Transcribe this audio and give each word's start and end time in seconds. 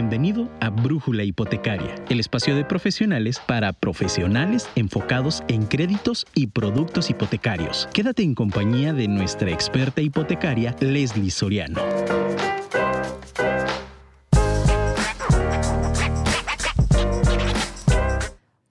Bienvenido 0.00 0.48
a 0.60 0.70
Brújula 0.70 1.24
Hipotecaria, 1.24 1.94
el 2.08 2.20
espacio 2.20 2.56
de 2.56 2.64
profesionales 2.64 3.38
para 3.38 3.74
profesionales 3.74 4.66
enfocados 4.74 5.42
en 5.46 5.66
créditos 5.66 6.26
y 6.34 6.46
productos 6.46 7.10
hipotecarios. 7.10 7.86
Quédate 7.92 8.22
en 8.22 8.34
compañía 8.34 8.94
de 8.94 9.08
nuestra 9.08 9.50
experta 9.50 10.00
hipotecaria, 10.00 10.74
Leslie 10.80 11.30
Soriano. 11.30 11.82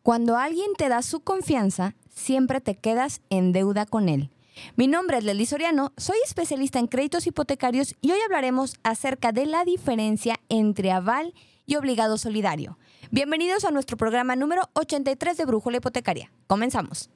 Cuando 0.02 0.36
alguien 0.36 0.72
te 0.80 0.90
da 0.90 1.04
su 1.04 1.20
confianza, 1.20 1.94
siempre 2.10 2.60
te 2.60 2.74
quedas 2.74 3.22
en 3.30 3.52
deuda 3.52 3.86
con 3.86 4.10
él. 4.10 4.32
Mi 4.76 4.88
nombre 4.88 5.18
es 5.18 5.24
Leslie 5.24 5.46
Soriano, 5.46 5.94
soy 5.98 6.18
especialista 6.26 6.80
en 6.80 6.88
créditos 6.88 7.28
hipotecarios 7.28 7.96
y 8.02 8.12
hoy 8.12 8.20
hablaremos 8.26 8.78
acerca 8.84 9.32
de 9.32 9.46
la 9.46 9.66
diferencia 9.66 10.40
entre 10.50 10.92
aval 10.92 11.34
y 11.66 11.76
obligado 11.76 12.18
solidario. 12.18 12.78
Bienvenidos 13.12 13.66
a 13.66 13.72
nuestro 13.72 13.98
programa 13.98 14.36
número 14.36 14.70
83 14.74 15.38
de 15.38 15.46
Brújula 15.46 15.78
Hipotecaria. 15.78 16.32
Comenzamos. 16.48 17.10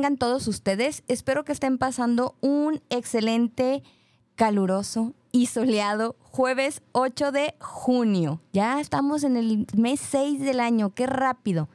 Tengan 0.00 0.16
todos 0.16 0.48
ustedes. 0.48 1.02
Espero 1.08 1.44
que 1.44 1.52
estén 1.52 1.76
pasando 1.76 2.34
un 2.40 2.80
excelente, 2.88 3.82
caluroso 4.34 5.12
y 5.30 5.44
soleado 5.44 6.16
jueves 6.22 6.80
8 6.92 7.32
de 7.32 7.54
junio. 7.60 8.40
Ya 8.54 8.80
estamos 8.80 9.24
en 9.24 9.36
el 9.36 9.66
mes 9.76 10.00
6 10.00 10.40
del 10.40 10.60
año. 10.60 10.94
Qué 10.94 11.06
rápido. 11.06 11.68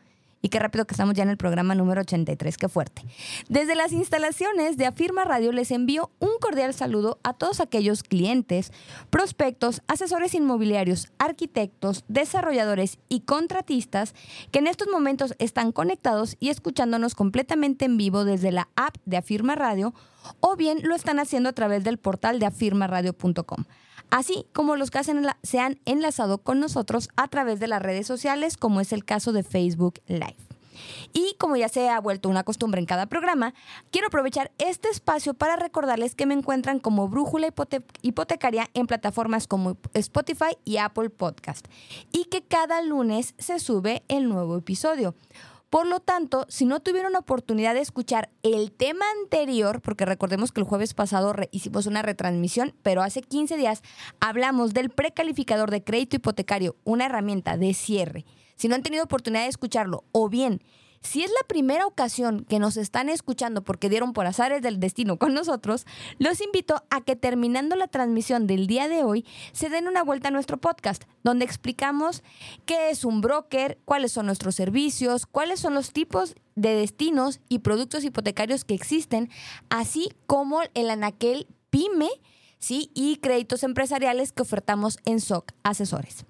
Y 0.45 0.49
qué 0.49 0.59
rápido 0.59 0.85
que 0.85 0.93
estamos 0.93 1.15
ya 1.15 1.23
en 1.23 1.29
el 1.29 1.37
programa 1.37 1.73
número 1.73 2.01
83, 2.01 2.59
qué 2.59 2.69
fuerte. 2.69 3.01
Desde 3.49 3.73
las 3.73 3.91
instalaciones 3.91 4.77
de 4.77 4.85
Afirma 4.85 5.25
Radio 5.25 5.51
les 5.51 5.71
envío 5.71 6.11
un 6.19 6.37
cordial 6.39 6.71
saludo 6.75 7.17
a 7.23 7.33
todos 7.33 7.61
aquellos 7.61 8.03
clientes, 8.03 8.71
prospectos, 9.09 9.81
asesores 9.87 10.35
inmobiliarios, 10.35 11.07
arquitectos, 11.17 12.03
desarrolladores 12.09 12.99
y 13.09 13.21
contratistas 13.21 14.13
que 14.51 14.59
en 14.59 14.67
estos 14.67 14.87
momentos 14.87 15.33
están 15.39 15.71
conectados 15.71 16.37
y 16.39 16.49
escuchándonos 16.49 17.15
completamente 17.15 17.85
en 17.85 17.97
vivo 17.97 18.23
desde 18.23 18.51
la 18.51 18.69
app 18.75 18.97
de 19.05 19.17
Afirma 19.17 19.55
Radio 19.55 19.95
o 20.41 20.55
bien 20.55 20.77
lo 20.83 20.93
están 20.93 21.17
haciendo 21.17 21.49
a 21.49 21.53
través 21.53 21.83
del 21.83 21.97
portal 21.97 22.37
de 22.37 22.45
afirmaradio.com 22.45 23.65
así 24.09 24.45
como 24.53 24.75
los 24.75 24.91
que 24.91 25.01
se 25.43 25.59
han 25.59 25.79
enlazado 25.85 26.37
con 26.39 26.59
nosotros 26.59 27.09
a 27.15 27.27
través 27.27 27.59
de 27.59 27.67
las 27.67 27.81
redes 27.81 28.07
sociales, 28.07 28.57
como 28.57 28.81
es 28.81 28.93
el 28.93 29.05
caso 29.05 29.31
de 29.31 29.43
Facebook 29.43 30.01
Live. 30.07 30.37
Y 31.13 31.35
como 31.39 31.55
ya 31.55 31.69
se 31.69 31.89
ha 31.89 31.99
vuelto 31.99 32.29
una 32.29 32.43
costumbre 32.43 32.79
en 32.79 32.85
cada 32.85 33.05
programa, 33.05 33.53
quiero 33.91 34.07
aprovechar 34.07 34.51
este 34.57 34.89
espacio 34.89 35.33
para 35.33 35.55
recordarles 35.55 36.15
que 36.15 36.25
me 36.25 36.33
encuentran 36.33 36.79
como 36.79 37.07
Brújula 37.07 37.49
Hipotecaria 38.01 38.69
en 38.73 38.87
plataformas 38.87 39.47
como 39.47 39.77
Spotify 39.93 40.57
y 40.65 40.77
Apple 40.77 41.09
Podcast 41.09 41.67
y 42.11 42.25
que 42.25 42.43
cada 42.43 42.81
lunes 42.81 43.33
se 43.37 43.59
sube 43.59 44.03
el 44.07 44.27
nuevo 44.29 44.57
episodio. 44.57 45.15
Por 45.69 45.87
lo 45.87 45.99
tanto, 45.99 46.45
si 46.47 46.65
no 46.65 46.79
tuvieron 46.79 47.15
oportunidad 47.15 47.73
de 47.73 47.81
escuchar 47.81 48.29
el 48.43 48.71
tema 48.71 49.05
anterior, 49.21 49.81
porque 49.81 50.05
recordemos 50.05 50.51
que 50.51 50.61
el 50.61 50.67
jueves 50.67 50.93
pasado 50.93 51.33
hicimos 51.51 51.85
una 51.85 52.01
retransmisión, 52.01 52.73
pero 52.83 53.01
hace 53.01 53.21
15 53.21 53.57
días 53.57 53.81
hablamos 54.19 54.73
del 54.73 54.89
precalificador 54.89 55.71
de 55.71 55.83
crédito 55.83 56.15
hipotecario, 56.15 56.75
una 56.83 57.07
herramienta 57.07 57.57
de 57.57 57.73
cierre. 57.73 58.25
Si 58.55 58.67
no 58.67 58.75
han 58.75 58.83
tenido 58.83 59.03
oportunidad 59.03 59.43
de 59.43 59.49
escucharlo, 59.49 60.05
o 60.11 60.29
bien 60.29 60.61
si 61.05 61.23
es 61.23 61.29
la 61.29 61.47
primera 61.47 61.85
ocasión 61.85 62.45
que 62.45 62.59
nos 62.59 62.77
están 62.77 63.09
escuchando 63.09 63.63
porque 63.63 63.89
dieron 63.89 64.13
por 64.13 64.25
azares 64.25 64.61
del 64.61 64.79
destino 64.79 65.17
con 65.17 65.33
nosotros, 65.33 65.85
los 66.17 66.41
invito 66.41 66.83
a 66.89 67.01
que 67.01 67.15
terminando 67.15 67.75
la 67.75 67.87
transmisión 67.87 68.47
del 68.47 68.65
día 68.65 68.87
de 68.87 69.03
hoy 69.03 69.25
se 69.51 69.69
den 69.69 69.87
una 69.87 70.03
vuelta 70.03 70.29
a 70.29 70.31
nuestro 70.31 70.57
podcast, 70.57 71.03
donde 71.23 71.45
explicamos 71.45 72.23
qué 72.65 72.89
es 72.89 73.05
un 73.05 73.21
broker, 73.21 73.77
cuáles 73.85 74.11
son 74.13 74.25
nuestros 74.25 74.55
servicios, 74.55 75.27
cuáles 75.27 75.59
son 75.59 75.75
los 75.75 75.91
tipos 75.91 76.35
de 76.55 76.73
destinos 76.73 77.39
y 77.49 77.59
productos 77.59 78.03
hipotecarios 78.03 78.65
que 78.65 78.73
existen, 78.73 79.29
así 79.69 80.09
como 80.25 80.61
el 80.73 80.89
anaquel 80.89 81.47
PYME 81.69 82.09
¿sí? 82.57 82.89
y 82.95 83.17
créditos 83.17 83.61
empresariales 83.63 84.31
que 84.31 84.41
ofertamos 84.41 84.97
en 85.05 85.19
SOC 85.19 85.51
Asesores. 85.61 86.25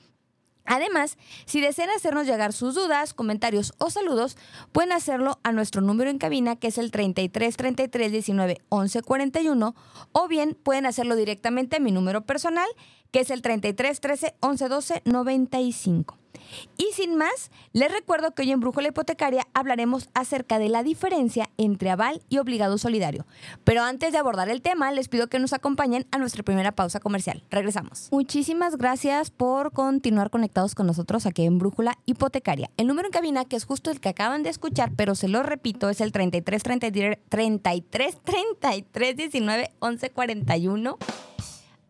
Además, 0.65 1.17
si 1.45 1.61
desean 1.61 1.89
hacernos 1.89 2.25
llegar 2.25 2.53
sus 2.53 2.75
dudas, 2.75 3.13
comentarios 3.13 3.73
o 3.77 3.89
saludos, 3.89 4.37
pueden 4.71 4.91
hacerlo 4.91 5.39
a 5.43 5.51
nuestro 5.51 5.81
número 5.81 6.09
en 6.09 6.17
cabina 6.17 6.55
que 6.55 6.67
es 6.67 6.77
el 6.77 6.91
33 6.91 7.55
33 7.55 8.11
19 8.11 8.61
11 8.69 9.01
41 9.01 9.75
o 10.11 10.27
bien 10.27 10.57
pueden 10.61 10.85
hacerlo 10.85 11.15
directamente 11.15 11.77
a 11.77 11.79
mi 11.79 11.91
número 11.91 12.21
personal 12.21 12.67
que 13.11 13.21
es 13.21 13.29
el 13.29 13.41
33 13.41 14.01
13 14.01 14.35
11 14.41 14.67
12 14.67 15.01
95. 15.05 16.24
Y 16.77 16.87
sin 16.93 17.15
más, 17.15 17.51
les 17.73 17.91
recuerdo 17.91 18.31
que 18.31 18.43
hoy 18.43 18.51
en 18.51 18.59
Brújula 18.59 18.89
Hipotecaria 18.89 19.47
hablaremos 19.53 20.09
acerca 20.13 20.59
de 20.59 20.69
la 20.69 20.83
diferencia 20.83 21.49
entre 21.57 21.89
aval 21.89 22.21
y 22.29 22.37
obligado 22.37 22.77
solidario. 22.77 23.25
Pero 23.63 23.83
antes 23.83 24.11
de 24.11 24.17
abordar 24.17 24.49
el 24.49 24.61
tema, 24.61 24.91
les 24.91 25.07
pido 25.07 25.27
que 25.27 25.39
nos 25.39 25.53
acompañen 25.53 26.05
a 26.11 26.17
nuestra 26.17 26.43
primera 26.43 26.71
pausa 26.73 26.99
comercial. 26.99 27.43
Regresamos. 27.49 28.09
Muchísimas 28.11 28.77
gracias 28.77 29.31
por 29.31 29.71
continuar 29.71 30.29
conectados 30.29 30.75
con 30.75 30.87
nosotros 30.87 31.25
aquí 31.25 31.45
en 31.45 31.59
Brújula 31.59 31.97
Hipotecaria. 32.05 32.69
El 32.77 32.87
número 32.87 33.07
en 33.07 33.11
cabina, 33.11 33.45
que 33.45 33.55
es 33.55 33.65
justo 33.65 33.91
el 33.91 33.99
que 33.99 34.09
acaban 34.09 34.43
de 34.43 34.49
escuchar, 34.49 34.91
pero 34.95 35.15
se 35.15 35.27
lo 35.27 35.43
repito, 35.43 35.89
es 35.89 36.01
el 36.01 36.11
33 36.11 36.63
33 36.63 37.19
33 37.29 38.17
33 38.23 39.15
19 39.15 39.71
11 39.79 40.09
41. 40.09 40.97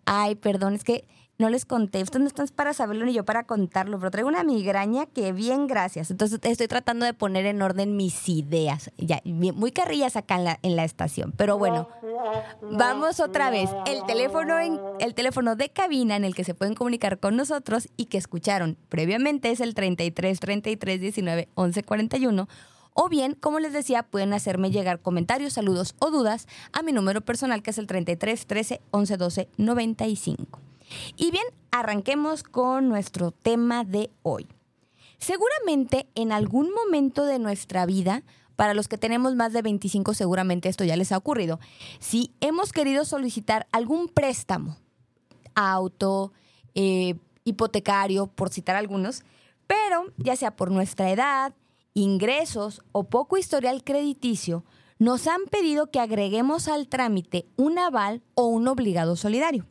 Ay, 0.05 0.35
perdón, 0.35 0.75
es 0.75 0.83
que 0.83 1.05
no 1.37 1.49
les 1.49 1.65
conté. 1.65 2.01
Ustedes 2.01 2.21
no 2.21 2.27
están 2.27 2.47
para 2.55 2.73
saberlo 2.73 3.05
ni 3.05 3.13
yo 3.13 3.25
para 3.25 3.43
contarlo, 3.43 3.99
pero 3.99 4.11
traigo 4.11 4.29
una 4.29 4.43
migraña 4.43 5.05
que 5.05 5.33
bien, 5.33 5.67
gracias. 5.67 6.11
Entonces 6.11 6.39
estoy 6.43 6.67
tratando 6.67 7.05
de 7.05 7.13
poner 7.13 7.45
en 7.45 7.61
orden 7.61 7.97
mis 7.97 8.27
ideas. 8.29 8.91
Ya, 8.97 9.21
muy 9.25 9.71
carrillas 9.71 10.15
acá 10.15 10.35
en 10.35 10.43
la, 10.45 10.59
en 10.61 10.75
la 10.75 10.83
estación. 10.83 11.33
Pero 11.35 11.57
bueno, 11.57 11.89
vamos 12.61 13.19
otra 13.19 13.49
vez. 13.49 13.69
El 13.85 14.05
teléfono, 14.05 14.59
en, 14.59 14.79
el 14.99 15.13
teléfono 15.13 15.55
de 15.55 15.69
cabina 15.69 16.15
en 16.15 16.23
el 16.23 16.35
que 16.35 16.43
se 16.43 16.53
pueden 16.53 16.75
comunicar 16.75 17.19
con 17.19 17.35
nosotros 17.35 17.89
y 17.97 18.05
que 18.05 18.17
escucharon 18.17 18.77
previamente 18.89 19.51
es 19.51 19.59
el 19.59 19.73
33 19.73 20.39
33 20.39 21.01
19 21.01 21.49
11 21.53 21.83
41. 21.83 22.47
O 22.97 23.09
bien, 23.09 23.33
como 23.33 23.59
les 23.59 23.73
decía, 23.73 24.03
pueden 24.03 24.31
hacerme 24.31 24.71
llegar 24.71 25.01
comentarios, 25.01 25.51
saludos 25.51 25.95
o 25.99 26.11
dudas 26.11 26.47
a 26.71 26.81
mi 26.81 26.93
número 26.93 27.19
personal 27.19 27.61
que 27.61 27.71
es 27.71 27.77
el 27.77 27.87
33 27.87 28.45
13 28.45 28.81
11 28.91 29.17
12 29.17 29.49
95. 29.57 30.61
Y 31.15 31.31
bien, 31.31 31.45
arranquemos 31.71 32.43
con 32.43 32.89
nuestro 32.89 33.31
tema 33.31 33.83
de 33.83 34.11
hoy. 34.23 34.47
Seguramente 35.17 36.07
en 36.15 36.31
algún 36.31 36.71
momento 36.73 37.25
de 37.25 37.39
nuestra 37.39 37.85
vida, 37.85 38.23
para 38.55 38.73
los 38.73 38.87
que 38.87 38.97
tenemos 38.97 39.35
más 39.35 39.53
de 39.53 39.61
25 39.61 40.13
seguramente 40.13 40.69
esto 40.69 40.83
ya 40.83 40.95
les 40.95 41.11
ha 41.11 41.17
ocurrido, 41.17 41.59
si 41.99 42.31
hemos 42.41 42.71
querido 42.71 43.05
solicitar 43.05 43.67
algún 43.71 44.07
préstamo, 44.07 44.77
auto, 45.55 46.31
eh, 46.73 47.15
hipotecario, 47.43 48.27
por 48.27 48.49
citar 48.49 48.75
algunos, 48.75 49.23
pero 49.67 50.05
ya 50.17 50.35
sea 50.35 50.55
por 50.55 50.71
nuestra 50.71 51.09
edad, 51.09 51.53
ingresos 51.93 52.81
o 52.91 53.05
poco 53.05 53.37
historial 53.37 53.83
crediticio, 53.83 54.63
nos 54.99 55.27
han 55.27 55.45
pedido 55.45 55.91
que 55.91 55.99
agreguemos 55.99 56.67
al 56.67 56.87
trámite 56.87 57.45
un 57.57 57.79
aval 57.79 58.21
o 58.33 58.45
un 58.45 58.67
obligado 58.67 59.15
solidario 59.15 59.65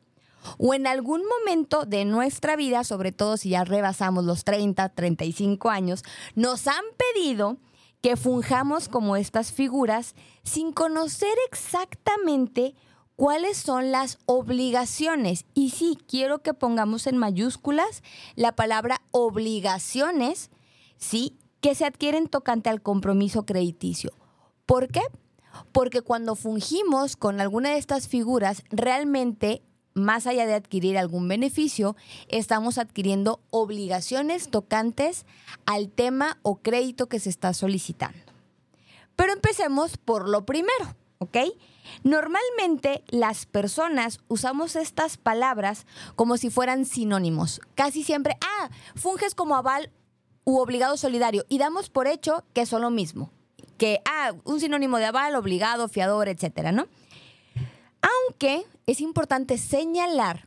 o 0.58 0.75
en 0.75 0.87
algún 0.87 1.23
momento 1.26 1.85
de 1.85 2.05
nuestra 2.05 2.56
vida, 2.56 2.85
sobre 2.85 3.12
todo 3.12 3.37
si 3.37 3.50
ya 3.50 3.64
rebasamos 3.64 4.25
los 4.25 4.44
30, 4.44 4.88
35 4.91 5.70
años, 5.70 6.02
nos 6.35 6.67
han 6.67 6.85
pedido 6.96 7.58
que 8.00 8.17
funjamos 8.17 8.88
como 8.88 9.17
estas 9.17 9.52
figuras 9.52 10.14
sin 10.43 10.73
conocer 10.73 11.35
exactamente 11.49 12.75
cuáles 13.17 13.56
son 13.56 13.93
las 13.93 14.19
obligaciones. 14.26 15.46
Y 15.55 15.70
sí, 15.70 15.99
quiero 16.06 16.43
que 16.43 16.55
pongamos 16.55 17.06
en 17.06 17.17
mayúsculas 17.17 18.02
la 18.35 18.55
palabra 18.55 19.00
obligaciones, 19.11 20.50
sí, 20.99 21.38
que 21.61 21.75
se 21.75 21.87
adquieren 21.87 22.29
tocante 22.29 22.69
al 22.69 22.82
compromiso 22.82 23.47
crediticio. 23.47 24.12
¿Por 24.67 24.88
qué? 24.88 25.00
Porque 25.73 26.02
cuando 26.02 26.37
fungimos 26.37 27.17
con 27.17 27.40
alguna 27.40 27.70
de 27.70 27.79
estas 27.79 28.08
figuras, 28.08 28.64
realmente 28.70 29.62
más 29.94 30.26
allá 30.26 30.46
de 30.46 30.55
adquirir 30.55 30.99
algún 30.99 31.29
beneficio, 31.29 31.96
estamos 32.29 32.79
adquiriendo 32.79 33.41
obligaciones 33.50 34.50
tocantes 34.50 35.25
al 35.67 35.91
tema 35.91 36.38
o 36.43 36.56
crédito 36.56 37.08
que 37.08 37.20
se 37.20 37.31
está 37.31 37.55
solicitando. 37.55 38.19
Pero 39.17 39.32
empecemos 39.32 39.96
por 39.96 40.29
lo 40.29 40.44
primero. 40.44 40.94
¿ok? 41.25 41.38
Normalmente 42.02 43.02
las 43.08 43.46
personas 43.46 44.20
usamos 44.29 44.76
estas 44.76 45.17
palabras 45.17 45.87
como 46.17 46.37
si 46.37 46.50
fueran 46.50 46.85
sinónimos. 46.85 47.61
Casi 47.75 48.02
siempre, 48.02 48.37
ah, 48.40 48.70
funges 48.94 49.35
como 49.35 49.56
aval 49.56 49.90
u 50.44 50.58
obligado 50.58 50.97
solidario 50.97 51.44
y 51.49 51.58
damos 51.58 51.90
por 51.90 52.06
hecho 52.06 52.44
que 52.52 52.67
son 52.67 52.82
lo 52.82 52.90
mismo. 52.90 53.31
Que, 53.79 54.00
ah, 54.05 54.32
un 54.44 54.61
sinónimo 54.61 54.99
de 54.99 55.06
aval, 55.06 55.35
obligado, 55.35 55.88
fiador, 55.88 56.29
etcétera, 56.29 56.70
¿no? 56.73 56.87
Aunque 58.04 58.66
es 58.86 59.00
importante 59.00 59.56
señalar 59.56 60.46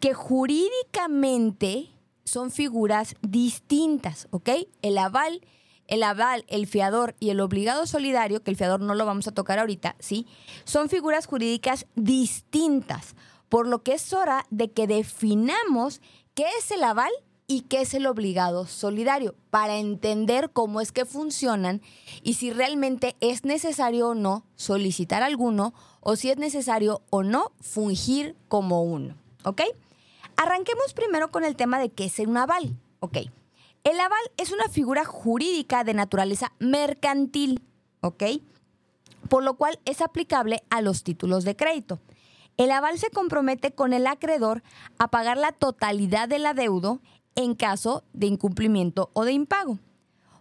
que 0.00 0.14
jurídicamente 0.14 1.90
son 2.24 2.50
figuras 2.50 3.16
distintas, 3.20 4.28
¿ok? 4.30 4.50
El 4.82 4.98
aval, 4.98 5.40
el 5.86 6.02
aval, 6.02 6.44
el 6.48 6.66
fiador 6.66 7.14
y 7.20 7.30
el 7.30 7.40
obligado 7.40 7.86
solidario, 7.86 8.42
que 8.42 8.50
el 8.50 8.56
fiador 8.56 8.80
no 8.80 8.94
lo 8.94 9.06
vamos 9.06 9.26
a 9.26 9.32
tocar 9.32 9.58
ahorita, 9.58 9.96
¿sí? 9.98 10.26
Son 10.64 10.88
figuras 10.88 11.26
jurídicas 11.26 11.86
distintas, 11.94 13.16
por 13.48 13.66
lo 13.66 13.82
que 13.82 13.94
es 13.94 14.12
hora 14.12 14.46
de 14.50 14.70
que 14.70 14.86
definamos 14.86 16.00
qué 16.34 16.46
es 16.58 16.70
el 16.70 16.84
aval 16.84 17.12
y 17.50 17.62
qué 17.62 17.80
es 17.80 17.94
el 17.94 18.06
obligado 18.06 18.66
solidario, 18.66 19.34
para 19.48 19.78
entender 19.78 20.50
cómo 20.52 20.82
es 20.82 20.92
que 20.92 21.06
funcionan 21.06 21.80
y 22.22 22.34
si 22.34 22.52
realmente 22.52 23.16
es 23.20 23.46
necesario 23.46 24.08
o 24.08 24.14
no 24.14 24.44
solicitar 24.54 25.22
alguno 25.22 25.72
o 26.08 26.16
si 26.16 26.30
es 26.30 26.38
necesario 26.38 27.02
o 27.10 27.22
no 27.22 27.52
fungir 27.60 28.34
como 28.48 28.82
uno, 28.82 29.14
¿ok? 29.44 29.60
Arranquemos 30.38 30.94
primero 30.94 31.30
con 31.30 31.44
el 31.44 31.54
tema 31.54 31.78
de 31.78 31.90
qué 31.90 32.06
es 32.06 32.18
un 32.20 32.38
aval. 32.38 32.74
Ok. 33.00 33.18
El 33.84 34.00
aval 34.00 34.22
es 34.38 34.50
una 34.50 34.70
figura 34.70 35.04
jurídica 35.04 35.84
de 35.84 35.92
naturaleza 35.92 36.52
mercantil, 36.60 37.60
¿ok? 38.00 38.22
Por 39.28 39.44
lo 39.44 39.58
cual 39.58 39.80
es 39.84 40.00
aplicable 40.00 40.62
a 40.70 40.80
los 40.80 41.02
títulos 41.02 41.44
de 41.44 41.56
crédito. 41.56 41.98
El 42.56 42.70
aval 42.70 42.98
se 42.98 43.10
compromete 43.10 43.72
con 43.72 43.92
el 43.92 44.06
acreedor 44.06 44.62
a 44.98 45.08
pagar 45.08 45.36
la 45.36 45.52
totalidad 45.52 46.26
del 46.26 46.46
adeudo 46.46 47.00
en 47.34 47.54
caso 47.54 48.02
de 48.14 48.28
incumplimiento 48.28 49.10
o 49.12 49.26
de 49.26 49.32
impago. 49.32 49.78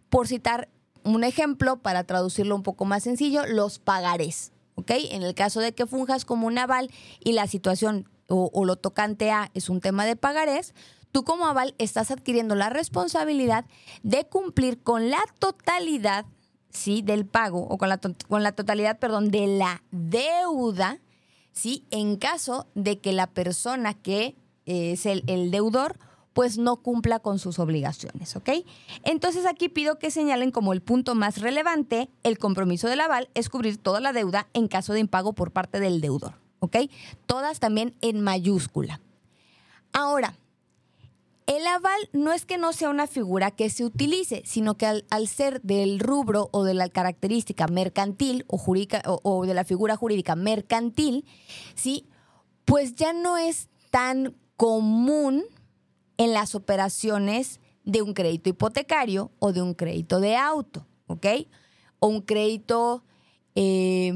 Por 0.10 0.30
citar 0.30 0.70
un 1.04 1.26
ejemplo, 1.26 1.76
para 1.76 2.06
traducirlo 2.06 2.56
un 2.56 2.64
poco 2.64 2.86
más 2.86 3.04
sencillo, 3.04 3.46
los 3.46 3.80
pagarés. 3.80 4.54
¿Ok? 4.78 4.92
En 5.12 5.24
el 5.24 5.34
caso 5.34 5.60
de 5.60 5.74
que 5.74 5.86
funjas 5.86 6.24
como 6.24 6.48
un 6.48 6.58
aval 6.58 6.90
y 7.20 7.34
la 7.34 7.48
situación 7.48 8.08
o, 8.30 8.66
lo 8.66 8.76
tocante 8.76 9.32
a 9.32 9.52
es 9.54 9.70
un 9.70 9.82
tema 9.82 10.06
de 10.06 10.16
pagarés, 10.16 10.74
tú 11.12 11.24
como 11.24 11.48
aval 11.48 11.76
estás 11.78 12.12
adquiriendo 12.12 12.56
la 12.56 12.70
responsabilidad 12.70 13.66
de 14.04 14.26
cumplir 14.26 14.82
con 14.82 15.10
la 15.10 15.20
totalidad 15.40 16.26
¿sí? 16.70 17.02
del 17.02 17.26
pago 17.26 17.62
o 17.62 17.78
con 17.78 17.90
la, 17.90 17.98
con 17.98 18.44
la 18.44 18.52
totalidad, 18.52 19.00
perdón, 19.00 19.32
de 19.32 19.48
la 19.48 19.82
deuda, 19.92 21.00
¿sí? 21.54 21.86
en 21.90 22.18
caso 22.18 22.68
de 22.76 23.00
que 23.00 23.14
la 23.14 23.28
persona 23.28 23.94
que 23.94 24.36
es 24.66 25.06
el, 25.06 25.24
el, 25.28 25.50
deudor 25.50 25.98
pues 26.38 26.60
no 26.60 26.84
cumpla 26.84 27.18
con 27.18 27.40
sus 27.40 27.58
obligaciones, 27.58 28.36
¿ok? 28.36 28.50
Entonces 29.04 29.48
aquí 29.48 29.70
pido 29.70 29.98
que 29.98 30.12
señalen 30.12 30.52
como 30.52 30.72
el 30.72 30.84
punto 30.84 31.16
más 31.16 31.42
relevante, 31.42 32.12
el 32.22 32.38
compromiso 32.38 32.88
del 32.88 33.00
aval 33.00 33.28
es 33.34 33.50
cubrir 33.50 33.80
toda 33.80 34.02
la 34.02 34.14
deuda 34.14 34.48
en 34.54 34.68
caso 34.68 34.94
de 34.94 35.00
impago 35.00 35.34
por 35.34 35.50
parte 35.50 35.80
del 35.80 36.00
deudor. 36.00 36.36
¿ok? 36.60 36.78
Todas 37.26 37.60
también 37.60 37.96
en 38.02 38.22
mayúscula. 38.22 39.02
Ahora, 39.94 40.38
el 41.48 41.66
aval 41.66 42.08
no 42.14 42.32
es 42.32 42.46
que 42.46 42.60
no 42.60 42.72
sea 42.72 42.92
una 42.92 43.08
figura 43.08 43.50
que 43.50 43.72
se 43.72 43.84
utilice, 43.84 44.44
sino 44.46 44.78
que 44.78 44.86
al, 44.86 45.28
ser 45.28 45.64
del 45.64 46.00
rubro 46.00 46.50
o 46.52 46.64
de 46.66 46.76
la 46.76 46.88
característica 46.90 47.66
mercantil 47.66 48.46
o, 48.46 48.60
jurídica, 48.60 49.02
o, 49.08 49.44
de 49.48 49.56
la 49.56 49.64
figura 49.64 49.96
jurídica 49.96 50.36
mercantil, 50.36 51.26
¿sí? 51.74 52.06
pues 52.64 52.94
ya 52.94 53.12
no 53.12 53.38
es 53.38 53.70
tan 53.90 54.36
común 54.56 55.44
en 56.18 56.34
las 56.34 56.56
operaciones 56.56 57.60
de 57.84 58.02
un 58.02 58.14
crédito 58.14 58.50
hipotecario 58.50 59.32
o 59.40 59.54
de 59.54 59.62
un 59.62 59.74
crédito 59.74 60.20
de 60.20 60.36
auto, 60.36 60.86
¿ok? 61.08 61.26
O 62.00 62.08
un 62.08 62.22
crédito 62.22 63.04
eh, 63.56 64.14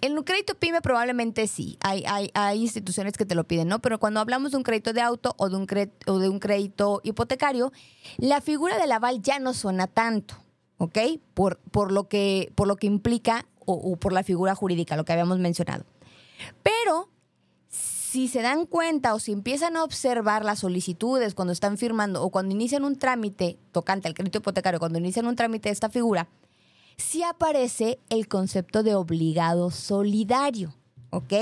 en 0.00 0.16
un 0.16 0.24
crédito 0.24 0.54
PYME 0.54 0.80
probablemente 0.80 1.46
sí, 1.46 1.78
hay, 1.82 2.04
hay, 2.34 2.60
instituciones 2.60 3.14
que 3.14 3.26
te 3.26 3.34
lo 3.34 3.44
piden, 3.44 3.68
¿no? 3.68 3.80
Pero 3.80 3.98
cuando 3.98 4.20
hablamos 4.20 4.52
de 4.52 4.56
un 4.56 4.62
crédito 4.62 4.92
de 4.92 5.02
auto 5.02 5.34
o 5.36 5.48
de 5.48 5.56
un, 5.56 5.66
crédito, 5.66 6.12
o 6.12 6.18
de 6.18 6.28
un 6.28 6.38
crédito 6.38 7.00
hipotecario, 7.04 7.72
la 8.16 8.40
figura 8.40 8.78
del 8.78 8.92
aval 8.92 9.20
ya 9.20 9.38
no 9.38 9.52
suena 9.52 9.86
tanto, 9.86 10.36
¿ok? 10.78 10.98
Por, 11.34 11.58
por, 11.70 11.92
lo, 11.92 12.08
que, 12.08 12.50
por 12.54 12.66
lo 12.66 12.76
que 12.76 12.86
implica 12.86 13.46
o, 13.58 13.74
o 13.74 13.96
por 13.96 14.12
la 14.12 14.22
figura 14.22 14.54
jurídica, 14.54 14.96
lo 14.96 15.04
que 15.04 15.12
habíamos 15.12 15.38
mencionado. 15.38 15.84
Pero 16.62 17.09
si 18.10 18.26
se 18.26 18.42
dan 18.42 18.66
cuenta 18.66 19.14
o 19.14 19.20
si 19.20 19.30
empiezan 19.30 19.76
a 19.76 19.84
observar 19.84 20.44
las 20.44 20.58
solicitudes 20.58 21.36
cuando 21.36 21.52
están 21.52 21.78
firmando 21.78 22.24
o 22.24 22.30
cuando 22.30 22.52
inician 22.52 22.84
un 22.84 22.98
trámite 22.98 23.56
tocante 23.70 24.08
al 24.08 24.14
crédito 24.14 24.38
hipotecario, 24.38 24.80
cuando 24.80 24.98
inician 24.98 25.26
un 25.26 25.36
trámite 25.36 25.68
de 25.68 25.74
esta 25.74 25.90
figura, 25.90 26.28
sí 26.96 27.22
aparece 27.22 28.00
el 28.08 28.26
concepto 28.26 28.82
de 28.82 28.96
obligado 28.96 29.70
solidario, 29.70 30.74
¿ok? 31.10 31.34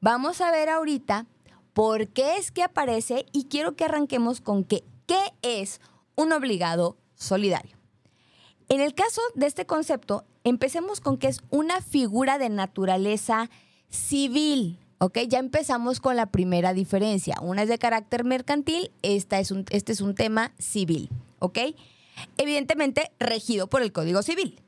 Vamos 0.00 0.40
a 0.40 0.52
ver 0.52 0.68
ahorita 0.68 1.26
por 1.72 2.06
qué 2.06 2.36
es 2.36 2.52
que 2.52 2.62
aparece 2.62 3.26
y 3.32 3.46
quiero 3.46 3.74
que 3.74 3.86
arranquemos 3.86 4.40
con 4.40 4.62
que, 4.62 4.84
qué 5.06 5.32
es 5.42 5.80
un 6.14 6.30
obligado 6.30 6.96
solidario. 7.16 7.76
En 8.68 8.80
el 8.80 8.94
caso 8.94 9.22
de 9.34 9.46
este 9.46 9.66
concepto, 9.66 10.24
empecemos 10.44 11.00
con 11.00 11.18
que 11.18 11.26
es 11.26 11.40
una 11.50 11.80
figura 11.80 12.38
de 12.38 12.48
naturaleza 12.48 13.50
civil, 13.88 14.78
¿ok? 14.98 15.18
Ya 15.28 15.38
empezamos 15.38 16.00
con 16.00 16.16
la 16.16 16.26
primera 16.26 16.72
diferencia. 16.74 17.36
Una 17.42 17.62
es 17.62 17.68
de 17.68 17.78
carácter 17.78 18.24
mercantil, 18.24 18.90
esta 19.02 19.38
es 19.38 19.50
un, 19.50 19.64
este 19.70 19.92
es 19.92 20.00
un 20.00 20.14
tema 20.14 20.52
civil, 20.58 21.10
¿ok? 21.38 21.58
Evidentemente 22.38 23.10
regido 23.18 23.66
por 23.66 23.82
el 23.82 23.92
Código 23.92 24.22
Civil 24.22 24.62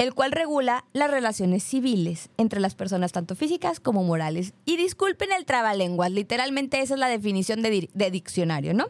el 0.00 0.14
cual 0.14 0.32
regula 0.32 0.86
las 0.94 1.10
relaciones 1.10 1.62
civiles 1.62 2.30
entre 2.38 2.58
las 2.58 2.74
personas 2.74 3.12
tanto 3.12 3.34
físicas 3.34 3.80
como 3.80 4.02
morales. 4.02 4.54
Y 4.64 4.78
disculpen 4.78 5.30
el 5.30 5.44
trabalenguas, 5.44 6.10
literalmente 6.10 6.80
esa 6.80 6.94
es 6.94 7.00
la 7.00 7.08
definición 7.08 7.60
de, 7.60 8.10
diccionario, 8.10 8.72
¿no? 8.72 8.86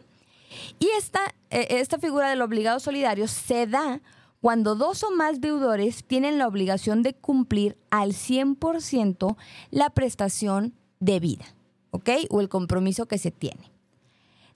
Y 0.79 0.87
esta, 0.97 1.19
eh, 1.49 1.67
esta 1.71 1.99
figura 1.99 2.29
del 2.29 2.41
obligado 2.41 2.79
solidario 2.79 3.27
se 3.27 3.67
da 3.67 3.99
cuando 4.39 4.75
dos 4.75 5.03
o 5.03 5.11
más 5.11 5.41
deudores 5.41 6.05
tienen 6.05 6.37
la 6.37 6.47
obligación 6.47 7.03
de 7.03 7.13
cumplir 7.13 7.77
al 7.89 8.13
100% 8.13 9.35
la 9.69 9.89
prestación 9.89 10.73
debida, 11.01 11.45
¿ok? 11.89 12.09
O 12.29 12.39
el 12.39 12.47
compromiso 12.47 13.07
que 13.07 13.17
se 13.17 13.31
tiene. 13.31 13.69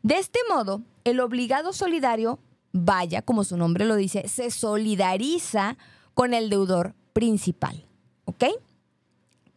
De 0.02 0.18
este 0.18 0.40
modo, 0.50 0.82
el 1.04 1.20
obligado 1.20 1.74
solidario, 1.74 2.40
vaya, 2.72 3.22
como 3.22 3.44
su 3.44 3.58
nombre 3.58 3.86
lo 3.86 3.96
dice, 3.96 4.28
se 4.30 4.52
solidariza 4.52 5.78
con 6.14 6.34
el 6.34 6.50
deudor 6.50 6.94
principal. 7.12 7.86
¿Ok? 8.26 8.46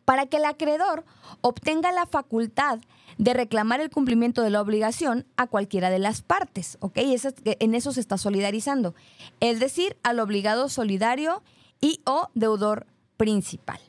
Para 0.04 0.26
que 0.26 0.38
el 0.38 0.44
acreedor 0.44 1.04
obtenga 1.42 1.92
la 1.92 2.06
facultad 2.06 2.78
de 3.18 3.34
reclamar 3.34 3.80
el 3.80 3.90
cumplimiento 3.90 4.42
de 4.42 4.50
la 4.50 4.60
obligación 4.60 5.26
a 5.36 5.46
cualquiera 5.46 5.90
de 5.90 5.98
las 5.98 6.22
partes. 6.22 6.78
¿Ok? 6.80 6.98
en 6.98 7.74
eso 7.74 7.92
se 7.92 8.00
está 8.00 8.16
solidarizando. 8.16 8.94
Es 9.40 9.60
decir, 9.60 9.96
al 10.02 10.20
obligado 10.20 10.68
solidario 10.68 11.42
y 11.80 12.00
o 12.06 12.28
deudor 12.34 12.86
principal. 13.16 13.80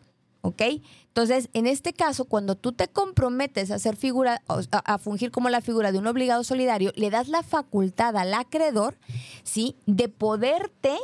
¿Ok? 0.42 0.62
Entonces, 1.10 1.50
en 1.54 1.68
este 1.68 1.92
caso, 1.92 2.26
cuando 2.26 2.56
tú 2.56 2.72
te 2.72 2.88
comprometes 2.88 3.72
a 3.72 3.76
hacer 3.76 3.96
figura, 3.96 4.42
a, 4.48 4.98
fungir 5.00 5.32
como 5.32 5.50
la 5.50 5.60
figura 5.60 5.92
de 5.92 5.98
un 5.98 6.08
obligado 6.08 6.44
solidario, 6.44 6.94
le 6.96 7.10
das 7.10 7.28
la 7.28 7.44
facultad 7.44 8.16
al 8.16 8.34
acreedor, 8.34 8.98
¿sí? 9.44 9.76
De 9.86 10.08
poderte 10.08 10.98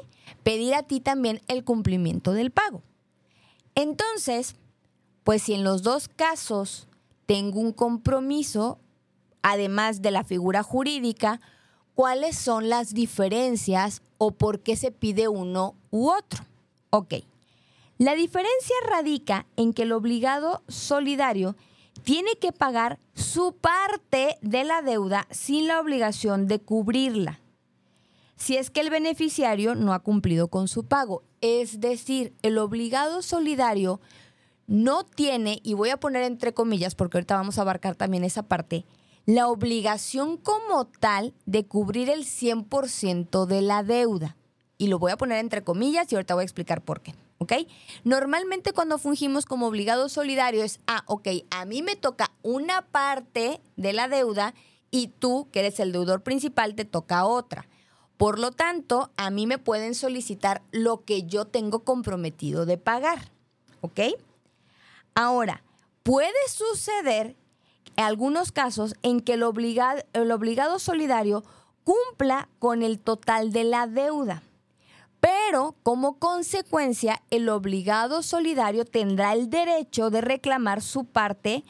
pedir 0.44 0.76
a 0.76 0.84
ti 0.84 1.00
también 1.00 1.42
el 1.48 1.64
cumplimiento 1.64 2.34
del 2.34 2.52
pago. 2.52 2.84
Entonces, 3.74 4.56
pues 5.24 5.42
si 5.42 5.54
en 5.54 5.64
los 5.64 5.82
dos 5.82 6.08
casos 6.08 6.88
tengo 7.26 7.60
un 7.60 7.74
compromiso, 7.74 8.78
además 9.42 10.04
de 10.04 10.12
la 10.12 10.24
figura 10.24 10.62
jurídica, 10.62 11.42
¿cuáles 11.96 12.38
son 12.38 12.70
las 12.70 12.94
diferencias 12.94 14.04
o 14.20 14.32
por 14.32 14.62
qué 14.62 14.76
se 14.76 14.92
pide 14.92 15.28
uno 15.28 15.76
u 15.90 16.10
otro? 16.10 16.46
Ok. 16.92 17.16
La 17.98 18.14
diferencia 18.14 18.76
radica 18.90 19.46
en 19.56 19.74
que 19.74 19.84
el 19.84 19.94
obligado 19.94 20.64
solidario 20.68 21.56
tiene 22.04 22.36
que 22.36 22.52
pagar 22.52 23.00
su 23.14 23.56
parte 23.56 24.38
de 24.42 24.66
la 24.66 24.82
deuda 24.82 25.28
sin 25.32 25.68
la 25.68 25.80
obligación 25.80 26.48
de 26.48 26.60
cubrirla. 26.60 27.40
Si 28.36 28.58
es 28.58 28.70
que 28.70 28.82
el 28.82 28.90
beneficiario 28.90 29.76
no 29.76 29.94
ha 29.94 30.00
cumplido 30.00 30.50
con 30.50 30.68
su 30.68 30.84
pago. 30.84 31.24
Es 31.40 31.80
decir, 31.80 32.34
el 32.42 32.58
obligado 32.58 33.22
solidario 33.22 34.02
no 34.68 35.06
tiene, 35.06 35.62
y 35.64 35.74
voy 35.74 35.90
a 35.90 36.00
poner 36.00 36.24
entre 36.24 36.54
comillas 36.54 36.96
porque 36.96 37.18
ahorita 37.18 37.38
vamos 37.38 37.58
a 37.58 37.62
abarcar 37.62 37.96
también 37.96 38.26
esa 38.26 38.44
parte, 38.44 38.86
la 39.26 39.48
obligación 39.48 40.36
como 40.36 40.86
tal 40.86 41.34
de 41.46 41.66
cubrir 41.66 42.10
el 42.10 42.26
100% 42.26 43.46
de 43.46 43.62
la 43.62 43.84
deuda. 43.84 44.36
Y 44.78 44.88
lo 44.88 45.00
voy 45.00 45.14
a 45.14 45.18
poner 45.18 45.38
entre 45.38 45.64
comillas 45.64 46.12
y 46.12 46.16
ahorita 46.16 46.34
voy 46.34 46.42
a 46.42 46.44
explicar 46.44 46.84
por 46.84 47.00
qué. 47.00 47.16
¿Ok? 47.38 47.54
Normalmente 48.04 48.74
cuando 48.74 48.98
fungimos 48.98 49.46
como 49.46 49.68
obligado 49.68 50.10
solidario 50.10 50.64
es, 50.64 50.80
ah, 50.88 51.04
ok, 51.08 51.28
a 51.50 51.66
mí 51.66 51.82
me 51.82 51.96
toca 51.96 52.32
una 52.42 52.82
parte 52.84 53.62
de 53.76 53.94
la 53.94 54.08
deuda 54.08 54.54
y 54.92 55.08
tú, 55.08 55.50
que 55.52 55.60
eres 55.60 55.80
el 55.80 55.92
deudor 55.92 56.24
principal, 56.24 56.76
te 56.76 56.86
toca 56.86 57.26
otra. 57.26 57.68
Por 58.18 58.40
lo 58.40 58.52
tanto, 58.52 59.12
a 59.18 59.30
mí 59.30 59.46
me 59.46 59.58
pueden 59.58 59.94
solicitar 59.94 60.62
lo 60.72 61.04
que 61.04 61.24
yo 61.24 61.46
tengo 61.46 61.84
comprometido 61.84 62.66
de 62.66 62.78
pagar, 62.78 63.32
¿ok? 63.82 64.00
Ahora, 65.16 65.64
puede 66.04 66.32
suceder 66.48 67.36
en 67.98 68.04
algunos 68.04 68.52
casos 68.52 68.96
en 69.02 69.20
que 69.20 69.34
el 69.34 69.44
obligado, 69.44 70.02
el 70.14 70.32
obligado 70.32 70.80
solidario 70.80 71.44
cumpla 71.84 72.48
con 72.60 72.84
el 72.84 73.00
total 73.00 73.52
de 73.52 73.64
la 73.66 73.88
deuda. 73.88 74.44
Pero 75.26 75.76
como 75.82 76.20
consecuencia, 76.20 77.24
el 77.32 77.50
obligado 77.50 78.22
solidario 78.22 78.86
tendrá 78.86 79.34
el 79.34 79.50
derecho 79.50 80.12
de 80.12 80.22
reclamar 80.22 80.84
su 80.84 81.06
parte 81.06 81.64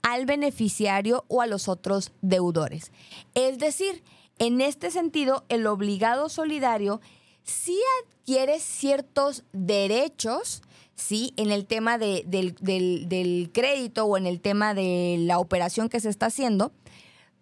al 0.00 0.26
beneficiario 0.26 1.24
o 1.26 1.42
a 1.42 1.48
los 1.48 1.66
otros 1.66 2.12
deudores. 2.22 2.92
Es 3.34 3.58
decir, 3.58 4.04
en 4.38 4.60
este 4.60 4.92
sentido, 4.92 5.44
el 5.48 5.66
obligado 5.66 6.28
solidario 6.28 7.00
sí 7.42 7.76
adquiere 8.04 8.60
ciertos 8.60 9.42
derechos, 9.52 10.62
¿sí? 10.94 11.34
En 11.36 11.50
el 11.50 11.66
tema 11.66 11.98
del, 11.98 12.30
del 12.30 13.50
crédito 13.52 14.04
o 14.04 14.18
en 14.18 14.28
el 14.28 14.40
tema 14.40 14.72
de 14.72 15.16
la 15.18 15.40
operación 15.40 15.88
que 15.88 15.98
se 15.98 16.10
está 16.10 16.26
haciendo, 16.26 16.70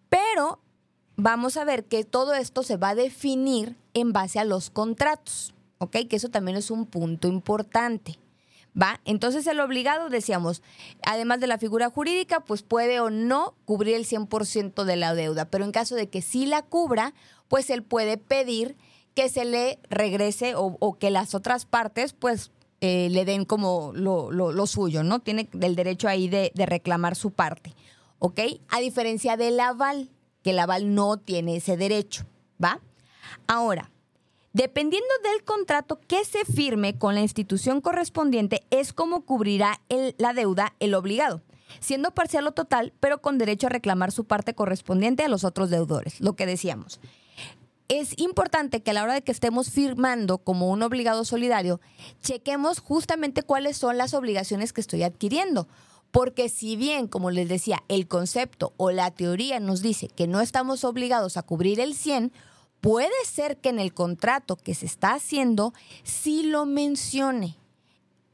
pero 0.08 0.60
vamos 1.16 1.58
a 1.58 1.64
ver 1.64 1.84
que 1.84 2.04
todo 2.04 2.32
esto 2.32 2.62
se 2.62 2.78
va 2.78 2.90
a 2.90 2.94
definir 2.94 3.76
en 3.92 4.14
base 4.14 4.38
a 4.38 4.46
los 4.46 4.70
contratos. 4.70 5.52
¿Ok? 5.78 5.96
Que 6.08 6.16
eso 6.16 6.28
también 6.28 6.56
es 6.56 6.70
un 6.70 6.86
punto 6.86 7.28
importante. 7.28 8.18
¿Va? 8.80 9.00
Entonces 9.04 9.46
el 9.46 9.58
obligado, 9.60 10.08
decíamos, 10.08 10.62
además 11.02 11.40
de 11.40 11.48
la 11.48 11.58
figura 11.58 11.90
jurídica, 11.90 12.40
pues 12.40 12.62
puede 12.62 13.00
o 13.00 13.10
no 13.10 13.54
cubrir 13.64 13.96
el 13.96 14.04
100% 14.04 14.84
de 14.84 14.96
la 14.96 15.14
deuda, 15.14 15.46
pero 15.46 15.64
en 15.64 15.72
caso 15.72 15.96
de 15.96 16.08
que 16.08 16.22
sí 16.22 16.46
la 16.46 16.62
cubra, 16.62 17.12
pues 17.48 17.70
él 17.70 17.82
puede 17.82 18.18
pedir 18.18 18.76
que 19.14 19.28
se 19.28 19.44
le 19.44 19.80
regrese 19.90 20.52
o, 20.54 20.96
que 21.00 21.10
las 21.10 21.34
otras 21.34 21.64
partes, 21.64 22.12
pues, 22.12 22.52
eh, 22.80 23.08
le 23.10 23.24
den 23.24 23.46
como 23.46 23.92
lo, 23.94 24.66
suyo, 24.66 25.02
¿no? 25.02 25.18
Tiene 25.18 25.48
el 25.60 25.74
derecho 25.74 26.06
ahí 26.06 26.28
de, 26.28 26.52
de 26.54 26.66
reclamar 26.66 27.16
su 27.16 27.32
parte, 27.32 27.74
¿ok? 28.20 28.38
A 28.68 28.78
diferencia 28.78 29.36
del 29.36 29.58
aval, 29.58 30.10
que 30.44 30.50
el 30.50 30.58
aval 30.60 30.94
no 30.94 31.16
tiene 31.16 31.56
ese 31.56 31.76
derecho, 31.76 32.26
¿va? 32.62 32.80
Ahora, 33.48 33.90
Dependiendo 34.52 35.08
del 35.24 35.44
contrato 35.44 36.00
que 36.00 36.24
se 36.24 36.44
firme 36.44 36.98
con 36.98 37.14
la 37.14 37.20
institución 37.20 37.80
correspondiente, 37.80 38.62
es 38.70 38.92
como 38.92 39.24
cubrirá 39.26 39.80
la 40.16 40.32
deuda 40.32 40.74
el 40.80 40.94
obligado, 40.94 41.42
siendo 41.80 42.12
parcial 42.12 42.46
o 42.46 42.52
total, 42.52 42.94
pero 42.98 43.20
con 43.20 43.36
derecho 43.36 43.66
a 43.66 43.70
reclamar 43.70 44.10
su 44.10 44.24
parte 44.24 44.54
correspondiente 44.54 45.22
a 45.22 45.28
los 45.28 45.44
otros 45.44 45.68
deudores, 45.68 46.20
lo 46.20 46.34
que 46.34 46.46
decíamos. 46.46 46.98
Es 47.88 48.18
importante 48.18 48.82
que 48.82 48.90
a 48.90 48.94
la 48.94 49.02
hora 49.02 49.14
de 49.14 49.22
que 49.22 49.32
estemos 49.32 49.70
firmando 49.70 50.38
como 50.38 50.70
un 50.70 50.82
obligado 50.82 51.24
solidario, 51.24 51.80
chequemos 52.22 52.80
justamente 52.80 53.42
cuáles 53.42 53.76
son 53.76 53.96
las 53.96 54.12
obligaciones 54.14 54.72
que 54.72 54.80
estoy 54.80 55.02
adquiriendo. 55.02 55.68
Porque 56.10 56.48
si 56.48 56.76
bien, 56.76 57.06
como 57.06 57.30
les 57.30 57.48
decía, 57.48 57.82
el 57.88 58.08
concepto 58.08 58.72
o 58.78 58.90
la 58.90 59.10
teoría 59.10 59.60
nos 59.60 59.82
dice 59.82 60.08
que 60.08 60.26
no 60.26 60.40
estamos 60.40 60.84
obligados 60.84 61.36
a 61.36 61.42
cubrir 61.42 61.80
el 61.80 61.94
100, 61.94 62.32
puede 62.80 63.10
ser 63.24 63.56
que 63.58 63.68
en 63.70 63.78
el 63.78 63.92
contrato 63.92 64.56
que 64.56 64.74
se 64.74 64.86
está 64.86 65.14
haciendo 65.14 65.72
sí 66.02 66.42
lo 66.44 66.66
mencione. 66.66 67.56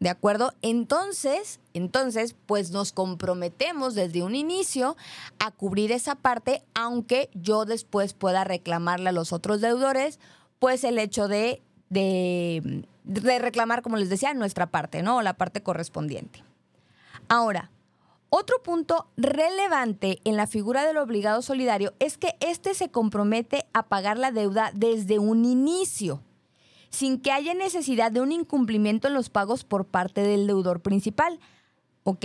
¿De 0.01 0.11
acuerdo? 0.11 0.53
Entonces, 0.61 1.61
entonces, 1.73 2.37
pues 2.47 2.73
nos 2.73 2.93
comprometemos 2.93 3.95
desde 3.95 4.23
un 4.23 4.35
inicio 4.35 4.97
a 5.39 5.51
cubrir 5.51 5.93
esa 5.93 6.15
parte, 6.15 6.63
aunque 6.75 7.31
yo 7.33 7.65
después 7.65 8.13
pueda 8.13 8.45
reclamarle 8.45 9.09
a 9.09 9.13
los 9.13 9.33
otros 9.33 9.61
deudores, 9.63 10.19
pues 10.59 10.85
el 10.85 10.99
hecho 10.99 11.27
de, 11.27 11.63
de, 11.89 12.87
de 13.05 13.39
reclamar, 13.39 13.81
como 13.81 13.97
les 13.97 14.11
decía, 14.11 14.35
nuestra 14.35 14.67
parte, 14.67 15.03
¿no? 15.03 15.23
La 15.23 15.35
parte 15.35 15.63
correspondiente. 15.63 16.43
Ahora, 17.29 17.71
otro 18.37 18.61
punto 18.65 19.07
relevante 19.17 20.19
en 20.25 20.37
la 20.37 20.49
figura 20.49 20.85
del 20.85 20.97
obligado 20.97 21.41
solidario 21.41 21.95
es 22.01 22.19
que 22.19 22.35
éste 22.41 22.75
se 22.75 22.91
compromete 22.91 23.65
a 23.73 23.87
pagar 23.87 24.19
la 24.19 24.33
deuda 24.33 24.73
desde 24.75 25.21
un 25.21 25.45
inicio, 25.45 26.21
sin 26.91 27.21
que 27.21 27.31
haya 27.31 27.55
necesidad 27.55 28.11
de 28.11 28.21
un 28.21 28.33
incumplimiento 28.33 29.07
en 29.07 29.15
los 29.15 29.31
pagos 29.31 29.63
por 29.63 29.85
parte 29.85 30.23
del 30.23 30.49
deudor 30.49 30.81
principal. 30.81 31.39
¿Ok? 32.03 32.25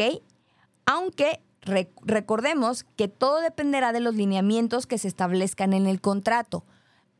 Aunque 0.88 1.42
recordemos 1.62 2.86
que 2.96 3.08
todo 3.08 3.40
dependerá 3.40 3.94
de 3.94 4.00
los 4.00 4.16
lineamientos 4.16 4.88
que 4.88 4.98
se 4.98 5.08
establezcan 5.08 5.74
en 5.74 5.86
el 5.86 6.02
contrato. 6.02 6.66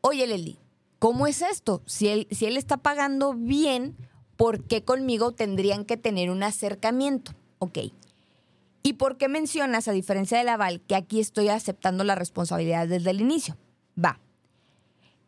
Oye, 0.02 0.26
Leli, 0.26 0.58
¿cómo 0.98 1.28
es 1.28 1.44
esto? 1.44 1.84
Si 1.86 2.08
él, 2.08 2.28
si 2.32 2.48
él 2.48 2.58
está 2.58 2.78
pagando 2.78 3.36
bien, 3.36 3.96
¿por 4.36 4.64
qué 4.64 4.84
conmigo 4.84 5.32
tendrían 5.34 5.86
que 5.86 5.96
tener 5.96 6.32
un 6.32 6.42
acercamiento? 6.42 7.34
Ok. 7.60 7.78
¿Y 8.82 8.94
por 8.94 9.18
qué 9.18 9.28
mencionas, 9.28 9.88
a 9.88 9.92
diferencia 9.92 10.38
del 10.38 10.50
aval, 10.50 10.82
que 10.82 10.96
aquí 10.96 11.20
estoy 11.20 11.50
aceptando 11.50 12.04
la 12.04 12.16
responsabilidad 12.16 12.88
desde 12.88 13.10
el 13.10 13.22
inicio? 13.22 13.58
Va. 14.04 14.20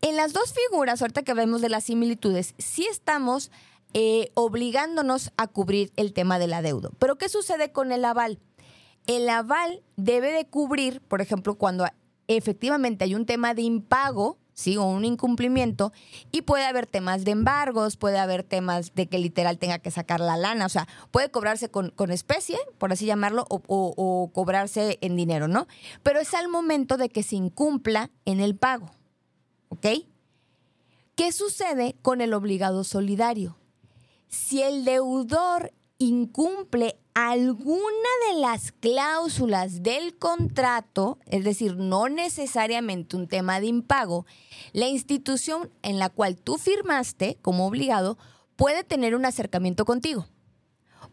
En 0.02 0.16
las 0.16 0.34
dos 0.34 0.54
figuras, 0.54 1.02
ahorita 1.02 1.24
que 1.24 1.34
vemos 1.34 1.62
de 1.62 1.70
las 1.70 1.84
similitudes, 1.84 2.56
sí 2.58 2.88
estamos 2.90 3.52
eh, 3.94 4.32
obligándonos 4.34 5.32
a 5.38 5.48
cubrir 5.48 5.92
el 5.96 6.14
tema 6.14 6.40
del 6.40 6.54
adeudo. 6.54 6.92
Pero 6.98 7.18
¿qué 7.18 7.30
sucede 7.30 7.72
con 7.72 7.92
el 7.92 8.06
aval? 8.06 8.40
El 9.06 9.30
aval 9.30 9.84
debe 9.98 10.32
de 10.32 10.46
cubrir, 10.46 11.02
por 11.02 11.22
ejemplo, 11.22 11.56
cuando 11.56 11.86
efectivamente 12.28 13.04
hay 13.04 13.16
un 13.16 13.26
tema 13.26 13.54
de 13.54 13.64
impago, 13.64 14.38
¿sí? 14.54 14.78
O 14.78 14.84
un 14.86 15.06
incumplimiento. 15.06 15.92
Y 16.32 16.44
puede 16.44 16.66
haber 16.66 16.88
temas 16.88 17.26
de 17.26 17.32
embargos, 17.32 17.98
puede 17.98 18.18
haber 18.18 18.44
temas 18.44 18.94
de 18.96 19.08
que 19.08 19.20
literal 19.20 19.58
tenga 19.58 19.80
que 19.80 19.92
sacar 19.92 20.20
la 20.20 20.38
lana. 20.38 20.66
O 20.66 20.70
sea, 20.70 20.88
puede 21.12 21.30
cobrarse 21.32 21.70
con, 21.70 21.94
especie, 22.12 22.58
por 22.78 22.92
así 22.92 23.06
llamarlo, 23.06 23.46
o, 23.50 23.62
o, 23.68 24.32
cobrarse 24.34 24.98
en 25.02 25.16
dinero, 25.16 25.48
¿no? 25.48 25.68
Pero 26.04 26.20
es 26.20 26.34
al 26.34 26.48
momento 26.48 26.98
de 26.98 27.10
que 27.10 27.24
se 27.24 27.36
incumpla 27.36 28.12
en 28.26 28.40
el 28.40 28.56
pago. 28.56 28.92
¿Ok? 29.70 29.88
¿Qué 31.16 31.32
sucede 31.32 31.96
con 32.02 32.22
el 32.22 32.34
obligado 32.34 32.84
solidario? 32.84 33.58
Si 34.28 34.62
el 34.62 34.86
deudor 34.86 35.74
incumple 35.98 37.01
alguna 37.14 38.10
de 38.30 38.40
las 38.40 38.72
cláusulas 38.72 39.84
del 39.84 40.18
contrato, 40.18 41.18
es 41.26 41.44
decir, 41.44 41.76
no 41.76 42.10
necesariamente 42.10 43.18
un 43.18 43.28
tema 43.28 43.60
de 43.60 43.68
impago, 43.68 44.26
la 44.74 44.88
institución 44.88 45.70
en 45.82 46.00
la 46.00 46.10
cual 46.10 46.38
tú 46.38 46.58
firmaste 46.58 47.38
como 47.42 47.68
obligado 47.68 48.18
puede 48.56 48.84
tener 48.84 49.16
un 49.16 49.26
acercamiento 49.26 49.86
contigo. 49.86 50.28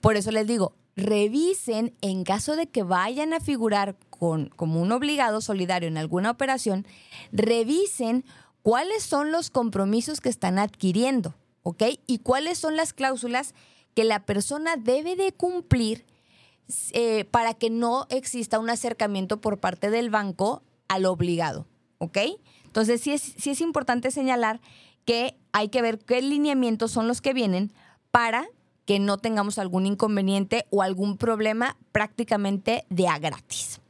Por 0.01 0.17
eso 0.17 0.31
les 0.31 0.47
digo, 0.47 0.75
revisen 0.95 1.95
en 2.01 2.25
caso 2.25 2.57
de 2.57 2.69
que 2.69 2.83
vayan 2.83 3.33
a 3.33 3.41
figurar 3.41 3.97
con, 4.11 4.49
como 4.51 4.81
un 4.81 4.93
obligado 4.93 5.41
solidario 5.41 5.89
en 5.89 5.97
alguna 5.97 6.31
operación, 6.31 6.87
revisen 7.33 8.25
cuáles 8.63 9.03
son 9.03 9.33
los 9.33 9.51
compromisos 9.51 10.21
que 10.21 10.29
están 10.29 10.59
adquiriendo, 10.59 11.35
¿ok? 11.63 11.85
Y 12.07 12.19
cuáles 12.19 12.59
son 12.59 12.77
las 12.77 12.93
cláusulas 12.93 13.55
que 13.99 14.05
la 14.05 14.25
persona 14.25 14.77
debe 14.77 15.17
de 15.17 15.33
cumplir 15.33 16.07
eh, 16.93 17.25
para 17.33 17.55
que 17.55 17.69
no 17.69 18.07
exista 18.11 18.61
un 18.61 18.71
acercamiento 18.71 19.41
por 19.41 19.59
parte 19.59 19.91
del 19.91 20.09
banco 20.09 20.63
al 20.87 21.05
obligado, 21.05 21.67
¿ok? 21.99 22.19
Entonces 22.63 23.01
sí 23.01 23.11
es, 23.11 23.23
sí 23.23 23.51
es 23.51 23.61
importante 23.61 24.13
señalar 24.13 24.61
que 25.05 25.37
hay 25.51 25.69
que 25.69 25.83
ver 25.83 25.99
qué 25.99 26.23
lineamientos 26.23 26.93
son 26.93 27.09
los 27.09 27.21
que 27.21 27.33
vienen 27.33 27.73
para 28.13 28.47
que 28.85 29.01
no 29.01 29.19
tengamos 29.19 29.59
algún 29.59 29.85
inconveniente 29.85 30.67
o 30.71 30.83
algún 30.83 31.17
problema 31.17 31.77
prácticamente 31.91 32.85
de 32.91 33.09
a 33.09 33.19
gratis. 33.19 33.81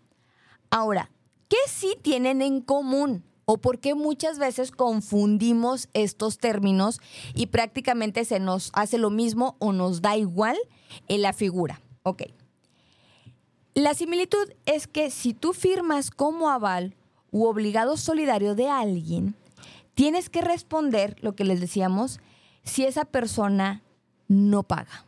Ahora, 0.71 1.11
¿qué 1.51 1.59
sí 1.67 1.99
tienen 2.01 2.41
en 2.41 2.63
común? 2.63 3.25
O 3.51 3.57
por 3.57 3.79
qué 3.79 3.95
muchas 3.95 4.39
veces 4.39 4.71
confundimos 4.71 5.89
estos 5.95 6.37
términos 6.37 7.01
y 7.35 7.47
prácticamente 7.47 8.27
se 8.27 8.41
nos 8.41 8.71
hace 8.75 8.99
lo 8.99 9.09
mismo 9.09 9.57
o 9.59 9.73
nos 9.73 10.03
da 10.03 10.19
igual 10.19 10.59
en 11.09 11.23
la 11.23 11.33
figura. 11.33 11.81
Ok. 12.03 12.25
La 13.73 13.95
similitud 13.95 14.53
es 14.67 14.87
que 14.87 15.11
si 15.11 15.33
tú 15.33 15.55
firmas 15.55 16.11
como 16.11 16.51
aval 16.51 16.95
u 17.31 17.47
obligado 17.47 17.97
solidario 17.97 18.55
de 18.55 18.69
alguien, 18.69 19.35
tienes 19.95 20.29
que 20.29 20.43
responder 20.43 21.17
lo 21.23 21.35
que 21.35 21.45
les 21.45 21.59
decíamos 21.59 22.21
si 22.65 22.85
esa 22.85 23.07
persona 23.07 23.83
no 24.29 24.63
paga. 24.63 25.07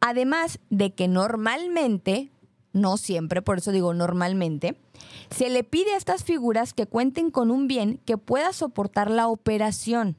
Además 0.00 0.60
de 0.70 0.94
que 0.94 1.08
normalmente, 1.08 2.30
no 2.72 2.96
siempre, 2.96 3.42
por 3.42 3.58
eso 3.58 3.72
digo 3.72 3.94
normalmente, 3.94 4.78
se 5.30 5.50
le 5.50 5.64
pide 5.64 5.92
a 5.94 5.96
estas 5.96 6.24
figuras 6.24 6.74
que 6.74 6.86
cuenten 6.86 7.30
con 7.30 7.50
un 7.50 7.66
bien 7.66 8.00
que 8.04 8.18
pueda 8.18 8.52
soportar 8.52 9.10
la 9.10 9.28
operación, 9.28 10.16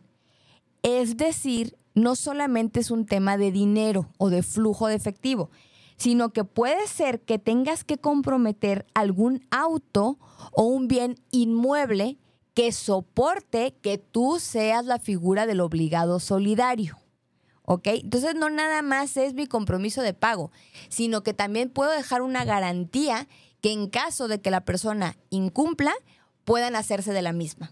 es 0.84 1.18
decir, 1.18 1.76
no 1.94 2.16
solamente 2.16 2.80
es 2.80 2.92
un 2.92 3.06
tema 3.06 3.38
de 3.38 3.52
dinero 3.52 4.10
o 4.18 4.30
de 4.30 4.44
flujo 4.44 4.88
de 4.88 4.96
efectivo, 4.96 5.50
sino 5.98 6.30
que 6.30 6.46
puede 6.46 6.88
ser 6.88 7.22
que 7.22 7.40
tengas 7.40 7.84
que 7.84 7.98
comprometer 7.98 8.86
algún 8.94 9.46
auto 9.52 10.18
o 10.54 10.64
un 10.64 10.88
bien 10.88 11.16
inmueble 11.30 12.18
que 12.54 12.72
soporte 12.72 13.76
que 13.82 13.98
tú 13.98 14.38
seas 14.40 14.86
la 14.86 15.00
figura 15.00 15.46
del 15.46 15.60
obligado 15.60 16.20
solidario. 16.20 16.99
¿Ok? 17.72 17.86
Entonces 17.86 18.34
no 18.34 18.50
nada 18.50 18.82
más 18.82 19.16
es 19.16 19.36
mi 19.36 19.46
compromiso 19.46 20.02
de 20.02 20.16
pago, 20.16 20.52
sino 20.88 21.22
que 21.22 21.36
también 21.36 21.70
puedo 21.70 21.92
dejar 21.92 22.24
una 22.24 22.44
garantía 22.44 23.28
que 23.62 23.72
en 23.72 23.90
caso 23.90 24.28
de 24.28 24.42
que 24.42 24.50
la 24.50 24.66
persona 24.66 25.18
incumpla, 25.30 25.94
puedan 26.46 26.76
hacerse 26.76 27.14
de 27.14 27.22
la 27.22 27.32
misma. 27.32 27.72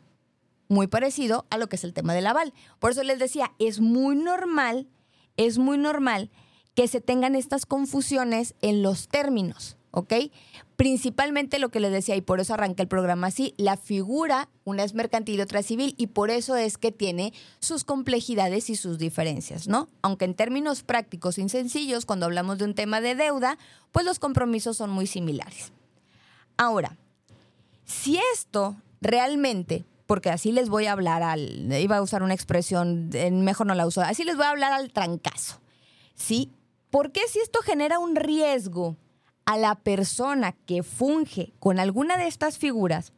Muy 0.68 0.86
parecido 0.86 1.48
a 1.50 1.58
lo 1.58 1.68
que 1.68 1.78
es 1.78 1.84
el 1.84 1.96
tema 1.96 2.14
del 2.14 2.28
aval. 2.28 2.54
Por 2.78 2.92
eso 2.92 3.02
les 3.02 3.18
decía, 3.18 3.54
es 3.58 3.80
muy 3.80 4.16
normal, 4.16 4.88
es 5.36 5.58
muy 5.58 5.80
normal 5.80 6.30
que 6.76 6.88
se 6.88 7.02
tengan 7.02 7.34
estas 7.34 7.66
confusiones 7.66 8.54
en 8.62 8.84
los 8.84 9.08
términos, 9.08 9.77
¿ok? 9.98 10.14
Principalmente 10.76 11.58
lo 11.58 11.70
que 11.70 11.80
les 11.80 11.92
decía, 11.92 12.16
y 12.16 12.22
por 12.22 12.40
eso 12.40 12.54
arranqué 12.54 12.84
el 12.84 12.88
programa 12.88 13.28
así, 13.28 13.56
la 13.58 13.78
figura, 13.78 14.48
una 14.64 14.84
es 14.84 14.94
mercantil 14.94 15.40
y 15.40 15.42
otra 15.42 15.64
civil, 15.64 15.96
y 15.98 16.08
por 16.08 16.30
eso 16.30 16.56
es 16.56 16.78
que 16.78 16.92
tiene 16.92 17.34
sus 17.60 17.84
complejidades 17.84 18.70
y 18.70 18.76
sus 18.76 19.00
diferencias, 19.00 19.68
¿no? 19.68 19.88
Aunque 20.04 20.26
en 20.26 20.36
términos 20.36 20.84
prácticos 20.84 21.40
y 21.40 21.50
sencillos, 21.50 22.06
cuando 22.06 22.28
hablamos 22.28 22.60
de 22.60 22.66
un 22.66 22.76
tema 22.76 23.02
de 23.02 23.16
deuda, 23.16 23.58
pues 23.92 24.06
los 24.06 24.20
compromisos 24.20 24.78
son 24.78 24.92
muy 24.92 25.08
similares. 25.08 25.72
Ahora, 26.58 26.96
si 27.86 28.20
esto 28.34 28.76
realmente, 29.02 29.84
porque 30.06 30.30
así 30.30 30.52
les 30.52 30.70
voy 30.70 30.86
a 30.86 30.92
hablar 30.92 31.24
al, 31.24 31.74
iba 31.74 31.98
a 31.98 32.02
usar 32.04 32.22
una 32.22 32.36
expresión, 32.36 33.10
mejor 33.32 33.66
no 33.66 33.74
la 33.74 33.88
uso, 33.88 34.02
así 34.02 34.24
les 34.24 34.36
voy 34.36 34.46
a 34.46 34.52
hablar 34.52 34.74
al 34.74 34.92
trancazo, 34.92 35.60
¿sí? 36.14 36.52
¿Por 36.92 37.12
qué 37.12 37.22
si 37.28 37.40
esto 37.40 37.62
genera 37.64 37.98
un 37.98 38.16
riesgo 38.16 38.96
a 39.48 39.58
la 39.58 39.76
persona 39.76 40.52
que 40.52 40.84
funge 40.84 41.54
con 41.60 41.80
alguna 41.80 42.18
de 42.18 42.28
estas 42.28 42.58
figuras? 42.58 43.14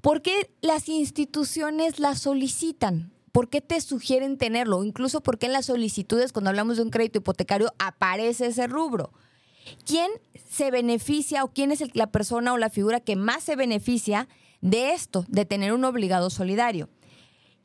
¿Por 0.00 0.22
qué 0.22 0.50
las 0.60 0.88
instituciones 0.88 1.98
la 1.98 2.14
solicitan? 2.14 3.12
¿Por 3.32 3.50
qué 3.50 3.60
te 3.60 3.80
sugieren 3.80 4.38
tenerlo? 4.38 4.84
Incluso 4.84 5.20
porque 5.20 5.46
en 5.46 5.52
las 5.52 5.66
solicitudes, 5.66 6.32
cuando 6.32 6.50
hablamos 6.50 6.76
de 6.76 6.84
un 6.84 6.90
crédito 6.90 7.18
hipotecario, 7.18 7.74
aparece 7.78 8.46
ese 8.46 8.68
rubro. 8.68 9.12
¿Quién 9.84 10.10
se 10.48 10.70
beneficia 10.70 11.42
o 11.42 11.52
quién 11.52 11.72
es 11.72 11.82
la 11.94 12.06
persona 12.06 12.52
o 12.52 12.56
la 12.56 12.70
figura 12.70 13.00
que 13.00 13.16
más 13.16 13.42
se 13.42 13.56
beneficia 13.56 14.28
de 14.60 14.92
esto, 14.92 15.24
de 15.28 15.44
tener 15.44 15.72
un 15.72 15.84
obligado 15.84 16.30
solidario? 16.30 16.88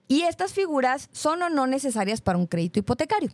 Y 0.07 0.23
estas 0.23 0.51
figuras 0.51 1.09
son 1.12 1.43
o 1.43 1.50
no 1.50 1.67
necesarias 1.67 2.21
para 2.21 2.39
un 2.39 2.47
crédito 2.47 2.79
hipotecario. 2.79 3.29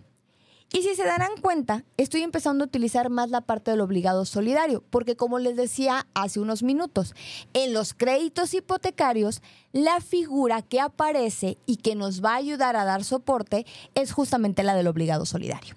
Y 0.71 0.83
si 0.83 0.95
se 0.95 1.03
darán 1.03 1.31
cuenta, 1.41 1.83
estoy 1.97 2.21
empezando 2.21 2.63
a 2.63 2.67
utilizar 2.67 3.09
más 3.09 3.31
la 3.31 3.41
parte 3.41 3.71
del 3.71 3.81
obligado 3.81 4.23
solidario, 4.25 4.83
porque 4.89 5.15
como 5.15 5.39
les 5.39 5.55
decía 5.55 6.05
hace 6.13 6.39
unos 6.39 6.61
minutos, 6.61 7.15
en 7.53 7.73
los 7.73 7.95
créditos 7.95 8.53
hipotecarios, 8.53 9.41
la 9.71 9.99
figura 9.99 10.61
que 10.61 10.79
aparece 10.79 11.57
y 11.65 11.77
que 11.77 11.95
nos 11.95 12.23
va 12.23 12.33
a 12.33 12.37
ayudar 12.37 12.75
a 12.75 12.85
dar 12.85 13.03
soporte 13.03 13.65
es 13.95 14.11
justamente 14.11 14.61
la 14.61 14.75
del 14.75 14.87
obligado 14.87 15.25
solidario. 15.25 15.75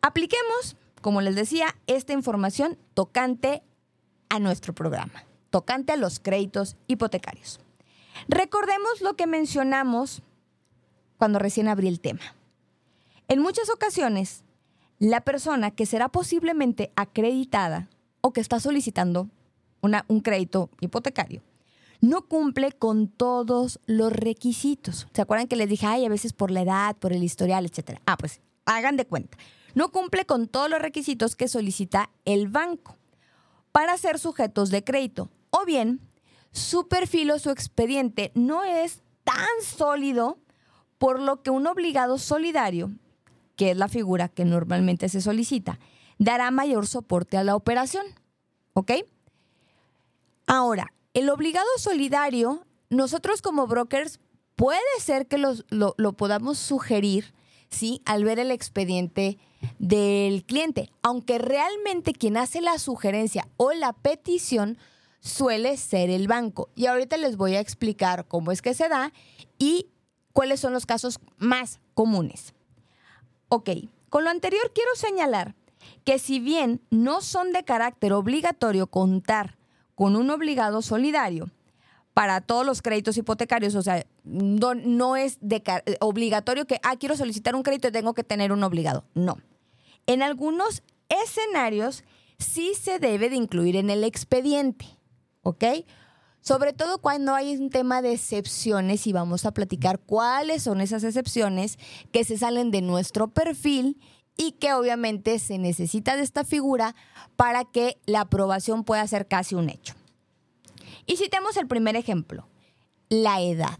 Apliquemos 0.00 0.76
como 1.00 1.20
les 1.20 1.34
decía, 1.34 1.76
esta 1.86 2.12
información 2.12 2.76
tocante 2.94 3.62
a 4.28 4.38
nuestro 4.38 4.74
programa, 4.74 5.24
tocante 5.50 5.92
a 5.92 5.96
los 5.96 6.20
créditos 6.20 6.76
hipotecarios. 6.86 7.60
Recordemos 8.28 9.00
lo 9.00 9.14
que 9.14 9.26
mencionamos 9.26 10.22
cuando 11.16 11.38
recién 11.38 11.68
abrí 11.68 11.88
el 11.88 12.00
tema. 12.00 12.20
En 13.28 13.40
muchas 13.40 13.70
ocasiones, 13.70 14.42
la 14.98 15.20
persona 15.20 15.70
que 15.70 15.86
será 15.86 16.08
posiblemente 16.08 16.92
acreditada 16.96 17.88
o 18.20 18.32
que 18.32 18.40
está 18.40 18.58
solicitando 18.58 19.28
un 19.80 20.20
crédito 20.20 20.70
hipotecario 20.80 21.42
no 22.00 22.22
cumple 22.22 22.72
con 22.72 23.08
todos 23.08 23.80
los 23.86 24.12
requisitos. 24.12 25.08
¿Se 25.12 25.22
acuerdan 25.22 25.48
que 25.48 25.56
les 25.56 25.68
dije, 25.68 25.86
ay, 25.86 26.04
a 26.04 26.08
veces 26.08 26.32
por 26.32 26.50
la 26.50 26.62
edad, 26.62 26.96
por 26.96 27.12
el 27.12 27.22
historial, 27.22 27.66
etcétera? 27.66 28.00
Ah, 28.06 28.16
pues 28.16 28.40
hagan 28.66 28.96
de 28.96 29.06
cuenta 29.06 29.36
no 29.74 29.90
cumple 29.92 30.24
con 30.24 30.48
todos 30.48 30.68
los 30.68 30.80
requisitos 30.80 31.36
que 31.36 31.46
solicita 31.46 32.10
el 32.24 32.48
banco 32.48 32.96
para 33.72 33.96
ser 33.96 34.18
sujetos 34.18 34.70
de 34.70 34.82
crédito. 34.82 35.30
O 35.50 35.64
bien, 35.64 36.00
su 36.50 36.88
perfil 36.88 37.30
o 37.30 37.38
su 37.38 37.50
expediente 37.50 38.32
no 38.34 38.64
es 38.64 39.02
tan 39.24 39.46
sólido, 39.62 40.38
por 40.98 41.20
lo 41.20 41.42
que 41.44 41.50
un 41.50 41.68
obligado 41.68 42.18
solidario, 42.18 42.90
que 43.58 43.72
es 43.72 43.76
la 43.76 43.88
figura 43.88 44.28
que 44.28 44.44
normalmente 44.44 45.08
se 45.08 45.20
solicita, 45.20 45.80
dará 46.18 46.50
mayor 46.52 46.86
soporte 46.86 47.36
a 47.36 47.42
la 47.44 47.56
operación. 47.56 48.06
¿Ok? 48.72 48.92
Ahora, 50.46 50.92
el 51.12 51.28
obligado 51.28 51.66
solidario, 51.76 52.64
nosotros 52.88 53.42
como 53.42 53.66
brokers, 53.66 54.20
puede 54.54 54.78
ser 55.00 55.26
que 55.26 55.38
lo, 55.38 55.56
lo 55.68 56.12
podamos 56.12 56.58
sugerir, 56.58 57.34
¿sí? 57.68 58.00
Al 58.04 58.22
ver 58.22 58.38
el 58.38 58.52
expediente 58.52 59.38
del 59.80 60.44
cliente, 60.44 60.90
aunque 61.02 61.38
realmente 61.38 62.12
quien 62.12 62.36
hace 62.36 62.60
la 62.60 62.78
sugerencia 62.78 63.48
o 63.56 63.72
la 63.72 63.92
petición 63.92 64.78
suele 65.18 65.76
ser 65.76 66.10
el 66.10 66.28
banco. 66.28 66.70
Y 66.76 66.86
ahorita 66.86 67.16
les 67.16 67.36
voy 67.36 67.56
a 67.56 67.60
explicar 67.60 68.28
cómo 68.28 68.52
es 68.52 68.62
que 68.62 68.72
se 68.72 68.88
da 68.88 69.12
y 69.58 69.88
cuáles 70.32 70.60
son 70.60 70.72
los 70.72 70.86
casos 70.86 71.18
más 71.38 71.80
comunes. 71.94 72.54
Ok, 73.48 73.70
con 74.08 74.24
lo 74.24 74.30
anterior 74.30 74.72
quiero 74.74 74.94
señalar 74.94 75.54
que 76.04 76.18
si 76.18 76.40
bien 76.40 76.80
no 76.90 77.20
son 77.20 77.52
de 77.52 77.64
carácter 77.64 78.12
obligatorio 78.12 78.86
contar 78.86 79.56
con 79.94 80.16
un 80.16 80.30
obligado 80.30 80.82
solidario, 80.82 81.50
para 82.18 82.40
todos 82.40 82.66
los 82.66 82.82
créditos 82.82 83.16
hipotecarios, 83.16 83.76
o 83.76 83.82
sea, 83.82 84.04
no, 84.24 85.14
es 85.14 85.38
de, 85.40 85.62
obligatorio 86.00 86.66
que, 86.66 86.80
ah, 86.82 86.96
quiero 86.96 87.16
solicitar 87.16 87.54
un 87.54 87.62
crédito 87.62 87.86
y 87.86 87.92
tengo 87.92 88.12
que 88.12 88.24
tener 88.24 88.50
un 88.50 88.64
obligado. 88.64 89.04
No. 89.14 89.38
En 90.08 90.22
algunos 90.24 90.82
escenarios 91.08 92.02
sí 92.36 92.72
se 92.74 92.98
debe 92.98 93.30
de 93.30 93.36
incluir 93.36 93.76
en 93.76 93.88
el 93.88 94.02
expediente, 94.02 94.84
¿ok? 95.42 95.62
Sobre 96.40 96.72
todo 96.72 96.98
cuando 96.98 97.34
hay 97.34 97.56
un 97.56 97.70
tema 97.70 98.00
de 98.00 98.12
excepciones 98.12 99.06
y 99.06 99.12
vamos 99.12 99.44
a 99.44 99.52
platicar 99.52 99.98
cuáles 99.98 100.62
son 100.62 100.80
esas 100.80 101.04
excepciones 101.04 101.78
que 102.12 102.24
se 102.24 102.38
salen 102.38 102.70
de 102.70 102.80
nuestro 102.80 103.28
perfil 103.28 104.00
y 104.36 104.52
que 104.52 104.72
obviamente 104.72 105.38
se 105.40 105.58
necesita 105.58 106.16
de 106.16 106.22
esta 106.22 106.44
figura 106.44 106.94
para 107.36 107.64
que 107.64 107.98
la 108.06 108.22
aprobación 108.22 108.84
pueda 108.84 109.06
ser 109.06 109.26
casi 109.26 109.56
un 109.56 109.68
hecho. 109.68 109.94
Y 111.06 111.16
citemos 111.16 111.56
el 111.56 111.66
primer 111.66 111.96
ejemplo, 111.96 112.46
la 113.08 113.40
edad. 113.40 113.78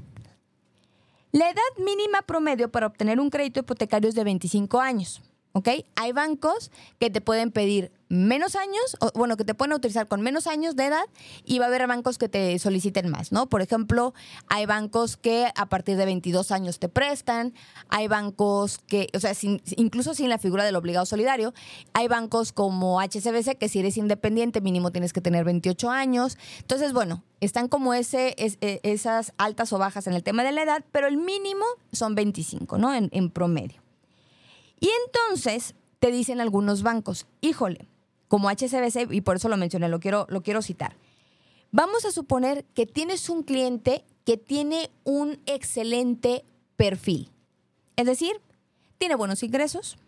La 1.31 1.51
edad 1.51 1.85
mínima 1.85 2.23
promedio 2.23 2.71
para 2.71 2.87
obtener 2.87 3.21
un 3.21 3.31
crédito 3.31 3.61
hipotecario 3.61 4.09
es 4.09 4.14
de 4.14 4.25
25 4.25 4.81
años. 4.81 5.23
¿Ok? 5.52 5.68
Hay 5.96 6.12
bancos 6.12 6.70
que 6.98 7.11
te 7.11 7.20
pueden 7.20 7.50
pedir 7.50 7.92
menos 8.08 8.56
años, 8.56 8.96
o, 9.00 9.11
bueno, 9.14 9.37
que 9.37 9.44
te 9.44 9.54
pueden 9.54 9.74
utilizar 9.74 10.08
con 10.08 10.22
menos 10.22 10.46
años 10.46 10.76
de 10.76 10.87
edad 10.87 11.04
y 11.44 11.58
va 11.58 11.66
a 11.66 11.68
haber 11.68 11.87
bancos 11.87 12.16
que 12.16 12.28
te 12.28 12.58
soliciten 12.58 13.11
más, 13.11 13.32
¿no? 13.32 13.48
Por 13.48 13.61
ejemplo, 13.61 14.14
hay 14.48 14.66
bancos 14.66 15.16
que 15.16 15.48
a 15.54 15.66
partir 15.66 15.96
de 15.96 16.06
22 16.06 16.50
años 16.50 16.78
te 16.78 16.88
prestan, 16.88 17.52
hay 17.88 18.08
bancos 18.08 18.78
que, 18.78 19.08
o 19.14 19.20
sea, 19.20 19.32
incluso 19.76 20.14
sin 20.14 20.28
la 20.30 20.38
figura 20.38 20.64
del 20.64 20.76
obligado 20.76 21.04
solidario, 21.06 21.52
hay 21.92 22.08
bancos 22.08 22.52
como 22.52 23.00
HCBC 23.00 23.58
que 23.58 23.68
si 23.68 23.80
eres 23.80 23.96
independiente 23.96 24.61
mínimo 24.61 24.90
tienes 24.90 25.12
que 25.12 25.20
tener 25.20 25.44
28 25.44 25.90
años. 25.90 26.38
Entonces, 26.61 26.92
bueno, 26.92 27.22
están 27.40 27.68
como 27.68 27.92
ese, 27.94 28.34
e, 28.38 28.80
esas 28.82 29.32
altas 29.37 29.72
o 29.72 29.78
bajas 29.78 30.06
en 30.06 30.14
el 30.14 30.22
tema 30.22 30.44
de 30.44 30.52
la 30.52 30.62
edad, 30.62 30.84
pero 30.92 31.08
el 31.08 31.18
mínimo 31.18 31.64
son 31.92 32.14
25, 32.14 32.78
¿no? 32.78 32.94
en 32.94 33.30
promedio. 33.30 33.88
Y 34.81 34.91
entonces 35.07 35.75
te 35.99 36.11
dicen 36.11 36.41
algunos 36.41 36.83
bancos, 36.83 37.27
híjole, 37.41 37.88
como 38.29 38.49
HCBC, 38.49 39.12
y 39.12 39.21
por 39.21 39.37
eso 39.37 39.49
lo 39.49 39.57
mencioné, 39.57 39.88
lo 39.88 40.01
quiero, 40.01 40.27
lo 40.29 40.43
quiero 40.43 40.62
citar. 40.62 40.97
Vamos 41.71 42.05
a 42.05 42.12
suponer 42.12 42.64
que 42.75 42.87
tienes 42.87 43.29
un 43.29 43.43
cliente 43.43 44.05
que 44.25 44.37
tiene 44.37 44.91
un 45.05 45.41
excelente 45.47 46.45
perfil. 46.77 47.31
Es 47.97 48.07
decir, 48.07 48.41
tiene 48.99 49.17
buenos 49.17 49.43
ingresos, 49.43 49.99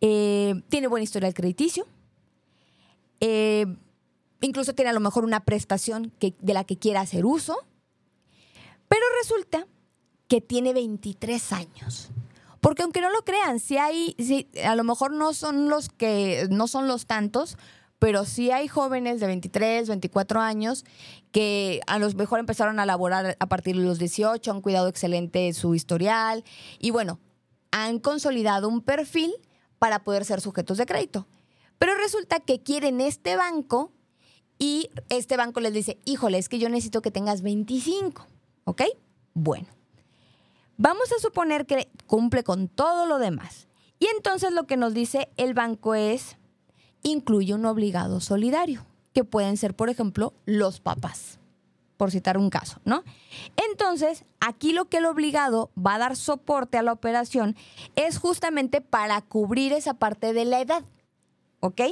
eh, 0.00 0.62
tiene 0.68 0.88
buena 0.88 1.04
historia 1.04 1.32
crediticio, 1.32 1.86
eh, 3.20 3.66
incluso 4.40 4.74
tiene 4.74 4.90
a 4.90 4.94
lo 4.94 5.00
mejor 5.00 5.24
una 5.24 5.40
prestación 5.40 6.12
que, 6.18 6.34
de 6.40 6.54
la 6.54 6.64
que 6.64 6.76
quiera 6.76 7.00
hacer 7.00 7.24
uso, 7.26 7.56
pero 8.88 9.02
resulta 9.20 9.66
que 10.28 10.40
tiene 10.40 10.72
23 10.72 11.52
años. 11.52 12.10
Porque 12.68 12.82
aunque 12.82 13.00
no 13.00 13.08
lo 13.08 13.24
crean, 13.24 13.60
si 13.60 13.78
hay, 13.78 14.14
a 14.62 14.76
lo 14.76 14.84
mejor 14.84 15.10
no 15.10 15.32
son 15.32 15.70
los 15.70 15.88
que, 15.88 16.48
no 16.50 16.68
son 16.68 16.86
los 16.86 17.06
tantos, 17.06 17.56
pero 17.98 18.26
sí 18.26 18.50
hay 18.50 18.68
jóvenes 18.68 19.20
de 19.20 19.26
23, 19.26 19.88
24 19.88 20.38
años 20.42 20.84
que 21.32 21.80
a 21.86 21.98
lo 21.98 22.10
mejor 22.10 22.40
empezaron 22.40 22.78
a 22.78 22.84
laborar 22.84 23.38
a 23.40 23.46
partir 23.46 23.74
de 23.74 23.84
los 23.84 23.98
18, 23.98 24.50
han 24.50 24.60
cuidado 24.60 24.88
excelente 24.88 25.50
su 25.54 25.74
historial 25.74 26.44
y 26.78 26.90
bueno, 26.90 27.20
han 27.70 28.00
consolidado 28.00 28.68
un 28.68 28.82
perfil 28.82 29.32
para 29.78 30.04
poder 30.04 30.26
ser 30.26 30.42
sujetos 30.42 30.76
de 30.76 30.84
crédito. 30.84 31.26
Pero 31.78 31.94
resulta 31.94 32.38
que 32.38 32.62
quieren 32.62 33.00
este 33.00 33.36
banco 33.36 33.94
y 34.58 34.90
este 35.08 35.38
banco 35.38 35.60
les 35.60 35.72
dice, 35.72 35.98
híjole, 36.04 36.36
es 36.36 36.50
que 36.50 36.58
yo 36.58 36.68
necesito 36.68 37.00
que 37.00 37.10
tengas 37.10 37.40
25, 37.40 38.26
¿ok? 38.64 38.82
Bueno, 39.32 39.68
vamos 40.78 41.12
a 41.12 41.20
suponer 41.20 41.66
que 41.66 41.90
cumple 42.06 42.42
con 42.42 42.68
todo 42.68 43.04
lo 43.04 43.18
demás. 43.18 43.68
Y 43.98 44.06
entonces 44.16 44.52
lo 44.52 44.66
que 44.66 44.78
nos 44.78 44.94
dice 44.94 45.28
el 45.36 45.52
banco 45.52 45.94
es, 45.94 46.38
incluye 47.02 47.52
un 47.52 47.66
obligado 47.66 48.20
solidario, 48.20 48.86
que 49.12 49.24
pueden 49.24 49.56
ser, 49.56 49.74
por 49.74 49.90
ejemplo, 49.90 50.32
los 50.46 50.80
papás, 50.80 51.38
por 51.96 52.12
citar 52.12 52.38
un 52.38 52.48
caso, 52.48 52.80
¿no? 52.84 53.02
Entonces, 53.70 54.24
aquí 54.40 54.72
lo 54.72 54.86
que 54.86 54.98
el 54.98 55.06
obligado 55.06 55.70
va 55.76 55.96
a 55.96 55.98
dar 55.98 56.16
soporte 56.16 56.78
a 56.78 56.82
la 56.82 56.92
operación 56.92 57.56
es 57.96 58.18
justamente 58.18 58.80
para 58.80 59.20
cubrir 59.20 59.72
esa 59.72 59.94
parte 59.94 60.32
de 60.32 60.44
la 60.44 60.60
edad, 60.60 60.84
¿ok? 61.60 61.82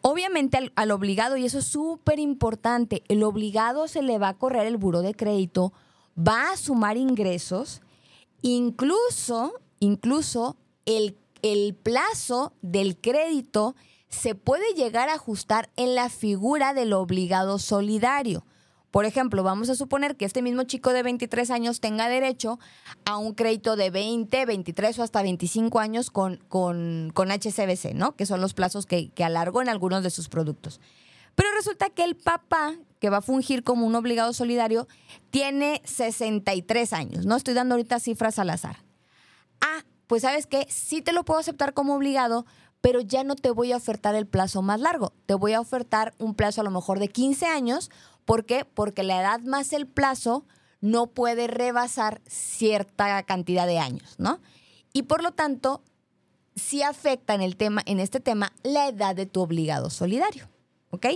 Obviamente 0.00 0.72
al, 0.74 0.90
obligado, 0.90 1.36
y 1.36 1.44
eso 1.44 1.58
es 1.58 1.66
súper 1.66 2.18
importante, 2.18 3.02
el 3.08 3.22
obligado 3.22 3.88
se 3.88 4.02
le 4.02 4.18
va 4.18 4.28
a 4.28 4.38
correr 4.38 4.66
el 4.66 4.78
buro 4.78 5.02
de 5.02 5.14
crédito, 5.14 5.74
va 6.16 6.50
a 6.50 6.56
sumar 6.56 6.96
ingresos, 6.96 7.82
incluso, 8.42 9.54
incluso 9.78 10.56
el, 10.84 11.16
el 11.42 11.74
plazo 11.74 12.52
del 12.62 12.96
crédito 12.96 13.74
se 14.08 14.34
puede 14.34 14.74
llegar 14.74 15.08
a 15.08 15.14
ajustar 15.14 15.70
en 15.76 15.94
la 15.94 16.08
figura 16.08 16.74
del 16.74 16.92
obligado 16.92 17.58
solidario. 17.58 18.44
Por 18.90 19.04
ejemplo, 19.04 19.44
vamos 19.44 19.70
a 19.70 19.76
suponer 19.76 20.16
que 20.16 20.24
este 20.24 20.42
mismo 20.42 20.64
chico 20.64 20.92
de 20.92 21.04
23 21.04 21.50
años 21.50 21.80
tenga 21.80 22.08
derecho 22.08 22.58
a 23.04 23.18
un 23.18 23.34
crédito 23.34 23.76
de 23.76 23.90
20, 23.90 24.46
23 24.46 24.98
o 24.98 25.02
hasta 25.04 25.22
25 25.22 25.78
años 25.78 26.10
con, 26.10 26.38
con, 26.48 27.12
con 27.14 27.30
HCBC, 27.30 27.94
¿no? 27.94 28.16
Que 28.16 28.26
son 28.26 28.40
los 28.40 28.52
plazos 28.52 28.86
que, 28.86 29.10
que 29.10 29.22
alargó 29.22 29.62
en 29.62 29.68
algunos 29.68 30.02
de 30.02 30.10
sus 30.10 30.28
productos. 30.28 30.80
Pero 31.40 31.52
resulta 31.56 31.88
que 31.88 32.04
el 32.04 32.16
papá, 32.16 32.74
que 32.98 33.08
va 33.08 33.16
a 33.16 33.22
fungir 33.22 33.64
como 33.64 33.86
un 33.86 33.94
obligado 33.94 34.34
solidario, 34.34 34.86
tiene 35.30 35.80
63 35.86 36.92
años. 36.92 37.24
No 37.24 37.34
estoy 37.34 37.54
dando 37.54 37.76
ahorita 37.76 37.98
cifras 37.98 38.38
al 38.38 38.50
azar. 38.50 38.84
Ah, 39.62 39.82
pues 40.06 40.20
sabes 40.20 40.46
que 40.46 40.66
sí 40.68 41.00
te 41.00 41.14
lo 41.14 41.24
puedo 41.24 41.40
aceptar 41.40 41.72
como 41.72 41.94
obligado, 41.94 42.44
pero 42.82 43.00
ya 43.00 43.24
no 43.24 43.36
te 43.36 43.50
voy 43.52 43.72
a 43.72 43.78
ofertar 43.78 44.14
el 44.16 44.26
plazo 44.26 44.60
más 44.60 44.80
largo. 44.80 45.14
Te 45.24 45.32
voy 45.32 45.54
a 45.54 45.62
ofertar 45.62 46.12
un 46.18 46.34
plazo 46.34 46.60
a 46.60 46.64
lo 46.64 46.70
mejor 46.70 46.98
de 46.98 47.08
15 47.08 47.46
años. 47.46 47.90
¿Por 48.26 48.44
qué? 48.44 48.66
Porque 48.66 49.02
la 49.02 49.18
edad 49.18 49.40
más 49.40 49.72
el 49.72 49.86
plazo 49.86 50.44
no 50.82 51.06
puede 51.06 51.46
rebasar 51.46 52.20
cierta 52.26 53.22
cantidad 53.22 53.66
de 53.66 53.78
años, 53.78 54.16
¿no? 54.18 54.40
Y 54.92 55.04
por 55.04 55.22
lo 55.22 55.32
tanto, 55.32 55.82
sí 56.54 56.82
afecta 56.82 57.32
en 57.32 57.40
el 57.40 57.56
tema, 57.56 57.80
en 57.86 57.98
este 57.98 58.20
tema, 58.20 58.52
la 58.62 58.88
edad 58.88 59.16
de 59.16 59.24
tu 59.24 59.40
obligado 59.40 59.88
solidario. 59.88 60.50
¿Ok? 60.90 61.06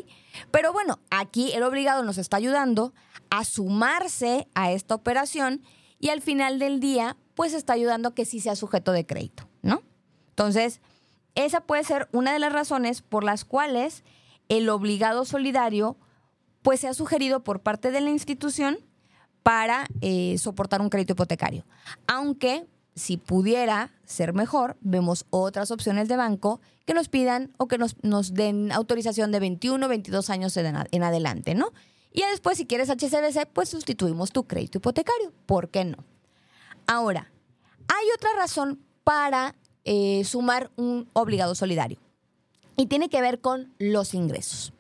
Pero 0.51 0.73
bueno, 0.73 1.01
aquí 1.11 1.53
el 1.53 1.63
obligado 1.63 2.03
nos 2.03 2.19
está 2.19 2.37
ayudando 2.37 2.95
a 3.31 3.45
sumarse 3.45 4.47
a 4.55 4.73
esta 4.73 4.95
operación 4.95 5.63
y 5.99 6.11
al 6.11 6.23
final 6.23 6.59
del 6.59 6.81
día, 6.81 7.17
pues 7.35 7.55
está 7.55 7.73
ayudando 7.73 8.11
a 8.11 8.15
que 8.15 8.25
sí 8.25 8.41
sea 8.41 8.57
sujeto 8.57 8.93
de 8.93 9.07
crédito, 9.07 9.49
¿no? 9.63 9.83
Entonces, 10.31 10.81
esa 11.35 11.61
puede 11.61 11.85
ser 11.85 12.09
una 12.13 12.33
de 12.33 12.39
las 12.39 12.53
razones 12.53 13.03
por 13.03 13.25
las 13.25 13.45
cuales 13.45 14.05
el 14.49 14.69
obligado 14.69 15.25
solidario 15.25 15.97
pues 16.63 16.81
se 16.81 16.89
ha 16.89 16.95
sugerido 16.95 17.45
por 17.45 17.61
parte 17.61 17.91
de 17.91 18.01
la 18.01 18.11
institución 18.11 18.79
para 19.43 19.87
eh, 20.01 20.37
soportar 20.39 20.81
un 20.81 20.89
crédito 20.89 21.13
hipotecario. 21.13 21.67
Aunque 22.07 22.67
si 22.95 23.17
pudiera 23.17 23.93
ser 24.05 24.35
mejor, 24.35 24.77
vemos 24.81 25.27
otras 25.31 25.71
opciones 25.71 26.09
de 26.09 26.17
banco 26.17 26.61
que 26.87 26.95
nos 26.95 27.09
pidan 27.09 27.53
o 27.57 27.67
que 27.67 27.79
nos, 27.79 27.97
nos 28.03 28.35
den 28.35 28.71
autorización 28.73 29.33
de 29.33 29.41
21, 29.41 29.89
22 29.89 30.31
años 30.31 30.57
en, 30.57 30.77
en 30.91 31.03
adelante, 31.03 31.55
¿no? 31.55 31.73
Y 32.13 32.23
después, 32.31 32.57
si 32.57 32.67
quieres 32.67 32.89
HCBC, 32.91 33.49
pues 33.53 33.69
sustituimos 33.69 34.31
tu 34.31 34.45
crédito 34.45 34.79
hipotecario. 34.79 35.33
¿Por 35.47 35.69
qué 35.71 35.85
no? 35.85 36.05
Ahora, 36.87 37.33
hay 37.89 38.07
otra 38.17 38.31
razón 38.37 38.81
para 39.03 39.57
eh, 39.85 40.23
sumar 40.25 40.71
un 40.77 41.11
obligado 41.13 41.55
solidario. 41.55 41.99
Y 42.77 42.87
tiene 42.87 43.09
que 43.09 43.21
ver 43.21 43.41
con 43.41 43.73
los 43.79 44.15
ingresos. 44.15 44.73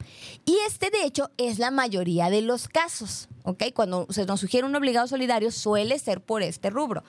Y 0.44 0.56
este, 0.66 0.90
de 0.90 1.04
hecho, 1.04 1.30
es 1.36 1.58
la 1.58 1.70
mayoría 1.70 2.30
de 2.30 2.42
los 2.42 2.68
casos. 2.68 3.28
¿ok? 3.44 3.64
Cuando 3.74 4.06
se 4.10 4.26
nos 4.26 4.40
sugiere 4.40 4.66
un 4.66 4.74
obligado 4.74 5.06
solidario, 5.06 5.50
suele 5.50 5.98
ser 5.98 6.20
por 6.20 6.42
este 6.42 6.70
rubro. 6.70 7.04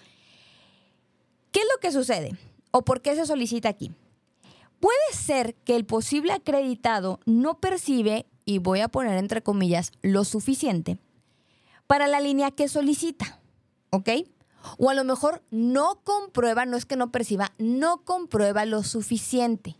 ¿Qué 1.55 1.61
es 1.61 1.67
lo 1.73 1.79
que 1.79 1.93
sucede? 1.93 2.37
¿O 2.71 2.83
por 2.83 3.01
qué 3.01 3.15
se 3.15 3.25
solicita 3.25 3.69
aquí? 3.69 3.93
Puede 4.81 5.13
ser 5.13 5.55
que 5.55 5.77
el 5.77 5.85
posible 5.85 6.33
acreditado 6.33 7.21
no 7.25 7.61
percibe, 7.61 8.25
y 8.43 8.57
voy 8.57 8.81
a 8.81 8.89
poner 8.89 9.17
entre 9.17 9.41
comillas, 9.41 9.93
lo 10.01 10.25
suficiente 10.25 10.97
para 11.87 12.07
la 12.07 12.19
línea 12.19 12.51
que 12.51 12.67
solicita. 12.67 13.39
¿Ok? 13.89 14.09
O 14.77 14.89
a 14.89 14.95
lo 14.95 15.05
mejor 15.05 15.43
no 15.49 16.01
comprueba, 16.03 16.65
no 16.65 16.75
es 16.75 16.85
que 16.85 16.97
no 16.97 17.09
perciba, 17.09 17.53
no 17.57 18.03
comprueba 18.03 18.65
lo 18.65 18.83
suficiente. 18.83 19.77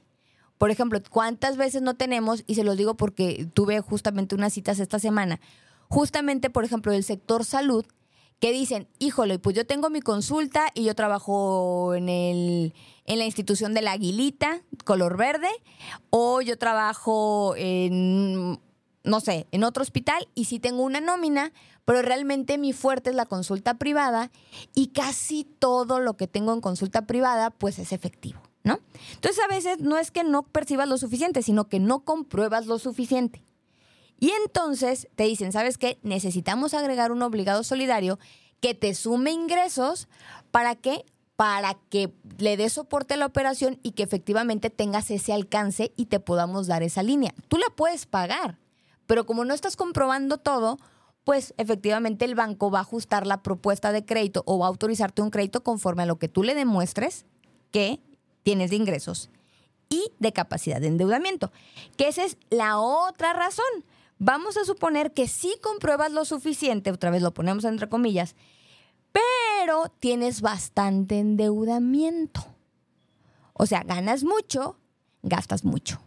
Por 0.58 0.72
ejemplo, 0.72 1.02
¿cuántas 1.10 1.58
veces 1.58 1.82
no 1.82 1.96
tenemos, 1.96 2.46
y 2.48 2.56
se 2.56 2.64
los 2.64 2.78
digo 2.78 2.96
porque 2.96 3.50
tuve 3.54 3.82
justamente 3.82 4.34
unas 4.34 4.54
citas 4.54 4.80
esta 4.80 5.00
semana, 5.00 5.42
justamente, 5.90 6.50
por 6.50 6.64
ejemplo, 6.64 6.94
del 6.94 7.04
sector 7.04 7.44
salud, 7.44 7.86
que 8.40 8.52
dicen, 8.52 8.88
híjole, 9.00 9.40
pues 9.40 9.56
yo 9.56 9.66
tengo 9.66 9.90
mi 9.90 10.02
consulta 10.02 10.68
y 10.74 10.84
yo 10.84 10.96
trabajo 10.96 11.94
en, 11.96 12.10
el, 12.10 12.74
en 13.06 13.20
la 13.20 13.26
institución 13.26 13.74
de 13.74 13.82
la 13.82 13.94
aguilita, 13.94 14.62
color 14.84 15.18
verde, 15.18 15.50
o 16.10 16.42
yo 16.42 16.58
trabajo 16.58 17.56
en, 17.58 18.60
no 19.04 19.20
sé, 19.20 19.48
en 19.52 19.64
otro 19.64 19.84
hospital 19.84 20.28
y 20.36 20.46
sí 20.46 20.60
tengo 20.60 20.84
una 20.84 21.00
nómina, 21.00 21.54
pero 21.86 22.02
realmente 22.02 22.58
mi 22.58 22.74
fuerte 22.74 23.12
es 23.12 23.16
la 23.16 23.26
consulta 23.26 23.76
privada 23.76 24.32
y 24.74 24.88
casi 24.88 25.44
todo 25.44 26.00
lo 26.00 26.18
que 26.18 26.28
tengo 26.28 26.54
en 26.54 26.62
consulta 26.62 27.06
privada 27.06 27.52
pues 27.52 27.80
es 27.80 27.92
efectivo, 27.94 28.42
¿no? 28.64 28.80
Entonces 29.14 29.44
a 29.44 29.48
veces 29.48 29.80
no 29.80 29.98
es 29.98 30.12
que 30.12 30.24
no 30.24 30.44
percibas 30.44 30.90
lo 30.90 30.98
suficiente, 30.98 31.42
sino 31.42 31.70
que 31.70 31.80
no 31.80 32.04
compruebas 32.04 32.66
lo 32.66 32.80
suficiente. 32.80 33.44
Y 34.20 34.32
entonces 34.32 35.08
te 35.16 35.24
dicen, 35.24 35.52
¿sabes 35.52 35.78
qué? 35.78 36.00
Necesitamos 36.02 36.74
agregar 36.74 37.12
un 37.12 37.22
obligado 37.22 37.64
solidario 37.64 38.20
que 38.62 38.74
te 38.74 38.94
sume 38.94 39.32
ingresos 39.32 40.08
para 40.52 40.76
que 40.76 41.06
para 41.36 41.74
que 41.90 42.14
le 42.38 42.56
dé 42.56 42.70
soporte 42.70 43.16
a 43.16 43.18
la 43.18 43.26
operación 43.26 43.78
y 43.84 43.92
que 43.92 44.04
efectivamente 44.04 44.70
tengas 44.70 45.12
ese 45.12 45.34
alcance 45.34 45.92
y 45.98 46.06
te 46.06 46.22
podamos 46.22 46.68
dar 46.68 46.82
esa 46.82 47.04
línea. 47.04 47.34
Tú 47.50 47.58
la 47.58 47.68
puedes 47.76 48.06
pagar, 48.06 48.58
pero 49.06 49.26
como 49.26 49.44
no 49.44 49.54
estás 49.54 49.76
comprobando 49.76 50.38
todo, 50.38 50.78
pues 51.26 51.54
efectivamente 51.58 52.24
el 52.24 52.36
banco 52.36 52.72
va 52.72 52.80
a 52.80 52.84
ajustar 52.84 53.28
la 53.28 53.44
propuesta 53.44 53.92
de 53.92 54.06
crédito 54.06 54.44
o 54.46 54.60
va 54.60 54.68
a 54.68 54.70
autorizarte 54.70 55.22
un 55.22 55.30
crédito 55.30 55.64
conforme 55.64 56.04
a 56.04 56.06
lo 56.06 56.18
que 56.18 56.30
tú 56.30 56.44
le 56.44 56.56
demuestres 56.56 57.26
que 57.72 58.00
tienes 58.44 58.70
de 58.70 58.78
ingresos 58.78 59.30
y 59.90 60.12
de 60.20 60.32
capacidad 60.32 60.80
de 60.80 60.88
endeudamiento. 60.88 61.52
Que 61.98 62.08
esa 62.08 62.24
es 62.24 62.38
la 62.50 62.80
otra 62.80 63.34
razón. 63.34 63.66
Vamos 64.18 64.58
a 64.58 64.66
suponer 64.66 65.14
que 65.14 65.28
sí 65.28 65.56
compruebas 65.62 66.12
lo 66.12 66.26
suficiente, 66.26 66.92
otra 66.92 67.12
vez 67.12 67.22
lo 67.22 67.34
ponemos 67.34 67.66
entre 67.66 67.90
comillas, 67.90 68.36
pero 69.12 69.92
tienes 70.00 70.42
bastante 70.42 71.20
endeudamiento. 71.20 72.46
O 73.54 73.66
sea, 73.66 73.84
ganas 73.84 74.24
mucho, 74.24 74.78
gastas 75.22 75.64
mucho 75.64 76.00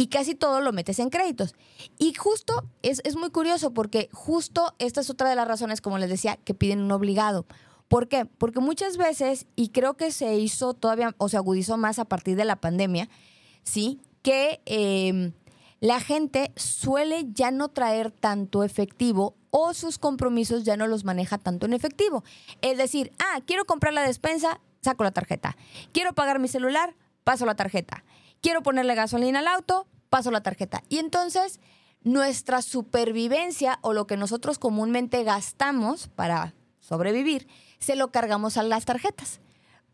y 0.00 0.06
casi 0.06 0.36
todo 0.36 0.60
lo 0.60 0.72
metes 0.72 1.00
en 1.00 1.10
créditos. 1.10 1.54
Y 1.98 2.14
justo 2.14 2.64
es, 2.82 3.16
muy 3.16 3.30
curioso 3.30 3.74
porque 3.74 4.08
justo 4.12 4.74
esta 4.78 5.00
es 5.00 5.10
otra 5.10 5.28
de 5.28 5.34
las 5.34 5.48
razones, 5.48 5.80
como 5.80 5.98
les 5.98 6.08
decía, 6.08 6.38
que 6.44 6.54
piden 6.54 6.80
un 6.80 6.92
obligado. 6.92 7.46
¿Por 7.88 8.06
qué? 8.06 8.24
Porque 8.24 8.60
muchas 8.60 8.96
veces, 8.96 9.46
y 9.56 9.70
creo 9.70 9.94
que 9.94 10.12
se 10.12 10.36
hizo 10.36 10.72
todavía, 10.72 11.16
o 11.18 11.28
se 11.28 11.36
agudizó 11.36 11.76
más 11.76 11.98
a 11.98 12.04
partir 12.04 12.36
de 12.36 12.44
la 12.44 12.60
pandemia, 12.60 13.08
¿sí? 13.64 14.00
Que 14.22 14.60
em, 14.66 15.32
la 15.80 16.00
gente 16.00 16.52
suele 16.56 17.26
ya 17.32 17.50
no 17.50 17.68
traer 17.68 18.10
tanto 18.10 18.64
efectivo 18.64 19.36
o 19.50 19.74
sus 19.74 19.98
compromisos 19.98 20.64
ya 20.64 20.76
no 20.76 20.86
los 20.86 21.04
maneja 21.04 21.38
tanto 21.38 21.66
en 21.66 21.72
efectivo. 21.72 22.24
Es 22.62 22.78
decir, 22.78 23.12
ah, 23.18 23.40
quiero 23.46 23.64
comprar 23.64 23.94
la 23.94 24.02
despensa, 24.02 24.60
saco 24.80 25.04
la 25.04 25.12
tarjeta. 25.12 25.56
Quiero 25.92 26.12
pagar 26.14 26.38
mi 26.38 26.48
celular, 26.48 26.94
paso 27.24 27.46
la 27.46 27.54
tarjeta 27.54 28.04
quiero 28.40 28.62
ponerle 28.62 28.94
gasolina 28.94 29.40
al 29.40 29.48
auto, 29.48 29.86
paso 30.10 30.30
la 30.30 30.42
tarjeta. 30.42 30.82
Y 30.88 30.98
entonces 30.98 31.60
nuestra 32.02 32.62
supervivencia 32.62 33.78
o 33.82 33.92
lo 33.92 34.06
que 34.06 34.16
nosotros 34.16 34.58
comúnmente 34.58 35.24
gastamos 35.24 36.08
para 36.08 36.54
sobrevivir, 36.80 37.48
se 37.78 37.96
lo 37.96 38.10
cargamos 38.10 38.56
a 38.56 38.62
las 38.62 38.84
tarjetas. 38.84 39.40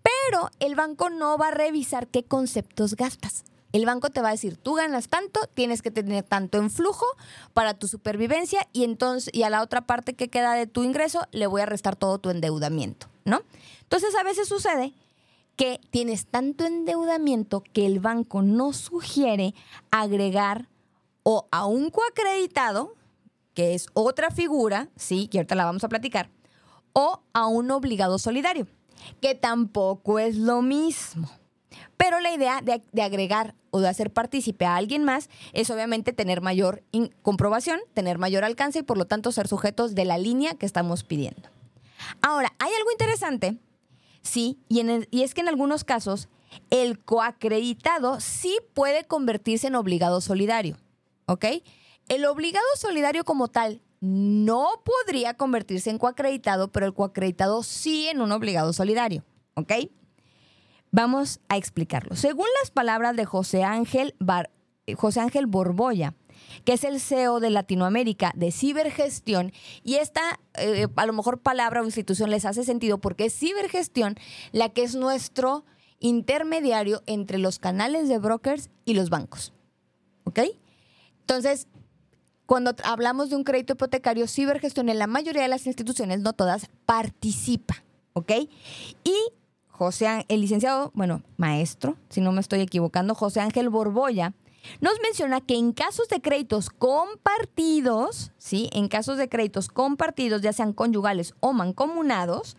Pero 0.02 0.50
el 0.60 0.74
banco 0.74 1.10
no 1.10 1.38
va 1.38 1.48
a 1.48 1.52
revisar 1.52 2.08
qué 2.08 2.24
conceptos 2.24 2.94
gastas. 2.94 3.44
El 3.74 3.86
banco 3.86 4.08
te 4.08 4.22
va 4.22 4.28
a 4.28 4.30
decir, 4.30 4.56
tú 4.56 4.74
ganas 4.74 5.08
tanto, 5.08 5.40
tienes 5.52 5.82
que 5.82 5.90
tener 5.90 6.22
tanto 6.22 6.58
en 6.58 6.70
flujo 6.70 7.06
para 7.54 7.74
tu 7.74 7.88
supervivencia 7.88 8.68
y 8.72 8.84
entonces 8.84 9.34
y 9.34 9.42
a 9.42 9.50
la 9.50 9.62
otra 9.62 9.80
parte 9.80 10.14
que 10.14 10.30
queda 10.30 10.54
de 10.54 10.68
tu 10.68 10.84
ingreso 10.84 11.26
le 11.32 11.48
voy 11.48 11.60
a 11.60 11.66
restar 11.66 11.96
todo 11.96 12.18
tu 12.18 12.30
endeudamiento, 12.30 13.08
¿no? 13.24 13.42
Entonces 13.82 14.14
a 14.14 14.22
veces 14.22 14.46
sucede 14.46 14.94
que 15.56 15.80
tienes 15.90 16.26
tanto 16.26 16.64
endeudamiento 16.64 17.64
que 17.72 17.84
el 17.84 17.98
banco 17.98 18.42
no 18.42 18.72
sugiere 18.72 19.56
agregar 19.90 20.68
o 21.24 21.48
a 21.50 21.66
un 21.66 21.90
coacreditado, 21.90 22.94
que 23.54 23.74
es 23.74 23.88
otra 23.92 24.30
figura, 24.30 24.88
sí, 24.94 25.26
que 25.26 25.38
ahorita 25.38 25.56
la 25.56 25.64
vamos 25.64 25.82
a 25.82 25.88
platicar, 25.88 26.30
o 26.92 27.22
a 27.32 27.48
un 27.48 27.72
obligado 27.72 28.20
solidario, 28.20 28.68
que 29.20 29.34
tampoco 29.34 30.20
es 30.20 30.36
lo 30.36 30.62
mismo. 30.62 31.28
Pero 31.96 32.20
la 32.20 32.32
idea 32.32 32.60
de, 32.62 33.02
agregar 33.02 33.54
o 33.70 33.80
de 33.80 33.88
hacer 33.88 34.12
partícipe 34.12 34.64
a 34.64 34.76
alguien 34.76 35.04
más 35.04 35.28
es 35.52 35.70
obviamente 35.70 36.12
tener 36.12 36.40
mayor 36.40 36.82
comprobación, 37.22 37.80
tener 37.94 38.18
mayor 38.18 38.44
alcance 38.44 38.80
y 38.80 38.82
por 38.82 38.98
lo 38.98 39.06
tanto 39.06 39.32
ser 39.32 39.48
sujetos 39.48 39.94
de 39.94 40.04
la 40.04 40.18
línea 40.18 40.54
que 40.54 40.66
estamos 40.66 41.04
pidiendo. 41.04 41.48
Ahora, 42.20 42.52
hay 42.58 42.72
algo 42.72 42.90
interesante, 42.90 43.56
sí, 44.22 44.58
y, 44.68 44.82
y 45.10 45.22
es 45.22 45.34
que 45.34 45.40
en 45.40 45.48
algunos 45.48 45.84
casos 45.84 46.28
el 46.70 47.00
coacreditado 47.00 48.20
sí 48.20 48.58
puede 48.74 49.04
convertirse 49.04 49.68
en 49.68 49.74
obligado 49.74 50.20
solidario, 50.20 50.76
¿ok? 51.26 51.46
El 52.08 52.26
obligado 52.26 52.66
solidario 52.76 53.24
como 53.24 53.48
tal 53.48 53.80
no 54.00 54.82
podría 54.84 55.34
convertirse 55.34 55.88
en 55.88 55.98
coacreditado, 55.98 56.70
pero 56.70 56.84
el 56.84 56.92
coacreditado 56.92 57.62
sí 57.62 58.08
en 58.08 58.20
un 58.20 58.32
obligado 58.32 58.72
solidario, 58.74 59.24
¿ok? 59.54 59.72
Vamos 60.94 61.40
a 61.48 61.56
explicarlo. 61.56 62.14
Según 62.14 62.46
las 62.62 62.70
palabras 62.70 63.16
de 63.16 63.24
José 63.24 63.64
Ángel, 63.64 64.14
José 64.96 65.18
Ángel 65.18 65.46
Borboya, 65.46 66.14
que 66.64 66.74
es 66.74 66.84
el 66.84 67.00
CEO 67.00 67.40
de 67.40 67.50
Latinoamérica 67.50 68.30
de 68.36 68.52
cibergestión, 68.52 69.50
y 69.82 69.96
esta 69.96 70.38
eh, 70.56 70.86
a 70.94 71.06
lo 71.06 71.12
mejor 71.12 71.40
palabra 71.40 71.82
o 71.82 71.84
institución 71.84 72.30
les 72.30 72.44
hace 72.44 72.62
sentido 72.62 72.98
porque 72.98 73.24
es 73.24 73.36
cibergestión 73.36 74.14
la 74.52 74.68
que 74.68 74.84
es 74.84 74.94
nuestro 74.94 75.64
intermediario 75.98 77.02
entre 77.06 77.38
los 77.38 77.58
canales 77.58 78.08
de 78.08 78.18
brokers 78.18 78.70
y 78.84 78.94
los 78.94 79.10
bancos. 79.10 79.52
¿Ok? 80.22 80.42
Entonces, 81.22 81.66
cuando 82.46 82.72
hablamos 82.84 83.30
de 83.30 83.36
un 83.36 83.42
crédito 83.42 83.72
hipotecario, 83.72 84.28
cibergestión 84.28 84.88
en 84.88 85.00
la 85.00 85.08
mayoría 85.08 85.42
de 85.42 85.48
las 85.48 85.66
instituciones, 85.66 86.20
no 86.20 86.34
todas, 86.34 86.70
participa. 86.86 87.82
¿Ok? 88.12 88.30
Y 89.02 89.16
José, 89.76 90.24
el 90.28 90.40
licenciado, 90.40 90.92
bueno, 90.94 91.24
maestro, 91.36 91.96
si 92.08 92.20
no 92.20 92.30
me 92.30 92.40
estoy 92.40 92.60
equivocando, 92.60 93.16
José 93.16 93.40
Ángel 93.40 93.70
Borboya, 93.70 94.32
nos 94.80 95.00
menciona 95.02 95.40
que 95.40 95.56
en 95.56 95.72
casos 95.72 96.08
de 96.08 96.20
créditos 96.20 96.70
compartidos, 96.70 98.30
¿sí? 98.38 98.70
En 98.72 98.86
casos 98.86 99.18
de 99.18 99.28
créditos 99.28 99.66
compartidos, 99.66 100.42
ya 100.42 100.52
sean 100.52 100.74
conyugales 100.74 101.34
o 101.40 101.52
mancomunados, 101.52 102.56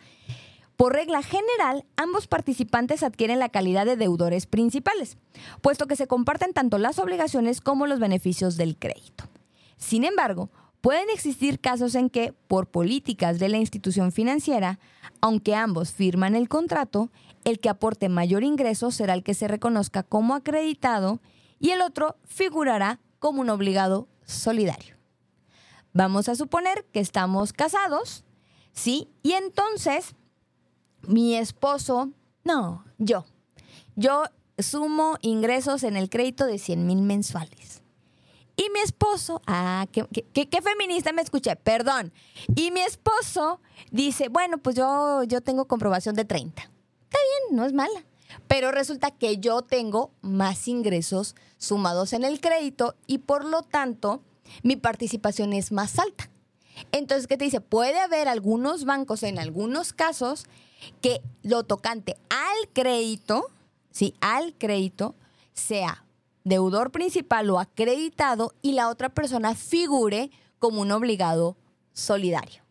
por 0.76 0.92
regla 0.92 1.22
general, 1.22 1.86
ambos 1.96 2.26
participantes 2.26 3.02
adquieren 3.02 3.38
la 3.38 3.48
calidad 3.48 3.86
de 3.86 3.96
deudores 3.96 4.44
principales, 4.44 5.16
puesto 5.62 5.86
que 5.86 5.96
se 5.96 6.06
comparten 6.06 6.52
tanto 6.52 6.76
las 6.76 6.98
obligaciones 6.98 7.62
como 7.62 7.86
los 7.86 7.98
beneficios 7.98 8.58
del 8.58 8.76
crédito. 8.76 9.24
Sin 9.78 10.04
embargo, 10.04 10.50
Pueden 10.80 11.10
existir 11.10 11.60
casos 11.60 11.94
en 11.94 12.10
que, 12.10 12.32
por 12.32 12.68
políticas 12.68 13.38
de 13.38 13.48
la 13.48 13.56
institución 13.56 14.12
financiera, 14.12 14.78
aunque 15.20 15.54
ambos 15.54 15.92
firman 15.92 16.34
el 16.34 16.48
contrato, 16.48 17.10
el 17.44 17.60
que 17.60 17.68
aporte 17.68 18.08
mayor 18.08 18.44
ingreso 18.44 18.90
será 18.90 19.14
el 19.14 19.22
que 19.22 19.34
se 19.34 19.48
reconozca 19.48 20.02
como 20.02 20.34
acreditado 20.34 21.20
y 21.58 21.70
el 21.70 21.80
otro 21.80 22.16
figurará 22.24 23.00
como 23.18 23.40
un 23.40 23.50
obligado 23.50 24.08
solidario. 24.24 24.96
Vamos 25.92 26.28
a 26.28 26.34
suponer 26.34 26.84
que 26.92 27.00
estamos 27.00 27.52
casados, 27.52 28.24
¿sí? 28.72 29.08
Y 29.22 29.32
entonces 29.32 30.14
mi 31.02 31.36
esposo, 31.36 32.10
no, 32.44 32.84
yo, 32.98 33.24
yo 33.94 34.24
sumo 34.58 35.16
ingresos 35.22 35.82
en 35.84 35.96
el 35.96 36.10
crédito 36.10 36.46
de 36.46 36.58
100 36.58 36.86
mil 36.86 37.02
mensuales. 37.02 37.82
Y 38.56 38.70
mi 38.70 38.80
esposo, 38.80 39.42
ah, 39.46 39.86
qué, 39.92 40.62
feminista 40.62 41.12
me 41.12 41.20
escuché, 41.20 41.56
perdón. 41.56 42.12
Y 42.54 42.70
mi 42.70 42.80
esposo 42.80 43.60
dice, 43.90 44.28
bueno, 44.28 44.58
pues 44.58 44.76
yo, 44.76 45.22
yo 45.24 45.42
tengo 45.42 45.66
comprobación 45.66 46.14
de 46.14 46.24
30. 46.24 46.62
Está 46.62 47.18
bien, 47.48 47.56
no 47.56 47.66
es 47.66 47.74
mala. 47.74 48.04
Pero 48.48 48.72
resulta 48.72 49.10
que 49.10 49.36
yo 49.38 49.60
tengo 49.60 50.10
más 50.22 50.68
ingresos 50.68 51.36
sumados 51.58 52.14
en 52.14 52.24
el 52.24 52.40
crédito 52.40 52.96
y 53.06 53.18
por 53.18 53.44
lo 53.44 53.62
tanto 53.62 54.22
mi 54.62 54.76
participación 54.76 55.52
es 55.52 55.70
más 55.70 55.98
alta. 55.98 56.30
Entonces, 56.92 57.26
¿qué 57.26 57.36
te 57.36 57.44
dice? 57.44 57.60
Puede 57.60 57.98
haber 57.98 58.28
algunos 58.28 58.84
bancos 58.84 59.22
en 59.22 59.38
algunos 59.38 59.92
casos 59.92 60.46
que 61.00 61.20
lo 61.42 61.64
tocante 61.64 62.16
al 62.30 62.68
crédito, 62.72 63.50
sí, 63.90 64.14
al 64.20 64.54
crédito, 64.56 65.14
sea 65.52 66.05
deudor 66.46 66.92
principal 66.92 67.50
o 67.50 67.58
acreditado 67.58 68.54
y 68.62 68.72
la 68.72 68.88
otra 68.88 69.08
persona 69.08 69.56
figure 69.56 70.30
como 70.60 70.80
un 70.80 70.92
obligado 70.92 71.56
solidario. 71.92 72.62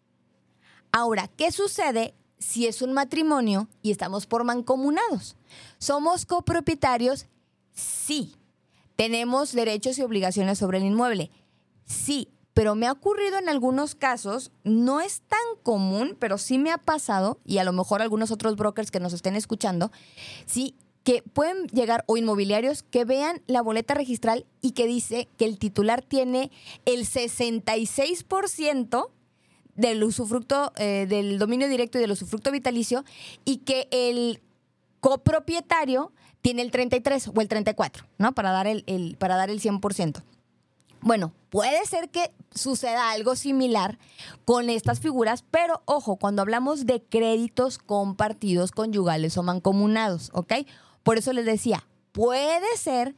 Ahora, 0.94 1.28
¿qué 1.28 1.52
sucede 1.52 2.16
si 2.40 2.68
es 2.68 2.82
un 2.82 2.94
matrimonio 2.94 3.68
y 3.82 3.92
estamos 3.92 4.28
por 4.28 4.46
mancomunados? 4.46 5.36
¿Somos 5.78 6.26
copropietarios? 6.26 7.28
Sí. 7.74 8.36
¿Tenemos 8.96 9.52
derechos 9.52 10.00
y 10.00 10.04
obligaciones 10.04 10.58
sobre 10.58 10.78
el 10.78 10.86
inmueble? 10.86 11.30
Sí, 11.86 12.30
pero 12.54 12.76
me 12.76 12.88
ha 12.88 12.94
ocurrido 12.94 13.38
en 13.38 13.50
algunos 13.50 13.94
casos, 13.94 14.54
no 14.64 15.02
es 15.02 15.20
tan 15.28 15.40
común, 15.64 16.16
pero 16.18 16.38
sí 16.38 16.58
me 16.58 16.72
ha 16.72 16.78
pasado, 16.78 17.42
y 17.44 17.58
a 17.58 17.66
lo 17.66 17.74
mejor 17.74 18.02
algunos 18.02 18.32
otros 18.32 18.56
brokers 18.56 18.90
que 18.90 19.02
nos 19.02 19.12
estén 19.12 19.36
escuchando, 19.36 19.92
sí, 20.46 20.78
que 21.06 21.22
pueden 21.22 21.68
llegar 21.68 22.04
o 22.08 22.18
inmobiliarios 22.18 22.82
que 22.82 23.06
vean 23.06 23.44
la 23.46 23.62
boleta 23.62 23.94
registral 23.94 24.48
y 24.60 24.72
que 24.72 24.88
dice 24.88 25.30
que 25.38 25.46
el 25.46 25.60
titular 25.60 26.02
tiene 26.02 26.50
el 26.86 27.06
66% 27.06 29.12
del 29.76 30.04
usufructo, 30.04 30.74
eh, 30.78 31.06
del 31.08 31.38
dominio 31.38 31.70
directo 31.70 32.00
y 32.00 32.02
del 32.02 32.12
usufructo 32.12 32.52
vitalicio 32.52 33.06
y 33.46 33.58
que 33.58 33.88
el 33.91 34.41
copropietario 35.00 36.12
tiene 36.41 36.63
el 36.63 36.72
33 36.72 37.28
o 37.28 37.39
el 37.39 37.50
34, 37.50 38.08
¿no? 38.18 38.34
Para 38.34 38.52
dar 38.52 38.65
el, 38.65 39.15
para 39.20 39.36
dar 39.36 39.52
el 39.52 39.62
100%. 39.62 40.24
Bueno, 41.02 41.34
puede 41.52 41.86
ser 41.86 42.10
que 42.10 42.32
suceda 42.56 43.12
algo 43.12 43.36
similar 43.36 44.00
con 44.44 44.72
estas 44.72 45.02
figuras, 45.02 45.44
pero 45.52 45.84
ojo, 45.86 46.15
cuando 46.15 46.41
hablamos 46.41 46.88
de 46.88 47.04
créditos 47.04 47.78
compartidos, 47.78 48.72
conyugales 48.72 49.38
o 49.38 49.44
mancomunados, 49.44 50.32
¿ok? 50.34 50.54
Por 51.06 51.20
eso 51.20 51.34
les 51.34 51.46
decía, 51.46 51.88
puede 52.13 52.65
ser 52.78 53.15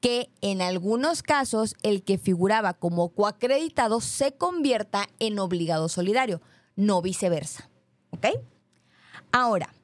que 0.00 0.30
en 0.42 0.62
algunos 0.62 1.24
casos 1.24 1.74
el 1.82 2.04
que 2.04 2.18
figuraba 2.18 2.74
como 2.74 3.08
coacreditado 3.08 4.00
se 4.00 4.36
convierta 4.36 5.08
en 5.18 5.40
obligado 5.40 5.88
solidario, 5.88 6.40
no 6.76 7.02
viceversa. 7.02 7.68
¿Ok? 8.10 8.26
Ahora, 9.32 9.74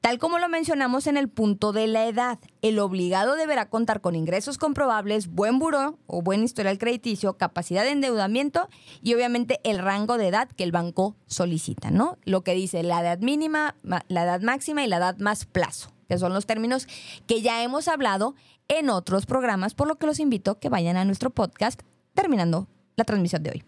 tal 0.00 0.18
como 0.18 0.38
lo 0.38 0.48
mencionamos 0.48 1.06
en 1.06 1.18
el 1.18 1.28
punto 1.28 1.72
de 1.72 1.86
la 1.86 2.06
edad, 2.06 2.38
el 2.62 2.78
obligado 2.78 3.36
deberá 3.36 3.68
contar 3.68 4.00
con 4.00 4.16
ingresos 4.16 4.56
comprobables, 4.56 5.26
buen 5.26 5.58
buró 5.58 5.98
o 6.06 6.22
buen 6.22 6.42
historial 6.42 6.78
crediticio, 6.78 7.36
capacidad 7.36 7.84
de 7.84 7.90
endeudamiento 7.90 8.70
y 9.02 9.12
obviamente 9.12 9.60
el 9.64 9.80
rango 9.80 10.16
de 10.16 10.28
edad 10.28 10.48
que 10.48 10.64
el 10.64 10.72
banco 10.72 11.14
solicita, 11.26 11.90
¿no? 11.90 12.16
Lo 12.24 12.40
que 12.42 12.54
dice 12.54 12.82
la 12.82 13.02
edad 13.02 13.18
mínima, 13.18 13.76
la 13.82 14.24
edad 14.24 14.40
máxima 14.40 14.82
y 14.82 14.88
la 14.88 14.96
edad 14.96 15.18
más 15.18 15.44
plazo 15.44 15.90
que 16.10 16.18
son 16.18 16.34
los 16.34 16.44
términos 16.44 16.88
que 17.28 17.40
ya 17.40 17.62
hemos 17.62 17.86
hablado 17.86 18.34
en 18.66 18.90
otros 18.90 19.26
programas, 19.26 19.74
por 19.74 19.86
lo 19.86 19.96
que 19.96 20.08
los 20.08 20.18
invito 20.18 20.50
a 20.50 20.58
que 20.58 20.68
vayan 20.68 20.96
a 20.96 21.04
nuestro 21.04 21.30
podcast 21.30 21.82
terminando 22.14 22.66
la 22.96 23.04
transmisión 23.04 23.44
de 23.44 23.50
hoy. 23.50 23.64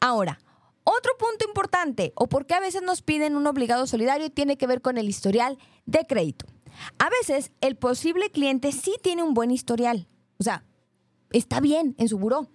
Ahora, 0.00 0.40
otro 0.84 1.12
punto 1.18 1.44
importante, 1.46 2.14
o 2.14 2.30
por 2.30 2.46
qué 2.46 2.54
a 2.54 2.60
veces 2.60 2.80
nos 2.80 3.02
piden 3.02 3.36
un 3.36 3.46
obligado 3.46 3.86
solidario, 3.86 4.30
tiene 4.30 4.56
que 4.56 4.66
ver 4.66 4.80
con 4.80 4.96
el 4.96 5.06
historial 5.06 5.58
de 5.84 6.06
crédito. 6.06 6.46
A 6.98 7.10
veces 7.10 7.52
el 7.60 7.76
posible 7.76 8.30
cliente 8.30 8.72
sí 8.72 8.94
tiene 9.02 9.22
un 9.22 9.34
buen 9.34 9.50
historial, 9.50 10.08
o 10.38 10.42
sea, 10.42 10.64
está 11.30 11.60
bien 11.60 11.94
en 11.98 12.08
su 12.08 12.18
buró, 12.18 12.48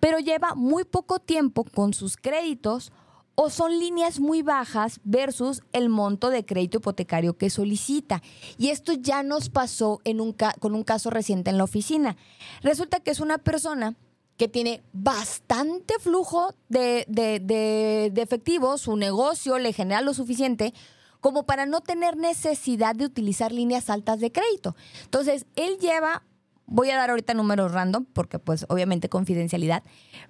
pero 0.00 0.18
lleva 0.18 0.54
muy 0.54 0.84
poco 0.84 1.18
tiempo 1.18 1.64
con 1.64 1.92
sus 1.92 2.16
créditos 2.16 2.90
o 3.34 3.50
son 3.50 3.78
líneas 3.78 4.20
muy 4.20 4.42
bajas 4.42 5.00
versus 5.04 5.62
el 5.72 5.88
monto 5.88 6.30
de 6.30 6.44
crédito 6.44 6.78
hipotecario 6.78 7.36
que 7.36 7.50
solicita. 7.50 8.22
Y 8.58 8.68
esto 8.68 8.92
ya 8.92 9.22
nos 9.22 9.48
pasó 9.48 10.00
en 10.04 10.20
un 10.20 10.34
con 10.58 10.74
un 10.74 10.84
caso 10.84 11.10
reciente 11.10 11.50
en 11.50 11.58
la 11.58 11.64
oficina. 11.64 12.16
Resulta 12.62 13.00
que 13.00 13.10
es 13.10 13.20
una 13.20 13.38
persona 13.38 13.96
que 14.40 14.48
tiene 14.48 14.82
bastante 14.94 15.98
flujo 15.98 16.54
de, 16.70 17.04
de, 17.08 18.10
efectivo, 18.16 18.78
su 18.78 18.96
negocio 18.96 19.58
le 19.58 19.74
genera 19.74 20.00
lo 20.00 20.14
suficiente 20.14 20.72
como 21.20 21.44
para 21.44 21.66
no 21.66 21.82
tener 21.82 22.16
necesidad 22.16 22.94
de 22.94 23.04
utilizar 23.04 23.52
líneas 23.52 23.90
altas 23.90 24.18
de 24.18 24.32
crédito. 24.32 24.74
Entonces, 25.04 25.44
él 25.56 25.76
lleva, 25.78 26.22
voy 26.64 26.88
a 26.88 26.96
dar 26.96 27.10
ahorita 27.10 27.34
números 27.34 27.72
random, 27.72 28.06
porque 28.14 28.38
pues 28.38 28.64
obviamente 28.70 29.10
confidencialidad, 29.10 29.82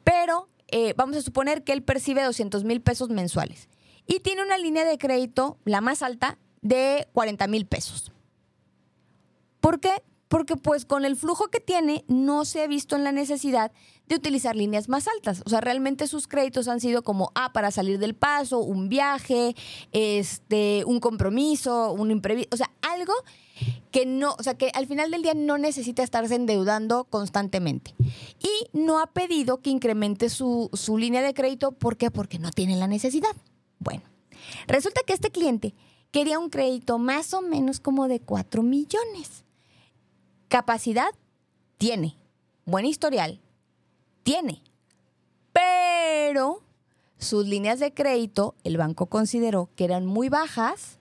pero 0.02 0.48
eh, 0.72 0.94
vamos 0.96 1.16
a 1.16 1.22
suponer 1.22 1.64
que 1.64 1.72
él 1.72 1.82
percibe 1.82 2.22
200 2.22 2.64
mil 2.64 2.80
pesos 2.80 3.08
mensuales 3.08 3.68
y 4.06 4.20
tiene 4.20 4.42
una 4.42 4.58
línea 4.58 4.84
de 4.84 4.98
crédito, 4.98 5.58
la 5.64 5.80
más 5.80 6.02
alta, 6.02 6.38
de 6.62 7.08
40 7.12 7.46
mil 7.46 7.66
pesos. 7.66 8.12
¿Por 9.60 9.80
qué? 9.80 10.02
Porque 10.28 10.56
pues 10.56 10.84
con 10.84 11.04
el 11.04 11.16
flujo 11.16 11.48
que 11.48 11.60
tiene 11.60 12.04
no 12.08 12.44
se 12.44 12.62
ha 12.62 12.66
visto 12.66 12.96
en 12.96 13.04
la 13.04 13.12
necesidad 13.12 13.72
de 14.06 14.16
utilizar 14.16 14.56
líneas 14.56 14.88
más 14.88 15.06
altas. 15.08 15.42
O 15.46 15.48
sea, 15.48 15.60
realmente 15.60 16.06
sus 16.06 16.26
créditos 16.26 16.66
han 16.68 16.80
sido 16.80 17.02
como, 17.02 17.30
ah, 17.34 17.52
para 17.52 17.70
salir 17.70 17.98
del 17.98 18.14
paso, 18.14 18.58
un 18.58 18.88
viaje, 18.88 19.54
este, 19.92 20.84
un 20.86 20.98
compromiso, 21.00 21.92
un 21.92 22.10
imprevisto, 22.10 22.54
o 22.54 22.56
sea, 22.56 22.70
algo 22.82 23.12
que 23.90 24.06
no, 24.06 24.34
o 24.38 24.42
sea, 24.42 24.54
que 24.54 24.70
al 24.74 24.86
final 24.86 25.10
del 25.10 25.22
día 25.22 25.34
no 25.34 25.58
necesita 25.58 26.02
estarse 26.02 26.34
endeudando 26.34 27.04
constantemente. 27.04 27.94
Y 28.38 28.68
no 28.72 29.00
ha 29.00 29.06
pedido 29.08 29.60
que 29.60 29.70
incremente 29.70 30.28
su, 30.28 30.70
su 30.72 30.96
línea 30.96 31.22
de 31.22 31.34
crédito. 31.34 31.72
¿Por 31.72 31.96
qué? 31.96 32.10
Porque 32.10 32.38
no 32.38 32.50
tiene 32.50 32.76
la 32.76 32.86
necesidad. 32.86 33.34
Bueno, 33.78 34.02
resulta 34.66 35.00
que 35.06 35.12
este 35.12 35.30
cliente 35.30 35.74
quería 36.10 36.38
un 36.38 36.50
crédito 36.50 36.98
más 36.98 37.34
o 37.34 37.42
menos 37.42 37.80
como 37.80 38.08
de 38.08 38.20
4 38.20 38.62
millones. 38.62 39.44
Capacidad 40.48 41.10
tiene. 41.78 42.16
Buen 42.64 42.86
historial 42.86 43.40
tiene. 44.22 44.62
Pero 45.52 46.62
sus 47.18 47.46
líneas 47.46 47.80
de 47.80 47.92
crédito, 47.92 48.54
el 48.64 48.76
banco 48.76 49.06
consideró 49.06 49.70
que 49.74 49.84
eran 49.84 50.06
muy 50.06 50.28
bajas 50.28 50.99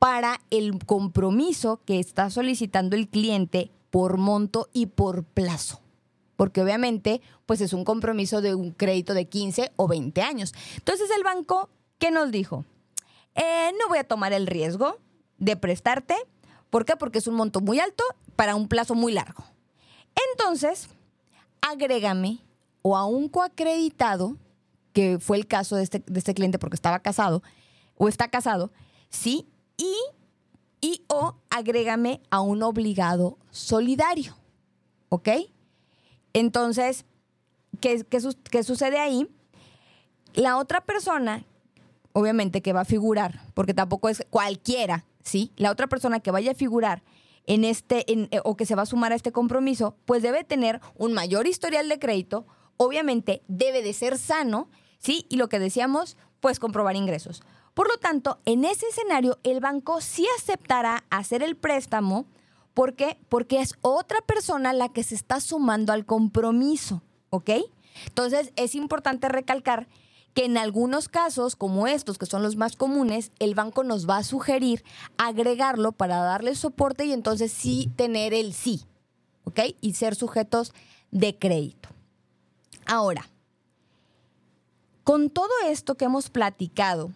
para 0.00 0.40
el 0.50 0.82
compromiso 0.84 1.82
que 1.84 2.00
está 2.00 2.30
solicitando 2.30 2.96
el 2.96 3.06
cliente 3.06 3.70
por 3.90 4.16
monto 4.16 4.70
y 4.72 4.86
por 4.86 5.24
plazo. 5.24 5.82
Porque 6.36 6.62
obviamente, 6.62 7.20
pues 7.44 7.60
es 7.60 7.74
un 7.74 7.84
compromiso 7.84 8.40
de 8.40 8.54
un 8.54 8.72
crédito 8.72 9.12
de 9.12 9.28
15 9.28 9.72
o 9.76 9.86
20 9.86 10.22
años. 10.22 10.54
Entonces 10.76 11.10
el 11.14 11.22
banco, 11.22 11.68
¿qué 11.98 12.10
nos 12.10 12.30
dijo? 12.30 12.64
Eh, 13.34 13.72
no 13.78 13.88
voy 13.88 13.98
a 13.98 14.04
tomar 14.04 14.32
el 14.32 14.46
riesgo 14.46 14.96
de 15.36 15.56
prestarte. 15.56 16.16
¿Por 16.70 16.86
qué? 16.86 16.96
Porque 16.96 17.18
es 17.18 17.26
un 17.26 17.34
monto 17.34 17.60
muy 17.60 17.78
alto 17.78 18.02
para 18.36 18.54
un 18.54 18.68
plazo 18.68 18.94
muy 18.94 19.12
largo. 19.12 19.44
Entonces, 20.32 20.88
agrégame 21.60 22.38
o 22.80 22.96
a 22.96 23.04
un 23.04 23.28
coacreditado, 23.28 24.38
que 24.94 25.18
fue 25.20 25.36
el 25.36 25.46
caso 25.46 25.76
de 25.76 25.82
este, 25.82 26.02
de 26.06 26.18
este 26.18 26.32
cliente 26.32 26.58
porque 26.58 26.76
estaba 26.76 27.00
casado 27.00 27.42
o 27.98 28.08
está 28.08 28.28
casado, 28.28 28.72
¿sí? 29.10 29.46
Y, 30.80 31.02
o 31.08 31.36
agrégame 31.50 32.20
a 32.30 32.40
un 32.40 32.62
obligado 32.62 33.38
solidario, 33.50 34.36
¿ok? 35.08 35.28
Entonces, 36.32 37.04
¿qué, 37.80 38.04
qué 38.04 38.62
sucede 38.62 38.98
ahí? 38.98 39.28
La 40.34 40.58
otra 40.58 40.80
persona, 40.82 41.44
obviamente 42.12 42.62
que 42.62 42.72
va 42.72 42.82
a 42.82 42.84
figurar, 42.84 43.40
porque 43.54 43.74
tampoco 43.74 44.08
es 44.08 44.24
cualquiera, 44.30 45.04
¿sí? 45.22 45.52
La 45.56 45.70
otra 45.70 45.86
persona 45.86 46.20
que 46.20 46.30
vaya 46.30 46.52
a 46.52 46.54
figurar 46.54 47.02
en 47.46 47.64
este, 47.64 48.10
en, 48.12 48.28
o 48.44 48.56
que 48.56 48.66
se 48.66 48.74
va 48.74 48.82
a 48.82 48.86
sumar 48.86 49.12
a 49.12 49.16
este 49.16 49.32
compromiso, 49.32 49.96
pues 50.04 50.22
debe 50.22 50.44
tener 50.44 50.80
un 50.96 51.12
mayor 51.12 51.46
historial 51.46 51.88
de 51.88 51.98
crédito, 51.98 52.46
obviamente 52.76 53.42
debe 53.48 53.82
de 53.82 53.92
ser 53.92 54.18
sano, 54.18 54.68
¿sí? 54.98 55.26
Y 55.28 55.36
lo 55.36 55.48
que 55.48 55.58
decíamos, 55.58 56.16
pues 56.40 56.60
comprobar 56.60 56.96
ingresos. 56.96 57.42
Por 57.74 57.88
lo 57.88 57.96
tanto, 57.98 58.38
en 58.44 58.64
ese 58.64 58.86
escenario, 58.86 59.38
el 59.42 59.60
banco 59.60 60.00
sí 60.00 60.26
aceptará 60.38 61.04
hacer 61.10 61.42
el 61.42 61.56
préstamo. 61.56 62.26
¿Por 62.74 62.94
qué? 62.94 63.18
Porque 63.28 63.60
es 63.60 63.74
otra 63.80 64.20
persona 64.22 64.72
la 64.72 64.88
que 64.88 65.02
se 65.02 65.14
está 65.14 65.40
sumando 65.40 65.92
al 65.92 66.04
compromiso, 66.04 67.02
¿ok? 67.30 67.50
Entonces, 68.06 68.52
es 68.56 68.74
importante 68.74 69.28
recalcar 69.28 69.88
que 70.34 70.44
en 70.44 70.56
algunos 70.56 71.08
casos, 71.08 71.56
como 71.56 71.86
estos, 71.86 72.18
que 72.18 72.26
son 72.26 72.42
los 72.42 72.56
más 72.56 72.76
comunes, 72.76 73.32
el 73.38 73.54
banco 73.54 73.82
nos 73.82 74.08
va 74.08 74.18
a 74.18 74.24
sugerir 74.24 74.84
agregarlo 75.18 75.92
para 75.92 76.18
darle 76.18 76.54
soporte 76.54 77.04
y 77.04 77.12
entonces 77.12 77.52
sí 77.52 77.90
tener 77.96 78.32
el 78.32 78.52
sí, 78.52 78.84
¿ok? 79.44 79.60
Y 79.80 79.94
ser 79.94 80.14
sujetos 80.14 80.72
de 81.10 81.36
crédito. 81.36 81.88
Ahora, 82.86 83.28
con 85.02 85.30
todo 85.30 85.50
esto 85.66 85.96
que 85.96 86.04
hemos 86.04 86.30
platicado, 86.30 87.12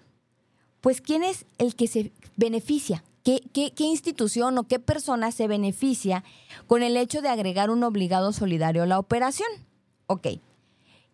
pues 0.85 1.01
¿quién 1.01 1.25
es 1.25 1.47
el 1.57 1.77
que 1.77 1.87
se 1.87 2.13
beneficia? 2.37 3.05
¿Qué, 3.23 3.41
institución 3.79 4.59
o 4.59 4.65
qué 4.65 4.79
persona 4.79 5.33
se 5.33 5.49
beneficia 5.49 6.25
con 6.67 6.83
el 6.83 6.99
hecho 6.99 7.23
de 7.23 7.31
agregar 7.31 7.71
un 7.71 7.83
obligado 7.85 8.35
solidario 8.35 8.83
a 8.83 8.87
la 8.87 8.99
operación? 8.99 9.49
Ok, 10.09 10.27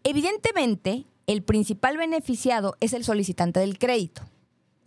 evidentemente 0.02 1.06
el 1.28 1.44
principal 1.44 1.98
beneficiado 1.98 2.76
es 2.80 2.94
el 2.94 3.04
solicitante 3.04 3.60
del 3.60 3.78
crédito, 3.78 4.22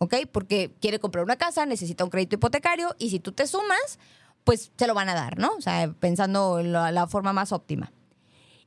¿ok? 0.00 0.16
Porque 0.30 0.74
quiere 0.82 1.00
comprar 1.00 1.24
una 1.24 1.36
casa, 1.36 1.64
necesita 1.64 2.04
un 2.04 2.10
crédito 2.10 2.34
hipotecario 2.34 2.94
y 2.98 3.08
si 3.08 3.20
tú 3.20 3.32
te 3.32 3.46
sumas, 3.46 3.98
pues 4.44 4.70
se 4.76 4.86
lo 4.86 4.92
van 4.92 5.08
a 5.08 5.14
dar, 5.14 5.38
¿no? 5.38 5.54
O 5.56 5.62
sea, 5.62 5.94
pensando 5.98 6.58
en 6.58 6.72
la 6.72 7.06
forma 7.06 7.32
más 7.32 7.52
óptima. 7.52 7.90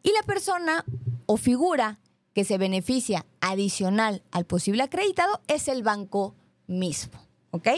Y 0.02 0.12
la 0.14 0.24
persona 0.24 0.84
o 1.28 1.38
figura 1.38 2.00
que 2.38 2.44
se 2.44 2.60
beneficia 2.60 3.26
adicional 3.42 4.22
al 4.30 4.46
posible 4.46 4.84
acreditado 4.84 5.42
es 5.48 5.68
el 5.68 5.82
banco 5.82 6.36
mismo, 6.68 7.20
¿ok? 7.50 7.70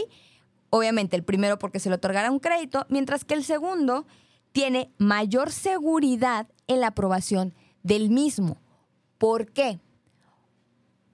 Obviamente 0.70 1.16
el 1.16 1.24
primero 1.24 1.58
porque 1.58 1.80
se 1.80 1.88
le 1.88 1.96
otorgará 1.96 2.30
un 2.30 2.40
crédito, 2.40 2.86
mientras 2.90 3.24
que 3.24 3.36
el 3.36 3.46
segundo 3.46 4.06
tiene 4.52 4.92
mayor 4.98 5.54
seguridad 5.54 6.50
en 6.68 6.82
la 6.82 6.88
aprobación 6.88 7.54
del 7.84 8.10
mismo. 8.10 8.58
¿Por 9.18 9.50
qué? 9.50 9.80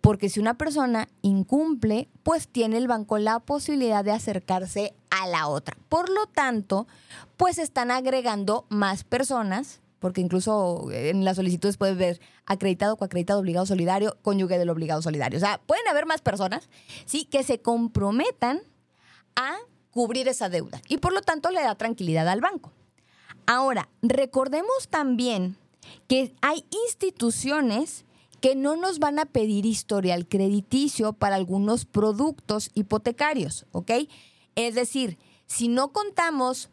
Porque 0.02 0.28
si 0.30 0.40
una 0.40 0.56
persona 0.56 1.08
incumple, 1.22 2.10
pues 2.24 2.48
tiene 2.48 2.78
el 2.78 2.88
banco 2.88 3.20
la 3.20 3.42
posibilidad 3.42 4.04
de 4.04 4.14
acercarse 4.14 4.96
a 5.12 5.28
la 5.28 5.50
otra. 5.50 5.78
Por 5.88 6.10
lo 6.10 6.26
tanto, 6.26 6.88
pues 7.38 7.60
están 7.60 7.92
agregando 7.92 8.66
más 8.70 9.04
personas 9.04 9.82
porque 10.00 10.22
incluso 10.22 10.90
en 10.92 11.26
las 11.26 11.38
solicitudes 11.38 11.78
puedes 11.78 11.98
ver 11.98 12.20
acreditado, 12.46 12.98
coacreditado, 12.98 13.40
obligado 13.40 13.66
solidario, 13.66 14.18
cónyuge 14.22 14.58
del 14.58 14.70
obligado 14.70 15.02
solidario. 15.02 15.38
O 15.38 15.40
sea, 15.40 15.60
pueden 15.66 15.88
haber 15.88 16.06
más 16.06 16.22
personas, 16.22 16.70
sí, 17.06 17.26
que 17.26 17.44
se 17.44 17.60
comprometan 17.60 18.62
a 19.36 19.56
cubrir 19.92 20.28
esa 20.28 20.50
deuda 20.50 20.82
y 20.88 20.98
por 20.98 21.14
lo 21.14 21.22
tanto 21.22 21.50
le 21.50 21.62
da 21.62 21.76
tranquilidad 21.76 22.28
al 22.28 22.42
banco. 22.42 22.72
Ahora, 23.46 23.90
recordemos 24.02 24.88
también 24.90 25.58
que 26.08 26.34
hay 26.42 26.66
instituciones 26.88 28.06
que 28.42 28.56
no 28.56 28.76
nos 28.76 29.00
van 29.00 29.20
a 29.20 29.26
pedir 29.26 29.66
historial 29.66 30.28
crediticio 30.28 31.14
para 31.14 31.36
algunos 31.36 31.86
productos 31.86 32.70
hipotecarios, 32.74 33.66
¿ok? 33.72 33.92
Es 34.56 34.76
decir, 34.76 35.18
si 35.48 35.68
no 35.68 35.92
contamos 35.92 36.70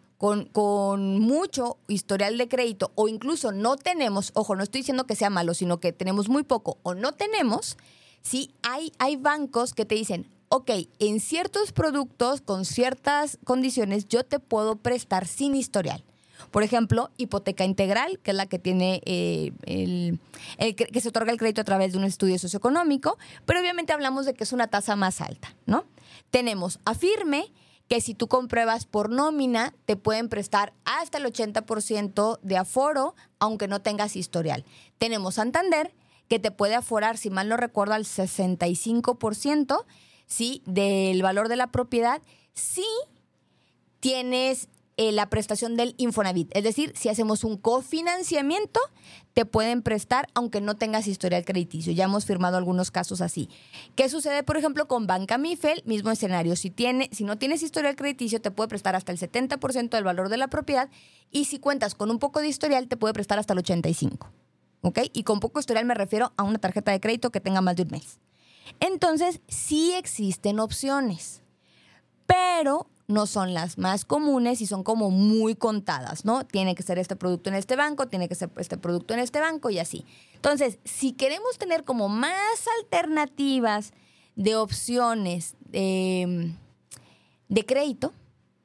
con, 0.53 1.19
mucho 1.19 1.79
historial 1.89 2.39
de 2.39 2.47
crédito 2.47 2.93
o 2.95 3.09
incluso 3.09 3.51
no 3.51 3.77
tenemos, 3.77 4.31
ojo, 4.35 4.55
no 4.55 4.63
estoy 4.63 4.83
diciendo 4.83 5.05
que 5.05 5.17
sea 5.17 5.31
malo, 5.31 5.53
sino 5.53 5.81
que 5.81 5.93
tenemos 5.93 6.29
muy 6.29 6.45
poco 6.45 6.79
o 6.85 6.95
no 6.95 7.13
tenemos, 7.13 7.77
sí 8.23 8.55
hay, 8.63 8.93
hay 9.01 9.17
bancos 9.17 9.75
que 9.75 9.85
te 9.85 9.97
dicen, 9.97 10.31
ok, 10.49 10.71
en 11.01 11.19
ciertos 11.19 11.73
productos 11.73 12.41
con 12.41 12.65
ciertas 12.65 13.39
condiciones 13.43 14.07
yo 14.07 14.25
te 14.25 14.39
puedo 14.39 14.77
prestar 14.77 15.27
sin 15.27 15.57
historial. 15.57 16.05
Por 16.53 16.63
ejemplo, 16.63 17.11
hipoteca 17.17 17.65
integral, 17.65 18.21
que 18.21 18.31
es 18.31 18.37
la 18.37 18.47
que 18.47 18.59
tiene 18.61 19.01
eh, 19.05 19.53
el, 19.65 20.21
que 20.77 21.01
se 21.01 21.09
otorga 21.09 21.33
el 21.33 21.39
crédito 21.39 21.63
a 21.63 21.65
través 21.65 21.93
de 21.93 21.99
un 21.99 22.05
estudio 22.05 22.39
socioeconómico, 22.39 23.19
pero 23.45 23.61
obviamente 23.61 23.93
hablamos 23.93 24.27
de 24.27 24.35
que 24.35 24.45
es 24.45 24.53
una 24.53 24.69
tasa 24.69 24.95
más 24.95 25.21
alta, 25.21 25.57
¿no? 25.67 25.85
Tenemos 26.31 26.79
Afirme, 26.85 27.53
que 27.93 28.01
si 28.01 28.15
tú 28.15 28.27
compruebas 28.27 28.87
por 28.87 29.11
nómina, 29.11 29.75
te 29.85 29.97
pueden 29.97 30.31
prestar 30.31 30.73
hasta 30.87 31.19
el 31.19 31.27
80% 31.27 32.39
de 32.41 32.57
aforo, 32.57 33.15
aunque 33.39 33.69
no 33.69 33.83
tengas 33.83 34.17
historial. 34.17 34.65
Tenemos 34.97 35.35
Santander, 35.35 35.93
que 36.27 36.39
te 36.39 36.51
puede 36.51 36.75
aforar, 36.75 37.19
si 37.19 37.29
mal 37.29 37.51
no 37.51 37.59
recuerdo, 37.59 37.93
al 37.93 38.07
65%, 38.07 39.85
¿sí? 40.27 40.63
Del 40.65 41.21
valor 41.21 41.51
de 41.51 41.57
la 41.57 41.67
propiedad, 41.67 42.23
si 42.55 42.87
tienes 44.01 44.71
eh, 45.03 45.11
la 45.11 45.29
prestación 45.29 45.77
del 45.77 45.97
Infonavit. 45.99 46.57
Es 46.57 46.63
decir, 46.63 46.93
si 46.95 47.09
hacemos 47.09 47.43
un 47.43 47.57
cofinanciamiento, 47.57 48.79
te 49.35 49.45
pueden 49.45 49.83
prestar 49.83 50.29
aunque 50.33 50.61
no 50.61 50.77
tengas 50.77 51.09
historial 51.09 51.45
crediticio. 51.45 51.93
Ya 51.93 52.05
hemos 52.05 52.25
firmado 52.25 52.57
algunos 52.57 52.93
casos 52.93 53.21
así. 53.21 53.49
¿Qué 53.97 54.09
sucede, 54.09 54.45
por 54.45 54.57
ejemplo, 54.57 54.87
con 54.87 55.09
Banca 55.09 55.39
Mifel? 55.39 55.83
Mismo 55.87 56.13
escenario. 56.13 56.55
Si, 56.55 56.71
tiene, 56.71 57.09
si 57.11 57.25
no 57.25 57.37
tienes 57.37 57.65
historial 57.65 57.97
crediticio, 57.97 58.41
te 58.41 58.53
puede 58.53 58.69
prestar 58.69 58.95
hasta 58.95 59.11
el 59.11 59.19
70% 59.19 59.91
del 59.91 60.05
valor 60.05 60.29
de 60.29 60.37
la 60.37 60.47
propiedad 60.47 60.89
y 61.33 61.47
si 61.47 61.59
cuentas 61.59 61.97
con 61.97 62.09
un 62.13 62.21
poco 62.21 62.41
de 62.41 62.47
historial, 62.47 62.87
te 62.87 62.97
puede 62.97 63.13
prestar 63.13 63.41
hasta 63.41 63.55
el 63.55 63.59
85%. 63.59 64.31
¿Ok? 64.83 65.01
Y 65.13 65.25
con 65.25 65.41
poco 65.41 65.59
historial 65.59 65.85
me 65.85 65.95
refiero 65.95 66.33
a 66.37 66.45
una 66.45 66.59
tarjeta 66.59 66.93
de 66.93 67.01
crédito 67.01 67.31
que 67.31 67.41
tenga 67.41 67.61
más 67.61 67.75
de 67.75 67.83
un 67.83 67.91
mes. 67.91 68.21
Entonces, 68.79 69.41
sí 69.49 69.95
existen 69.95 70.61
opciones, 70.61 71.43
pero 72.27 72.87
no 73.13 73.27
son 73.27 73.55
las 73.55 73.79
más 73.79 74.05
comunes 74.05 74.61
y 74.61 74.67
son 74.67 74.83
como 74.83 75.11
muy 75.11 75.55
contadas, 75.55 76.25
¿no? 76.25 76.45
Tiene 76.45 76.75
que 76.75 76.83
ser 76.83 76.99
este 76.99 77.15
producto 77.15 77.51
en 77.51 77.57
este 77.57 77.77
banco, 77.77 78.09
tiene 78.09 78.29
que 78.29 78.35
ser 78.35 78.51
este 78.57 78.77
producto 78.77 79.15
en 79.15 79.21
este 79.21 79.41
banco 79.41 79.71
y 79.71 79.79
así. 79.79 80.05
Entonces, 80.35 80.79
si 80.85 81.13
queremos 81.13 81.59
tener 81.59 81.85
como 81.85 82.09
más 82.09 82.33
alternativas 82.81 83.93
de 84.35 84.57
opciones 84.57 85.55
de, 85.71 86.55
crédito, 87.67 88.13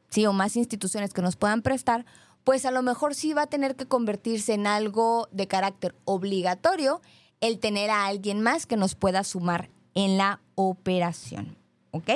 sí, 0.09 0.25
o 0.25 0.33
más 0.33 0.55
instituciones 0.55 1.13
que 1.13 1.21
nos 1.21 1.35
puedan 1.35 1.61
prestar, 1.61 2.05
pues 2.43 2.65
a 2.65 2.71
lo 2.71 2.81
mejor 2.81 3.13
sí 3.13 3.33
va 3.33 3.43
a 3.43 3.47
tener 3.47 3.75
que 3.75 3.85
convertirse 3.85 4.53
en 4.53 4.67
algo 4.67 5.27
de 5.31 5.47
carácter 5.47 5.93
obligatorio 6.05 7.01
el 7.41 7.59
tener 7.59 7.89
a 7.89 8.05
alguien 8.05 8.41
más 8.41 8.65
que 8.65 8.77
nos 8.77 8.95
pueda 8.95 9.23
sumar 9.23 9.69
en 9.93 10.17
la 10.17 10.41
operación. 10.55 11.57
¿Ok? 11.91 12.11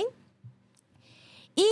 Y 1.56 1.66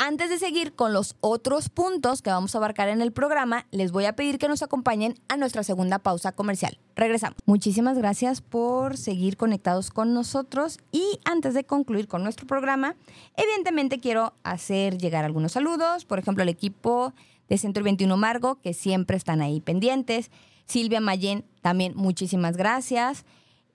antes 0.00 0.30
de 0.30 0.38
seguir 0.38 0.72
con 0.74 0.94
los 0.94 1.14
otros 1.20 1.68
puntos 1.68 2.22
que 2.22 2.30
vamos 2.30 2.54
a 2.54 2.58
abarcar 2.58 2.88
en 2.88 3.02
el 3.02 3.12
programa, 3.12 3.66
les 3.70 3.92
voy 3.92 4.06
a 4.06 4.16
pedir 4.16 4.38
que 4.38 4.48
nos 4.48 4.62
acompañen 4.62 5.14
a 5.28 5.36
nuestra 5.36 5.62
segunda 5.62 5.98
pausa 5.98 6.32
comercial. 6.32 6.78
Regresamos. 6.96 7.36
Muchísimas 7.44 7.98
gracias 7.98 8.40
por 8.40 8.96
seguir 8.96 9.36
conectados 9.36 9.90
con 9.90 10.14
nosotros 10.14 10.78
y 10.90 11.20
antes 11.26 11.52
de 11.52 11.64
concluir 11.64 12.08
con 12.08 12.22
nuestro 12.22 12.46
programa, 12.46 12.96
evidentemente 13.36 14.00
quiero 14.00 14.32
hacer 14.42 14.96
llegar 14.96 15.26
algunos 15.26 15.52
saludos, 15.52 16.06
por 16.06 16.18
ejemplo, 16.18 16.42
al 16.42 16.48
equipo 16.48 17.12
de 17.50 17.58
Centro 17.58 17.84
21 17.84 18.16
Margo, 18.16 18.58
que 18.62 18.72
siempre 18.72 19.18
están 19.18 19.42
ahí 19.42 19.60
pendientes. 19.60 20.30
Silvia 20.64 21.02
Mayen, 21.02 21.44
también 21.60 21.92
muchísimas 21.94 22.56
gracias. 22.56 23.26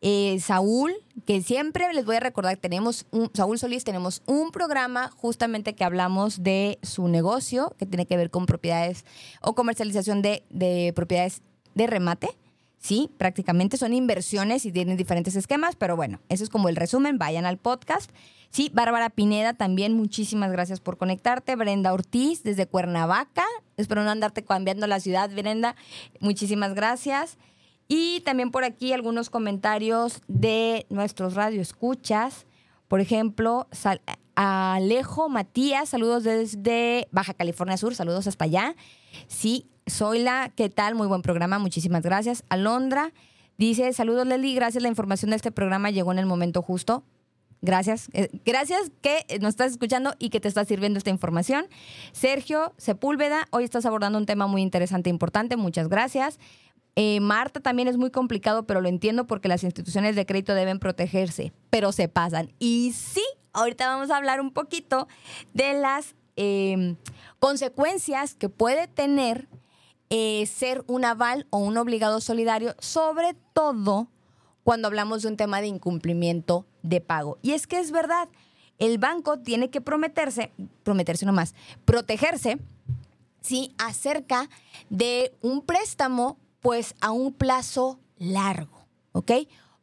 Eh, 0.07 0.39
Saúl, 0.39 0.93
que 1.25 1.41
siempre 1.41 1.91
les 1.91 2.05
voy 2.05 2.17
a 2.17 2.19
recordar, 2.19 2.57
tenemos 2.57 3.07
un, 3.09 3.31
Saúl 3.33 3.57
Solís, 3.57 3.83
tenemos 3.83 4.21
un 4.27 4.51
programa 4.51 5.09
justamente 5.17 5.73
que 5.73 5.83
hablamos 5.83 6.43
de 6.43 6.77
su 6.83 7.07
negocio, 7.07 7.73
que 7.79 7.87
tiene 7.87 8.05
que 8.05 8.15
ver 8.15 8.29
con 8.29 8.45
propiedades 8.45 9.03
o 9.41 9.55
comercialización 9.55 10.21
de, 10.21 10.43
de 10.51 10.93
propiedades 10.95 11.41
de 11.73 11.87
remate. 11.87 12.29
Sí, 12.77 13.09
prácticamente 13.17 13.77
son 13.77 13.95
inversiones 13.95 14.67
y 14.67 14.71
tienen 14.71 14.95
diferentes 14.95 15.35
esquemas, 15.35 15.75
pero 15.75 15.95
bueno, 15.95 16.19
eso 16.29 16.43
es 16.43 16.51
como 16.51 16.69
el 16.69 16.75
resumen, 16.75 17.17
vayan 17.17 17.47
al 17.47 17.57
podcast. 17.57 18.11
Sí, 18.51 18.69
Bárbara 18.75 19.09
Pineda, 19.09 19.53
también 19.53 19.93
muchísimas 19.93 20.51
gracias 20.51 20.81
por 20.81 20.99
conectarte. 20.99 21.55
Brenda 21.55 21.91
Ortiz, 21.91 22.43
desde 22.43 22.67
Cuernavaca, 22.67 23.43
espero 23.75 24.03
no 24.03 24.11
andarte 24.11 24.43
cambiando 24.43 24.85
la 24.85 24.99
ciudad, 24.99 25.31
Brenda, 25.31 25.75
muchísimas 26.19 26.75
gracias. 26.75 27.39
Y 27.87 28.21
también 28.21 28.51
por 28.51 28.63
aquí 28.63 28.93
algunos 28.93 29.29
comentarios 29.29 30.21
de 30.27 30.85
nuestros 30.89 31.35
radioescuchas. 31.35 32.45
Por 32.87 32.99
ejemplo, 32.99 33.67
Alejo 34.35 35.29
Matías, 35.29 35.89
saludos 35.89 36.23
desde 36.23 37.07
Baja 37.11 37.33
California 37.33 37.77
Sur, 37.77 37.95
saludos 37.95 38.27
hasta 38.27 38.45
allá. 38.45 38.75
Sí, 39.27 39.67
Zoila, 39.89 40.51
¿qué 40.55 40.69
tal? 40.69 40.95
Muy 40.95 41.07
buen 41.07 41.21
programa, 41.21 41.59
muchísimas 41.59 42.03
gracias. 42.03 42.43
Alondra 42.49 43.13
dice, 43.57 43.93
saludos 43.93 44.27
Leli, 44.27 44.53
gracias, 44.55 44.81
la 44.81 44.89
información 44.89 45.29
de 45.29 45.37
este 45.37 45.51
programa 45.51 45.91
llegó 45.91 46.11
en 46.11 46.19
el 46.19 46.25
momento 46.25 46.61
justo. 46.61 47.03
Gracias. 47.61 48.09
Eh, 48.13 48.29
gracias 48.45 48.91
que 49.01 49.25
nos 49.39 49.49
estás 49.49 49.71
escuchando 49.71 50.13
y 50.19 50.29
que 50.29 50.39
te 50.39 50.47
está 50.47 50.65
sirviendo 50.65 50.97
esta 50.97 51.09
información. 51.09 51.65
Sergio 52.11 52.73
Sepúlveda, 52.77 53.47
hoy 53.51 53.63
estás 53.63 53.85
abordando 53.85 54.19
un 54.19 54.25
tema 54.25 54.45
muy 54.45 54.61
interesante 54.61 55.09
e 55.09 55.13
importante. 55.13 55.55
Muchas 55.55 55.87
gracias. 55.87 56.37
Eh, 56.95 57.19
Marta 57.19 57.59
también 57.59 57.87
es 57.87 57.97
muy 57.97 58.09
complicado, 58.09 58.63
pero 58.65 58.79
lo 58.79 58.87
entiendo 58.87 59.27
porque 59.27 59.49
las 59.49 59.63
instituciones 59.63 60.15
de 60.15 60.25
crédito 60.25 60.53
deben 60.53 60.79
protegerse, 60.79 61.51
pero 61.69 61.91
se 61.91 62.07
pasan. 62.07 62.53
Y 62.57 62.93
sí, 62.93 63.23
ahorita 63.51 63.87
vamos 63.87 64.11
a 64.11 64.17
hablar 64.17 64.39
un 64.39 64.51
poquito 64.51 65.07
de 65.53 65.73
las 65.73 66.15
em, 66.37 66.95
consecuencias 67.39 68.35
que 68.35 68.47
puede 68.47 68.87
tener 68.87 69.47
eh, 70.09 70.45
ser 70.45 70.83
un 70.87 71.03
aval 71.03 71.47
o 71.49 71.57
un 71.57 71.77
obligado 71.77 72.21
solidario, 72.21 72.75
sobre 72.79 73.35
todo 73.53 74.07
cuando 74.63 74.87
hablamos 74.87 75.21
de 75.21 75.27
un 75.27 75.37
tema 75.37 75.61
de 75.61 75.67
incumplimiento 75.67 76.65
de 76.81 77.01
pago. 77.01 77.37
Y 77.41 77.51
es 77.51 77.67
que 77.67 77.79
es 77.79 77.91
verdad, 77.91 78.29
el 78.79 78.97
banco 78.99 79.39
tiene 79.39 79.69
que 79.69 79.81
prometerse, 79.81 80.51
prometerse 80.83 81.25
nomás, 81.25 81.55
protegerse, 81.85 82.57
sí, 83.41 83.73
acerca 83.77 84.49
de 84.89 85.33
un 85.41 85.61
préstamo 85.61 86.37
pues 86.65 86.95
a 86.99 87.11
un 87.11 87.31
plazo 87.31 87.99
largo, 88.17 88.87
¿ok? 89.11 89.31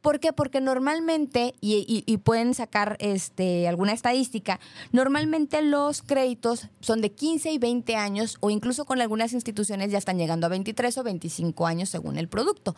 ¿Por 0.01 0.19
qué? 0.19 0.33
Porque 0.33 0.59
normalmente, 0.59 1.55
y, 1.61 2.17
pueden 2.25 2.53
sacar 2.53 2.97
este, 2.99 3.69
alguna 3.69 3.93
estadística, 3.93 4.59
normalmente 4.91 5.61
los 5.61 6.01
créditos 6.01 6.67
son 6.81 6.99
de 6.99 7.13
15 7.13 7.53
y 7.53 7.57
20 7.57 7.95
años 7.95 8.35
o 8.41 8.49
incluso 8.49 8.83
con 8.83 8.99
algunas 8.99 9.31
instituciones 9.31 9.93
ya 9.93 9.97
están 9.97 10.17
llegando 10.17 10.45
a 10.45 10.49
23 10.49 10.97
o 10.97 11.03
25 11.03 11.65
años 11.65 11.87
según 11.87 12.17
el 12.17 12.27
producto. 12.27 12.75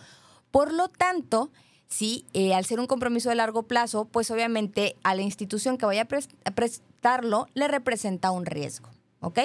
Por 0.52 0.72
lo 0.72 0.88
tanto, 0.88 1.50
sí, 1.88 2.28
eh, 2.34 2.54
al 2.54 2.66
ser 2.66 2.80
un 2.80 2.86
compromiso 2.86 3.30
de 3.30 3.36
largo 3.36 3.64
plazo, 3.64 4.06
pues 4.06 4.30
obviamente 4.30 4.98
a 5.02 5.16
la 5.16 5.24
institución 5.24 5.80
que 5.80 5.88
vaya 5.88 6.04
a, 6.04 6.48
a 6.48 6.52
prestarlo 6.52 7.48
le 7.56 7.68
representa 7.68 8.30
un 8.30 8.46
riesgo, 8.46 8.92
¿ok? 9.22 9.40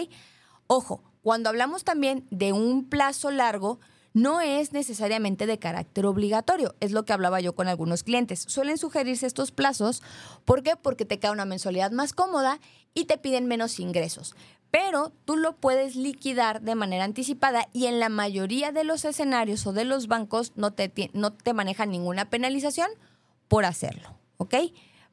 Ojo, 0.66 1.02
cuando 1.22 1.48
hablamos 1.48 1.82
también 1.82 2.26
de 2.30 2.52
un 2.52 2.84
plazo 2.90 3.30
largo, 3.30 3.80
no 4.12 4.40
es 4.40 4.72
necesariamente 4.72 5.46
de 5.46 5.58
carácter 5.58 6.06
obligatorio. 6.06 6.74
Es 6.80 6.92
lo 6.92 7.04
que 7.04 7.12
hablaba 7.12 7.40
yo 7.40 7.54
con 7.54 7.68
algunos 7.68 8.02
clientes. 8.02 8.44
Suelen 8.48 8.78
sugerirse 8.78 9.26
estos 9.26 9.52
plazos. 9.52 10.02
¿Por 10.44 10.62
qué? 10.62 10.76
Porque 10.76 11.04
te 11.04 11.18
queda 11.18 11.32
una 11.32 11.44
mensualidad 11.44 11.92
más 11.92 12.12
cómoda 12.12 12.60
y 12.94 13.04
te 13.04 13.18
piden 13.18 13.46
menos 13.46 13.78
ingresos. 13.78 14.34
Pero 14.70 15.12
tú 15.24 15.36
lo 15.36 15.56
puedes 15.56 15.96
liquidar 15.96 16.60
de 16.60 16.74
manera 16.74 17.04
anticipada 17.04 17.68
y 17.72 17.86
en 17.86 17.98
la 17.98 18.08
mayoría 18.08 18.72
de 18.72 18.84
los 18.84 19.04
escenarios 19.04 19.66
o 19.66 19.72
de 19.72 19.84
los 19.84 20.06
bancos 20.06 20.52
no 20.56 20.72
te, 20.72 21.10
no 21.12 21.32
te 21.32 21.54
manejan 21.54 21.90
ninguna 21.90 22.30
penalización 22.30 22.88
por 23.48 23.64
hacerlo. 23.64 24.16
¿Ok? 24.36 24.54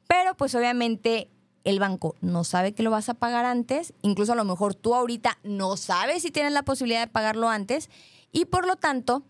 Pero 0.06 0.36
pues 0.36 0.54
obviamente 0.54 1.28
el 1.64 1.80
banco 1.80 2.14
no 2.20 2.44
sabe 2.44 2.72
que 2.72 2.82
lo 2.82 2.90
vas 2.90 3.08
a 3.08 3.14
pagar 3.14 3.44
antes, 3.44 3.92
incluso 4.02 4.32
a 4.32 4.36
lo 4.36 4.44
mejor 4.44 4.74
tú 4.74 4.94
ahorita 4.94 5.38
no 5.42 5.76
sabes 5.76 6.22
si 6.22 6.30
tienes 6.30 6.52
la 6.52 6.62
posibilidad 6.62 7.00
de 7.00 7.12
pagarlo 7.12 7.48
antes 7.48 7.90
y 8.32 8.46
por 8.46 8.66
lo 8.66 8.76
tanto, 8.76 9.22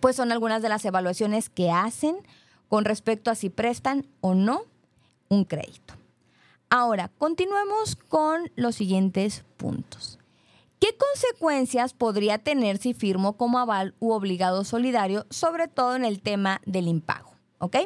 pues 0.00 0.16
son 0.16 0.32
algunas 0.32 0.62
de 0.62 0.68
las 0.68 0.84
evaluaciones 0.84 1.48
que 1.48 1.70
hacen 1.70 2.16
con 2.68 2.84
respecto 2.84 3.30
a 3.30 3.34
si 3.34 3.50
prestan 3.50 4.06
o 4.20 4.34
no 4.34 4.62
un 5.28 5.44
crédito. 5.44 5.94
Ahora, 6.70 7.10
continuemos 7.18 7.96
con 7.96 8.50
los 8.56 8.76
siguientes 8.76 9.44
puntos. 9.56 10.18
¿Qué 10.78 10.96
consecuencias 10.96 11.92
podría 11.92 12.38
tener 12.38 12.78
si 12.78 12.94
firmo 12.94 13.36
como 13.36 13.58
aval 13.58 13.94
u 14.00 14.12
obligado 14.12 14.64
solidario, 14.64 15.26
sobre 15.30 15.68
todo 15.68 15.94
en 15.94 16.04
el 16.04 16.20
tema 16.20 16.60
del 16.66 16.88
impago? 16.88 17.30
¿Ok? 17.58 17.76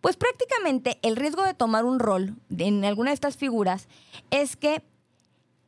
Pues 0.00 0.16
prácticamente 0.16 0.98
el 1.02 1.16
riesgo 1.16 1.44
de 1.44 1.54
tomar 1.54 1.84
un 1.84 1.98
rol 1.98 2.36
en 2.56 2.84
alguna 2.84 3.10
de 3.10 3.14
estas 3.14 3.36
figuras 3.36 3.86
es 4.30 4.56
que 4.56 4.82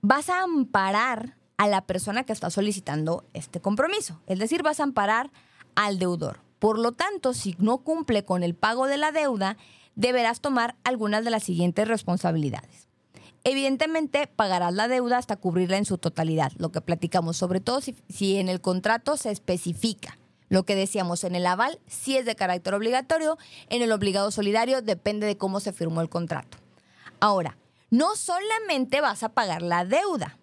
vas 0.01 0.30
a 0.30 0.42
amparar 0.42 1.36
a 1.57 1.69
la 1.69 1.83
persona 1.83 2.25
que 2.25 2.33
está 2.33 2.51
solicitando 2.51 3.25
este 3.33 3.61
compromiso. 3.61 4.21
Es 4.27 4.39
decir, 4.39 4.63
vas 4.63 4.81
a 4.81 4.85
amparar 4.85 5.31
al 5.75 5.99
deudor. 5.99 6.41
Por 6.59 6.79
lo 6.79 6.93
tanto, 6.93 7.35
si 7.35 7.57
no 7.59 7.79
cumple 7.79 8.25
con 8.25 8.43
el 8.43 8.55
pago 8.55 8.87
de 8.87 8.97
la 8.97 9.13
deuda, 9.13 9.57
deberás 9.95 10.41
tomar 10.41 10.77
algunas 10.85 11.25
de 11.25 11.31
las 11.31 11.43
siguientes 11.43 11.87
responsabilidades. 11.87 12.89
Evidentemente, 13.45 14.27
pagarás 14.27 14.73
la 14.73 14.89
deuda 14.89 15.19
hasta 15.19 15.37
cubrirla 15.37 15.77
en 15.77 15.85
su 15.85 15.99
totalidad, 15.99 16.53
lo 16.57 16.73
que 16.73 16.81
platicamos, 16.81 17.37
sobre 17.37 17.61
todo 17.61 17.83
si, 17.83 18.37
en 18.37 18.49
el 18.49 18.63
contrato 18.63 19.19
se 19.19 19.31
especifica. 19.31 20.19
Lo 20.49 20.65
que 20.65 20.75
decíamos 20.75 21.25
en 21.25 21.35
el 21.35 21.47
aval, 21.47 21.79
si 21.87 22.17
es 22.17 22.25
de 22.25 22.37
carácter 22.37 22.75
obligatorio, 22.75 23.37
en 23.69 23.83
el 23.83 23.93
obligado 23.93 24.31
solidario 24.31 24.81
depende 24.83 25.27
de 25.27 25.37
cómo 25.37 25.61
se 25.61 25.73
firmó 25.73 26.01
el 26.01 26.09
contrato. 26.09 26.59
Ahora, 27.21 27.59
no 27.91 28.17
solamente 28.17 29.01
vas 29.03 29.23
a 29.23 29.31
pagar 29.31 29.63
la 29.63 29.85
deuda, 29.85 30.39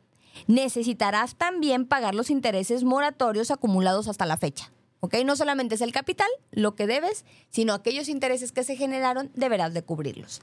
necesitarás 0.47 1.35
también 1.35 1.85
pagar 1.85 2.15
los 2.15 2.29
intereses 2.29 2.83
moratorios 2.83 3.51
acumulados 3.51 4.07
hasta 4.07 4.25
la 4.25 4.37
fecha. 4.37 4.71
¿Ok? 4.99 5.15
No 5.25 5.35
solamente 5.35 5.75
es 5.75 5.81
el 5.81 5.91
capital 5.91 6.29
lo 6.51 6.75
que 6.75 6.85
debes, 6.85 7.25
sino 7.49 7.73
aquellos 7.73 8.07
intereses 8.07 8.51
que 8.51 8.63
se 8.63 8.75
generaron 8.75 9.31
deberás 9.33 9.73
de 9.73 9.81
cubrirlos. 9.81 10.41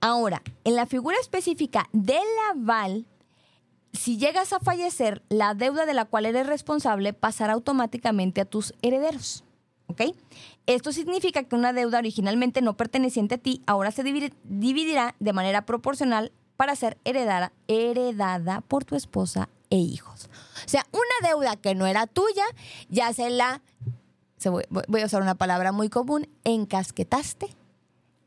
Ahora, 0.00 0.42
en 0.64 0.76
la 0.76 0.86
figura 0.86 1.16
específica 1.20 1.88
del 1.92 2.22
aval, 2.50 3.06
si 3.92 4.18
llegas 4.18 4.52
a 4.52 4.60
fallecer, 4.60 5.22
la 5.28 5.54
deuda 5.54 5.84
de 5.84 5.94
la 5.94 6.04
cual 6.04 6.26
eres 6.26 6.46
responsable 6.46 7.12
pasará 7.12 7.54
automáticamente 7.54 8.40
a 8.40 8.44
tus 8.44 8.72
herederos. 8.82 9.44
¿Ok? 9.88 10.02
Esto 10.66 10.92
significa 10.92 11.42
que 11.42 11.56
una 11.56 11.72
deuda 11.72 11.98
originalmente 11.98 12.62
no 12.62 12.76
perteneciente 12.76 13.34
a 13.34 13.38
ti 13.38 13.62
ahora 13.66 13.90
se 13.90 14.04
dividirá 14.04 15.16
de 15.18 15.32
manera 15.32 15.66
proporcional 15.66 16.30
para 16.60 16.76
ser 16.76 16.98
heredada, 17.06 17.54
heredada 17.68 18.60
por 18.60 18.84
tu 18.84 18.94
esposa 18.94 19.48
e 19.70 19.76
hijos. 19.78 20.28
O 20.66 20.68
sea, 20.68 20.84
una 20.92 21.26
deuda 21.26 21.56
que 21.56 21.74
no 21.74 21.86
era 21.86 22.06
tuya, 22.06 22.44
ya 22.90 23.14
se 23.14 23.30
la, 23.30 23.62
voy 24.68 25.00
a 25.00 25.06
usar 25.06 25.22
una 25.22 25.36
palabra 25.36 25.72
muy 25.72 25.88
común, 25.88 26.28
encasquetaste 26.44 27.56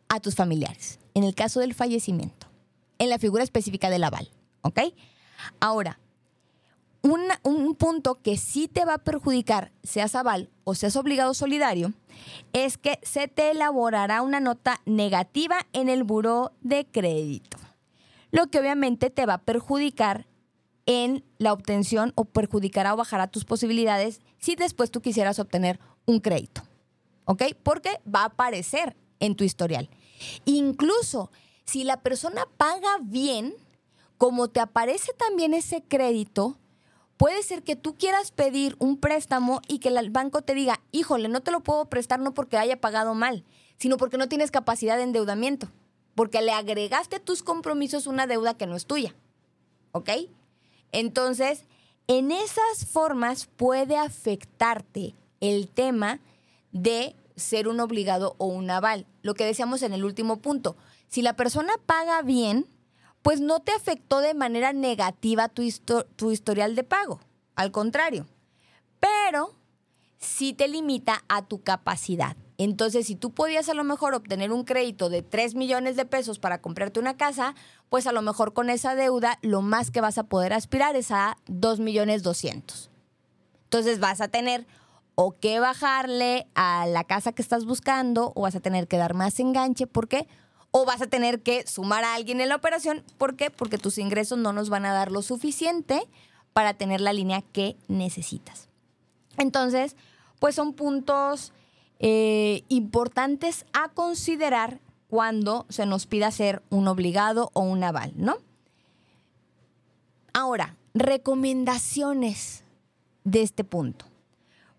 a 0.09 0.19
tus 0.19 0.33
familiares. 0.33 0.97
En 1.13 1.23
el 1.23 1.35
caso 1.35 1.59
del 1.59 1.75
fallecimiento, 1.75 2.47
en 2.97 3.11
la 3.11 3.19
figura 3.19 3.43
específica 3.43 3.91
del 3.91 4.03
aval. 4.03 4.31
¿Ok? 4.63 4.79
Ahora, 5.59 5.99
un 7.03 7.75
punto 7.75 8.15
que 8.15 8.37
sí 8.37 8.67
te 8.67 8.83
va 8.83 8.95
a 8.95 9.03
perjudicar, 9.03 9.71
seas 9.83 10.15
aval 10.15 10.49
o 10.63 10.73
seas 10.73 10.95
obligado 10.95 11.35
solidario, 11.35 11.93
es 12.51 12.79
que 12.79 12.97
se 13.03 13.27
te 13.27 13.51
elaborará 13.51 14.23
una 14.23 14.39
nota 14.39 14.81
negativa 14.87 15.67
en 15.71 15.87
el 15.87 16.03
buró 16.03 16.51
de 16.61 16.87
crédito. 16.87 17.62
Lo 18.33 18.47
que 18.47 18.59
obviamente 18.59 19.11
te 19.11 19.27
va 19.27 19.35
a 19.35 19.41
perjudicar 19.43 20.25
en 20.87 21.23
la 21.37 21.53
obtención 21.53 22.13
o 22.15 22.25
perjudicará 22.25 22.95
o 22.95 22.97
bajará 22.97 23.27
tus 23.27 23.45
posibilidades 23.45 24.21
si 24.39 24.55
después 24.55 24.89
tú 24.89 25.01
quisieras 25.01 25.37
obtener 25.37 25.79
un 26.05 26.19
crédito. 26.19 26.63
¿Ok? 27.25 27.43
Porque 27.61 28.01
va 28.13 28.23
a 28.23 28.25
aparecer 28.25 28.97
en 29.19 29.35
tu 29.35 29.43
historial. 29.43 29.87
Incluso 30.45 31.31
si 31.63 31.83
la 31.83 32.01
persona 32.01 32.47
paga 32.57 32.97
bien, 33.03 33.53
como 34.17 34.49
te 34.49 34.59
aparece 34.59 35.13
también 35.13 35.53
ese 35.53 35.83
crédito, 35.83 36.57
puede 37.17 37.43
ser 37.43 37.61
que 37.61 37.75
tú 37.75 37.95
quieras 37.95 38.31
pedir 38.31 38.75
un 38.79 38.97
préstamo 38.97 39.61
y 39.67 39.77
que 39.77 39.89
el 39.89 40.09
banco 40.09 40.41
te 40.41 40.55
diga, 40.55 40.81
híjole, 40.91 41.29
no 41.29 41.41
te 41.41 41.51
lo 41.51 41.59
puedo 41.59 41.85
prestar 41.85 42.19
no 42.19 42.33
porque 42.33 42.57
haya 42.57 42.81
pagado 42.81 43.13
mal, 43.13 43.45
sino 43.77 43.97
porque 43.97 44.17
no 44.17 44.27
tienes 44.27 44.49
capacidad 44.49 44.97
de 44.97 45.03
endeudamiento, 45.03 45.69
porque 46.15 46.41
le 46.41 46.51
agregaste 46.51 47.17
a 47.17 47.23
tus 47.23 47.43
compromisos 47.43 48.07
una 48.07 48.27
deuda 48.27 48.55
que 48.55 48.67
no 48.67 48.75
es 48.75 48.85
tuya. 48.85 49.15
¿Ok? 49.91 50.09
Entonces, 50.91 51.65
en 52.07 52.31
esas 52.31 52.85
formas 52.85 53.47
puede 53.57 53.97
afectarte 53.97 55.15
el 55.39 55.67
tema 55.67 56.19
de 56.71 57.15
ser 57.35 57.67
un 57.67 57.79
obligado 57.79 58.35
o 58.37 58.45
un 58.47 58.69
aval. 58.69 59.05
Lo 59.21 59.33
que 59.33 59.45
decíamos 59.45 59.81
en 59.81 59.93
el 59.93 60.03
último 60.03 60.37
punto. 60.37 60.75
Si 61.07 61.21
la 61.21 61.35
persona 61.35 61.73
paga 61.85 62.21
bien, 62.21 62.67
pues 63.21 63.39
no 63.39 63.61
te 63.61 63.71
afectó 63.71 64.19
de 64.19 64.33
manera 64.33 64.73
negativa 64.73 65.47
tu, 65.47 65.63
tu 66.15 66.31
historial 66.31 66.75
de 66.75 66.83
pago. 66.83 67.21
Al 67.55 67.71
contrario. 67.71 68.27
Pero 68.99 69.53
sí 70.23 70.53
te 70.53 70.67
limita 70.67 71.23
a 71.27 71.43
tu 71.43 71.61
capacidad. 71.61 72.35
Entonces, 72.57 73.07
si 73.07 73.15
tú 73.15 73.31
podías 73.31 73.67
a 73.69 73.73
lo 73.73 73.83
mejor 73.83 74.13
obtener 74.13 74.51
un 74.51 74.63
crédito 74.63 75.09
de 75.09 75.21
3 75.21 75.55
millones 75.55 75.95
de 75.95 76.05
pesos 76.05 76.39
para 76.39 76.61
comprarte 76.61 76.99
una 76.99 77.17
casa, 77.17 77.55
pues 77.89 78.07
a 78.07 78.11
lo 78.11 78.21
mejor 78.21 78.53
con 78.53 78.69
esa 78.69 78.95
deuda 78.95 79.39
lo 79.41 79.61
más 79.61 79.91
que 79.91 80.01
vas 80.01 80.17
a 80.17 80.23
poder 80.23 80.53
aspirar 80.53 80.95
es 80.95 81.11
a 81.11 81.37
2 81.47 81.79
millones 81.79 82.23
200. 82.23 82.89
Entonces 83.65 83.99
vas 83.99 84.21
a 84.21 84.27
tener 84.27 84.67
o 85.15 85.37
que 85.39 85.59
bajarle 85.59 86.47
a 86.55 86.85
la 86.87 87.03
casa 87.03 87.33
que 87.33 87.41
estás 87.41 87.65
buscando 87.65 88.31
o 88.35 88.41
vas 88.41 88.55
a 88.55 88.59
tener 88.59 88.87
que 88.87 88.97
dar 88.97 89.13
más 89.13 89.39
enganche. 89.39 89.87
¿Por 89.87 90.07
qué? 90.07 90.27
O 90.71 90.85
vas 90.85 91.01
a 91.01 91.07
tener 91.07 91.41
que 91.41 91.67
sumar 91.67 92.03
a 92.03 92.15
alguien 92.15 92.41
en 92.41 92.49
la 92.49 92.55
operación. 92.55 93.03
¿Por 93.17 93.35
qué? 93.35 93.51
Porque 93.51 93.77
tus 93.77 93.97
ingresos 93.97 94.37
no 94.37 94.53
nos 94.53 94.69
van 94.69 94.85
a 94.85 94.93
dar 94.93 95.11
lo 95.11 95.21
suficiente 95.21 96.07
para 96.53 96.75
tener 96.75 97.01
la 97.01 97.13
línea 97.13 97.41
que 97.41 97.75
necesitas. 97.87 98.69
Entonces, 99.37 99.95
pues 100.43 100.55
son 100.55 100.73
puntos 100.73 101.53
eh, 101.99 102.65
importantes 102.67 103.65
a 103.71 103.87
considerar 103.87 104.81
cuando 105.07 105.65
se 105.69 105.85
nos 105.85 106.05
pida 106.05 106.31
ser 106.31 106.61
un 106.69 106.89
obligado 106.89 107.49
o 107.53 107.61
un 107.61 107.81
aval, 107.81 108.11
¿no? 108.17 108.35
Ahora, 110.33 110.75
recomendaciones 110.93 112.65
de 113.23 113.41
este 113.41 113.63
punto. 113.63 114.03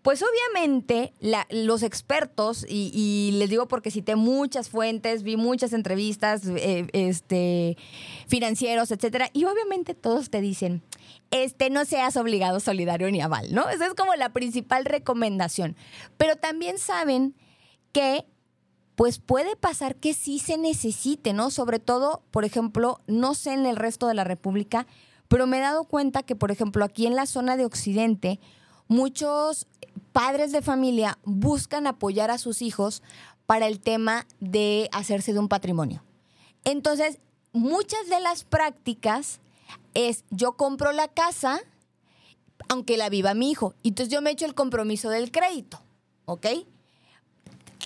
Pues 0.05 0.21
obviamente 0.21 1.15
los 1.49 1.81
expertos, 1.81 2.63
y, 2.69 3.31
les 3.39 3.49
digo 3.49 3.67
porque 3.67 3.89
cité 3.89 4.15
muchas 4.15 4.69
fuentes, 4.69 5.23
vi 5.23 5.35
muchas 5.35 5.73
entrevistas, 5.73 6.43
eh, 6.45 6.85
este, 6.93 7.75
financieros, 8.27 8.91
etcétera, 8.91 9.31
y 9.33 9.45
obviamente 9.45 9.95
todos 9.95 10.29
te 10.29 10.41
dicen, 10.41 10.83
este, 11.31 11.71
no 11.71 11.85
seas 11.85 12.17
obligado, 12.17 12.59
solidario 12.59 13.09
ni 13.09 13.19
aval, 13.19 13.51
¿no? 13.51 13.67
Esa 13.67 13.87
es 13.87 13.95
como 13.95 14.13
la 14.13 14.29
principal 14.29 14.85
recomendación. 14.85 15.75
Pero 16.17 16.35
también 16.35 16.77
saben 16.77 17.33
que 17.91 18.27
pues 18.93 19.17
puede 19.17 19.55
pasar 19.55 19.95
que 19.95 20.13
sí 20.13 20.37
se 20.37 20.59
necesite, 20.59 21.33
¿no? 21.33 21.49
Sobre 21.49 21.79
todo, 21.79 22.21
por 22.29 22.45
ejemplo, 22.45 23.01
no 23.07 23.33
sé 23.33 23.53
en 23.53 23.65
el 23.65 23.75
resto 23.75 24.07
de 24.07 24.13
la 24.13 24.23
República, 24.23 24.85
pero 25.29 25.47
me 25.47 25.57
he 25.57 25.61
dado 25.61 25.85
cuenta 25.85 26.21
que, 26.21 26.35
por 26.35 26.51
ejemplo, 26.51 26.85
aquí 26.85 27.07
en 27.07 27.15
la 27.15 27.25
zona 27.25 27.57
de 27.57 27.65
Occidente, 27.65 28.39
muchos 28.87 29.67
padres 30.11 30.51
de 30.51 30.61
familia 30.61 31.17
buscan 31.23 31.87
apoyar 31.87 32.31
a 32.31 32.37
sus 32.37 32.61
hijos 32.61 33.01
para 33.45 33.67
el 33.67 33.79
tema 33.79 34.25
de 34.39 34.89
hacerse 34.91 35.33
de 35.33 35.39
un 35.39 35.47
patrimonio. 35.47 36.03
Entonces, 36.63 37.19
muchas 37.53 38.07
de 38.09 38.19
las 38.19 38.43
prácticas 38.43 39.39
es 39.93 40.23
yo 40.29 40.53
compro 40.53 40.91
la 40.91 41.07
casa, 41.07 41.59
aunque 42.69 42.97
la 42.97 43.09
viva 43.09 43.33
mi 43.33 43.51
hijo, 43.51 43.73
entonces 43.83 44.11
yo 44.11 44.21
me 44.21 44.31
echo 44.31 44.45
el 44.45 44.55
compromiso 44.55 45.09
del 45.09 45.31
crédito, 45.31 45.81
¿ok? 46.25 46.47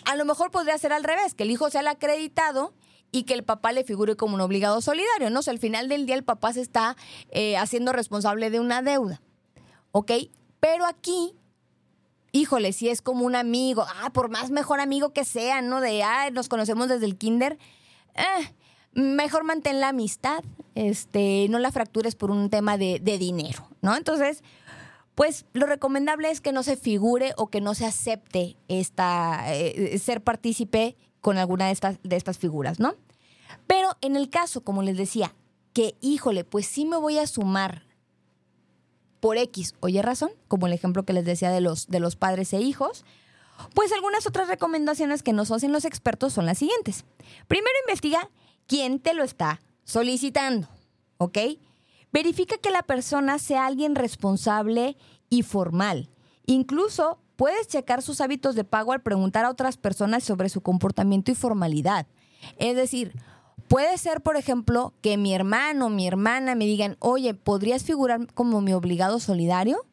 A 0.06 0.16
lo 0.16 0.26
mejor 0.26 0.52
podría 0.52 0.78
ser 0.78 0.94
al 0.94 1.04
revés, 1.04 1.34
que 1.34 1.44
el 1.44 1.52
hijo 1.52 1.70
sea 1.70 1.82
el 1.82 1.88
acreditado 1.88 2.74
y 3.12 3.24
que 3.24 3.34
el 3.34 3.44
papá 3.44 3.72
le 3.72 3.84
figure 3.84 4.16
como 4.16 4.36
un 4.36 4.42
obligado 4.42 4.82
solidario, 4.82 5.30
¿no? 5.30 5.40
O 5.40 5.50
al 5.50 5.60
final 5.60 5.90
del 5.90 6.06
día 6.06 6.16
el 6.16 6.24
papá 6.24 6.54
se 6.54 6.62
está 6.62 6.96
eh, 7.32 7.58
haciendo 7.58 7.92
responsable 7.92 8.50
de 8.50 8.60
una 8.60 8.82
deuda, 8.82 9.22
¿ok? 9.92 10.12
Pero 10.60 10.86
aquí 10.86 11.36
híjole, 12.32 12.74
si 12.74 12.90
es 12.90 13.02
como 13.02 13.26
un 13.26 13.36
amigo, 13.36 13.86
ah, 14.02 14.12
por 14.12 14.30
más 14.30 14.52
mejor 14.52 14.80
amigo 14.80 15.14
que 15.14 15.26
sea, 15.26 15.62
¿no? 15.62 15.82
De, 15.82 16.04
ah, 16.04 16.30
nos 16.32 16.50
conocemos 16.50 16.88
desde 16.88 17.06
el 17.06 17.18
kinder, 17.18 17.58
eh, 18.16 18.54
mejor 18.94 19.44
mantén 19.44 19.80
la 19.80 19.90
amistad, 19.90 20.44
este, 20.76 21.48
no 21.50 21.60
la 21.60 21.72
fractures 21.72 22.16
por 22.16 22.32
un 22.32 22.50
tema 22.50 22.78
de, 22.78 23.00
dinero, 23.00 23.68
¿no? 23.82 23.96
Entonces, 23.96 24.44
pues 25.16 25.46
lo 25.54 25.66
recomendable 25.66 26.32
es 26.32 26.42
que 26.42 26.52
no 26.52 26.64
se 26.64 26.78
figure 26.78 27.34
o 27.38 27.48
que 27.48 27.62
no 27.62 27.76
se 27.76 27.86
acepte 27.86 28.56
esta, 28.68 29.54
eh, 29.54 29.98
ser 30.00 30.22
partícipe 30.22 30.96
con 31.22 31.38
alguna 31.38 31.68
de 31.68 31.72
estas, 31.72 32.00
de 32.04 32.16
estas 32.16 32.38
figuras, 32.38 32.80
¿no? 32.80 32.96
Pero 33.68 33.98
en 34.02 34.16
el 34.16 34.30
caso, 34.30 34.62
como 34.62 34.84
les 34.84 34.98
decía, 34.98 35.34
que, 35.74 35.96
híjole, 36.02 36.44
pues 36.44 36.66
sí 36.66 36.86
me 36.86 36.98
voy 36.98 37.20
a 37.20 37.28
sumar 37.28 37.89
por 39.20 39.38
X 39.38 39.74
o 39.80 39.90
Y 39.90 40.02
razón, 40.02 40.32
como 40.48 40.68
el 40.68 40.74
ejemplo 40.74 41.04
que 41.04 41.14
les 41.14 41.26
decía 41.26 41.52
de 41.52 41.62
los, 41.62 41.88
de 41.88 42.00
los 42.00 42.16
padres 42.16 42.54
e 42.54 42.62
hijos, 42.62 43.06
pues 43.74 43.92
algunas 43.92 44.26
otras 44.26 44.48
recomendaciones 44.48 45.24
que 45.24 45.34
nos 45.34 45.52
hacen 45.52 45.72
los 45.72 45.86
expertos 45.86 46.34
son 46.34 46.46
las 46.46 46.58
siguientes. 46.58 47.06
Primero 47.48 47.74
investiga 47.86 48.30
quién 48.68 49.00
te 49.00 49.14
lo 49.14 49.24
está 49.24 49.60
solicitando, 49.84 50.68
¿ok? 51.18 51.38
Verifica 52.12 52.58
que 52.58 52.72
la 52.72 52.84
persona 52.84 53.38
sea 53.40 53.66
alguien 53.66 53.96
responsable 53.96 54.98
y 55.30 55.44
formal. 55.44 56.10
Incluso 56.46 57.20
puedes 57.36 57.68
checar 57.68 58.02
sus 58.02 58.22
hábitos 58.22 58.56
de 58.56 58.64
pago 58.64 58.94
al 58.94 59.02
preguntar 59.02 59.46
a 59.46 59.50
otras 59.50 59.78
personas 59.78 60.24
sobre 60.24 60.50
su 60.50 60.62
comportamiento 60.62 61.32
y 61.32 61.36
formalidad. 61.36 62.08
Es 62.58 62.76
decir, 62.76 63.14
Puede 63.70 64.00
ser, 64.00 64.22
por 64.22 64.36
ejemplo, 64.36 64.96
que 65.02 65.16
mi 65.16 65.36
hermano 65.36 65.90
mi 65.90 66.08
hermana 66.08 66.56
me 66.56 66.66
digan, 66.66 66.98
oye, 66.98 67.36
¿podrías 67.36 67.84
figurar 67.84 68.26
como 68.34 68.62
mi 68.62 68.74
obligado 68.74 69.20
solidario? 69.20 69.86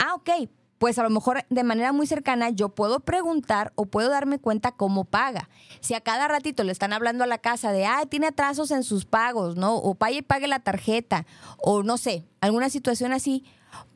Ah, 0.00 0.14
ok, 0.14 0.50
pues 0.78 0.98
a 0.98 1.04
lo 1.04 1.10
mejor 1.10 1.44
de 1.48 1.62
manera 1.62 1.92
muy 1.92 2.08
cercana 2.08 2.50
yo 2.50 2.70
puedo 2.70 2.98
preguntar 2.98 3.72
o 3.76 3.86
puedo 3.86 4.10
darme 4.10 4.40
cuenta 4.40 4.72
cómo 4.72 5.04
paga. 5.04 5.48
Si 5.78 5.94
a 5.94 6.00
cada 6.00 6.26
ratito 6.26 6.64
le 6.64 6.72
están 6.72 6.92
hablando 6.92 7.22
a 7.22 7.28
la 7.28 7.38
casa 7.38 7.70
de, 7.70 7.86
ah, 7.86 8.02
tiene 8.10 8.26
atrasos 8.26 8.72
en 8.72 8.82
sus 8.82 9.04
pagos, 9.04 9.54
¿no? 9.54 9.76
O 9.76 9.94
pague 9.94 10.16
y 10.16 10.22
pague 10.22 10.48
la 10.48 10.58
tarjeta, 10.58 11.26
o 11.58 11.84
no 11.84 11.98
sé, 11.98 12.24
alguna 12.40 12.70
situación 12.70 13.12
así, 13.12 13.44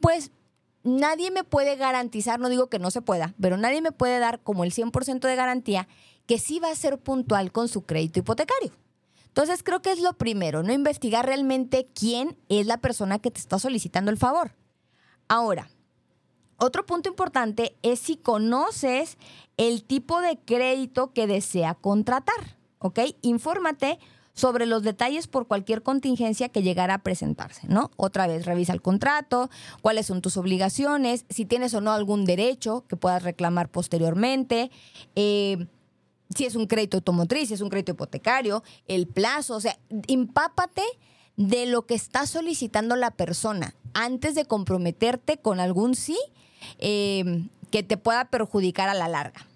pues 0.00 0.30
nadie 0.84 1.32
me 1.32 1.42
puede 1.42 1.74
garantizar, 1.74 2.38
no 2.38 2.48
digo 2.48 2.68
que 2.68 2.78
no 2.78 2.92
se 2.92 3.02
pueda, 3.02 3.34
pero 3.40 3.56
nadie 3.56 3.82
me 3.82 3.90
puede 3.90 4.20
dar 4.20 4.40
como 4.40 4.62
el 4.62 4.70
100% 4.70 5.26
de 5.26 5.34
garantía 5.34 5.88
que 6.26 6.38
sí 6.38 6.60
va 6.60 6.70
a 6.70 6.76
ser 6.76 6.98
puntual 6.98 7.50
con 7.50 7.66
su 7.66 7.82
crédito 7.82 8.20
hipotecario. 8.20 8.70
Entonces 9.30 9.62
creo 9.62 9.80
que 9.80 9.92
es 9.92 10.00
lo 10.00 10.12
primero, 10.14 10.64
no 10.64 10.72
investigar 10.72 11.24
realmente 11.24 11.88
quién 11.94 12.36
es 12.48 12.66
la 12.66 12.78
persona 12.78 13.20
que 13.20 13.30
te 13.30 13.38
está 13.38 13.60
solicitando 13.60 14.10
el 14.10 14.16
favor. 14.16 14.56
Ahora, 15.28 15.70
otro 16.58 16.84
punto 16.84 17.08
importante 17.08 17.76
es 17.82 18.00
si 18.00 18.16
conoces 18.16 19.18
el 19.56 19.84
tipo 19.84 20.20
de 20.20 20.36
crédito 20.36 21.12
que 21.12 21.28
desea 21.28 21.74
contratar, 21.74 22.58
¿ok? 22.80 22.98
Infórmate 23.22 24.00
sobre 24.34 24.66
los 24.66 24.82
detalles 24.82 25.28
por 25.28 25.46
cualquier 25.46 25.82
contingencia 25.82 26.48
que 26.48 26.62
llegara 26.62 26.94
a 26.94 27.02
presentarse, 27.02 27.68
¿no? 27.68 27.90
Otra 27.96 28.26
vez, 28.26 28.46
revisa 28.46 28.72
el 28.72 28.82
contrato, 28.82 29.48
cuáles 29.80 30.06
son 30.06 30.22
tus 30.22 30.36
obligaciones, 30.36 31.24
si 31.30 31.44
tienes 31.44 31.72
o 31.74 31.80
no 31.80 31.92
algún 31.92 32.24
derecho 32.24 32.84
que 32.88 32.96
puedas 32.96 33.22
reclamar 33.22 33.68
posteriormente. 33.70 34.70
Eh, 35.14 35.66
si 36.34 36.44
es 36.44 36.54
un 36.54 36.66
crédito 36.66 36.98
automotriz, 36.98 37.48
si 37.48 37.54
es 37.54 37.60
un 37.60 37.68
crédito 37.68 37.92
hipotecario, 37.92 38.62
el 38.86 39.06
plazo, 39.06 39.56
o 39.56 39.60
sea, 39.60 39.78
empápate 40.06 40.82
de 41.36 41.66
lo 41.66 41.86
que 41.86 41.94
está 41.94 42.26
solicitando 42.26 42.96
la 42.96 43.10
persona 43.10 43.74
antes 43.94 44.34
de 44.34 44.44
comprometerte 44.44 45.38
con 45.38 45.60
algún 45.60 45.94
sí 45.94 46.18
eh, 46.78 47.44
que 47.70 47.82
te 47.82 47.96
pueda 47.96 48.26
perjudicar 48.26 48.88
a 48.88 48.94
la 48.94 49.08
larga. 49.08 49.46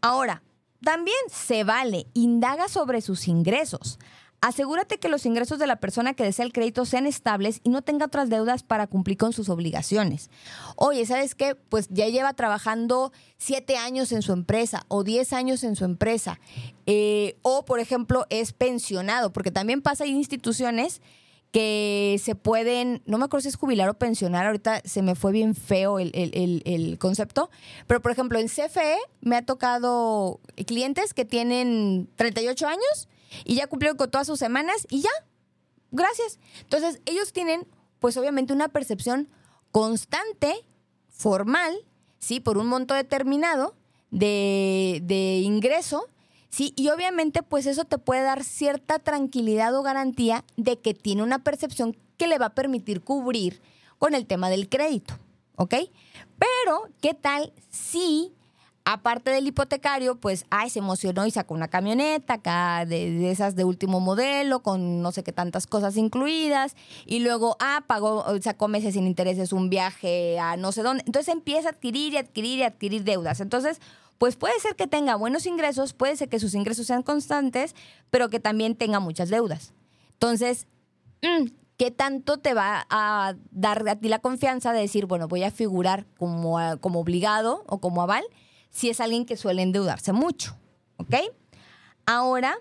Ahora, 0.00 0.42
también 0.82 1.16
se 1.30 1.64
vale, 1.64 2.06
indaga 2.14 2.68
sobre 2.68 3.00
sus 3.00 3.28
ingresos. 3.28 3.98
Asegúrate 4.42 4.98
que 4.98 5.08
los 5.08 5.24
ingresos 5.24 5.60
de 5.60 5.68
la 5.68 5.76
persona 5.76 6.14
que 6.14 6.24
desea 6.24 6.44
el 6.44 6.52
crédito 6.52 6.84
sean 6.84 7.06
estables 7.06 7.60
y 7.62 7.70
no 7.70 7.80
tenga 7.82 8.06
otras 8.06 8.28
deudas 8.28 8.64
para 8.64 8.88
cumplir 8.88 9.16
con 9.16 9.32
sus 9.32 9.48
obligaciones. 9.48 10.30
Oye, 10.74 11.06
¿sabes 11.06 11.36
qué? 11.36 11.54
Pues 11.54 11.86
ya 11.90 12.08
lleva 12.08 12.34
trabajando 12.34 13.12
siete 13.38 13.76
años 13.76 14.10
en 14.10 14.20
su 14.20 14.32
empresa 14.32 14.84
o 14.88 15.04
diez 15.04 15.32
años 15.32 15.62
en 15.62 15.76
su 15.76 15.84
empresa. 15.84 16.40
Eh, 16.86 17.36
o, 17.42 17.64
por 17.64 17.78
ejemplo, 17.78 18.26
es 18.30 18.52
pensionado, 18.52 19.32
porque 19.32 19.52
también 19.52 19.80
pasa, 19.80 20.02
hay 20.02 20.10
instituciones 20.10 21.02
que 21.52 22.18
se 22.20 22.34
pueden, 22.34 23.00
no 23.06 23.18
me 23.18 23.26
acuerdo 23.26 23.42
si 23.42 23.48
es 23.50 23.56
jubilar 23.56 23.88
o 23.90 23.94
pensionar, 23.94 24.46
ahorita 24.46 24.80
se 24.84 25.02
me 25.02 25.14
fue 25.14 25.30
bien 25.30 25.54
feo 25.54 26.00
el, 26.00 26.10
el, 26.14 26.98
concepto, 26.98 27.48
pero 27.86 28.00
por 28.00 28.10
ejemplo 28.10 28.38
en 28.38 28.48
CFE 28.48 28.96
me 29.20 29.36
ha 29.36 29.44
tocado 29.44 30.40
clientes 30.66 31.12
que 31.14 31.26
tienen 31.26 32.08
38 32.16 32.66
años 32.66 33.08
y 33.44 33.56
ya 33.56 33.66
cumplieron 33.66 33.96
con 33.96 34.10
todas 34.10 34.26
sus 34.26 34.38
semanas 34.38 34.86
y 34.90 35.02
ya, 35.02 35.10
gracias. 35.90 36.38
Entonces, 36.60 37.00
ellos 37.06 37.32
tienen, 37.32 37.66
pues 37.98 38.16
obviamente, 38.16 38.52
una 38.52 38.68
percepción 38.68 39.28
constante, 39.70 40.54
formal, 41.08 41.74
¿sí? 42.18 42.40
Por 42.40 42.58
un 42.58 42.66
monto 42.66 42.94
determinado 42.94 43.74
de, 44.10 45.00
de 45.04 45.38
ingreso, 45.38 46.08
¿sí? 46.50 46.72
Y 46.76 46.88
obviamente, 46.90 47.42
pues 47.42 47.66
eso 47.66 47.84
te 47.84 47.98
puede 47.98 48.22
dar 48.22 48.44
cierta 48.44 48.98
tranquilidad 48.98 49.74
o 49.74 49.82
garantía 49.82 50.44
de 50.56 50.78
que 50.78 50.94
tiene 50.94 51.22
una 51.22 51.38
percepción 51.40 51.96
que 52.16 52.26
le 52.26 52.38
va 52.38 52.46
a 52.46 52.54
permitir 52.54 53.02
cubrir 53.02 53.60
con 53.98 54.14
el 54.14 54.26
tema 54.26 54.50
del 54.50 54.68
crédito, 54.68 55.14
¿ok? 55.56 55.74
Pero, 56.38 56.88
¿qué 57.00 57.14
tal 57.14 57.52
si 57.70 58.32
aparte 58.84 59.30
del 59.30 59.46
hipotecario, 59.46 60.16
pues, 60.16 60.44
ay, 60.50 60.70
se 60.70 60.80
emocionó 60.80 61.26
y 61.26 61.30
sacó 61.30 61.54
una 61.54 61.68
camioneta 61.68 62.34
acá 62.34 62.84
de, 62.84 63.30
esas 63.30 63.54
de 63.54 63.64
último 63.64 64.00
modelo, 64.00 64.60
con 64.62 65.02
no 65.02 65.12
sé 65.12 65.22
qué 65.22 65.32
tantas 65.32 65.66
cosas 65.66 65.96
incluidas, 65.96 66.74
y 67.06 67.20
luego, 67.20 67.56
ah, 67.60 67.84
pagó, 67.86 68.24
sacó 68.40 68.68
meses 68.68 68.94
sin 68.94 69.06
intereses 69.06 69.52
un 69.52 69.70
viaje 69.70 70.38
a 70.38 70.56
no 70.56 70.72
sé 70.72 70.82
dónde. 70.82 71.04
Entonces 71.06 71.32
empieza 71.32 71.68
a 71.68 71.72
adquirir 71.72 72.14
y 72.14 72.16
adquirir 72.16 72.58
y 72.58 72.62
adquirir 72.64 73.04
deudas. 73.04 73.40
Entonces, 73.40 73.80
pues 74.18 74.36
puede 74.36 74.58
ser 74.60 74.76
que 74.76 74.86
tenga 74.86 75.16
buenos 75.16 75.46
ingresos, 75.46 75.92
puede 75.92 76.16
ser 76.16 76.28
que 76.28 76.38
sus 76.38 76.54
ingresos 76.54 76.86
sean 76.86 77.02
constantes, 77.02 77.74
pero 78.10 78.28
que 78.28 78.40
también 78.40 78.76
tenga 78.76 79.00
muchas 79.00 79.30
deudas. 79.30 79.72
Entonces, 80.12 80.66
mm, 81.22 81.46
¿qué 81.76 81.90
tanto 81.90 82.38
te 82.38 82.54
va 82.54 82.86
a 82.90 83.34
dar 83.50 83.88
a 83.88 83.96
ti 83.96 84.08
la 84.08 84.20
confianza 84.20 84.72
de 84.72 84.80
decir, 84.80 85.06
bueno, 85.06 85.28
voy 85.28 85.42
a 85.44 85.50
figurar 85.50 86.06
como, 86.18 86.58
como 86.80 87.00
obligado 87.00 87.64
o 87.66 87.78
como 87.78 88.02
aval? 88.02 88.24
Si 88.72 88.90
es 88.90 89.00
alguien 89.00 89.24
que 89.24 89.36
suele 89.36 89.62
endeudarse 89.62 90.12
mucho. 90.12 90.56
¿Ok? 90.96 91.14
Ahora, 92.06 92.56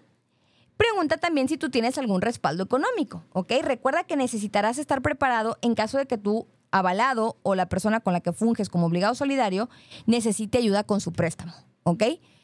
pregunta 0.78 1.18
también 1.18 1.48
si 1.48 1.58
tú 1.58 1.72
tienes 1.72 1.98
algún 1.98 2.22
respaldo 2.22 2.64
económico. 2.64 3.24
¿Ok? 3.34 3.54
Recuerda 3.64 4.04
que 4.04 4.16
necesitarás 4.16 4.78
estar 4.78 5.02
preparado 5.02 5.58
en 5.62 5.74
caso 5.74 5.98
de 5.98 6.06
que 6.06 6.20
tú 6.20 6.48
avalado 6.70 7.38
o 7.44 7.56
la 7.56 7.68
persona 7.68 8.00
con 8.02 8.14
la 8.14 8.22
que 8.22 8.34
funges 8.34 8.70
como 8.70 8.86
obligado 8.86 9.16
solidario 9.16 9.70
necesite 10.06 10.60
ayuda 10.60 10.84
con 10.84 11.02
su 11.02 11.12
préstamo. 11.12 11.54
¿Ok? 11.84 12.04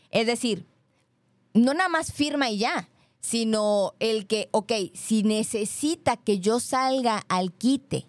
Es 0.10 0.26
decir, 0.26 0.66
no 1.54 1.74
nada 1.74 1.90
más 1.90 2.12
firma 2.12 2.50
y 2.50 2.60
ya, 2.60 2.90
sino 3.20 3.94
el 4.00 4.28
que, 4.28 4.50
ok, 4.52 4.72
si 4.94 5.24
necesita 5.24 6.18
que 6.18 6.40
yo 6.40 6.60
salga 6.60 7.24
al 7.28 7.52
quite 7.52 8.06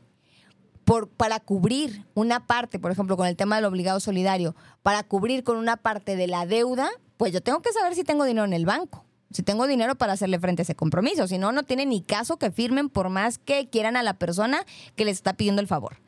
para 1.17 1.41
cubrir 1.41 2.07
una 2.15 2.47
parte, 2.47 2.79
por 2.79 2.91
ejemplo, 2.91 3.17
con 3.17 3.27
el 3.27 3.37
tema 3.37 3.57
del 3.57 3.67
obligado 3.67 4.01
solidario, 4.01 4.57
para 4.83 5.03
cubrir 5.03 5.45
con 5.45 5.59
una 5.59 5.77
parte 5.77 6.17
de 6.17 6.27
la 6.27 6.47
deuda, 6.47 6.89
pues 7.17 7.33
yo 7.33 7.43
tengo 7.43 7.61
que 7.61 7.73
saber 7.73 7.95
si 7.95 8.05
tengo 8.05 8.25
dinero 8.25 8.47
en 8.47 8.55
el 8.55 8.65
banco, 8.65 9.05
si 9.31 9.43
tengo 9.43 9.67
dinero 9.67 9.97
para 9.97 10.15
hacerle 10.15 10.39
frente 10.39 10.63
a 10.63 10.65
ese 10.65 10.75
compromiso. 10.75 11.29
Si 11.29 11.37
no, 11.37 11.53
no 11.53 11.65
tiene 11.65 11.85
ni 11.85 12.03
caso 12.03 12.39
que 12.39 12.51
firmen 12.51 12.89
por 12.89 13.11
más 13.11 13.39
que 13.39 13.69
quieran 13.69 13.97
a 13.97 14.03
la 14.03 14.15
persona 14.15 14.65
que 14.97 15.05
les 15.05 15.19
está 15.19 15.35
pidiendo 15.35 15.61
el 15.61 15.69
favor. 15.69 16.01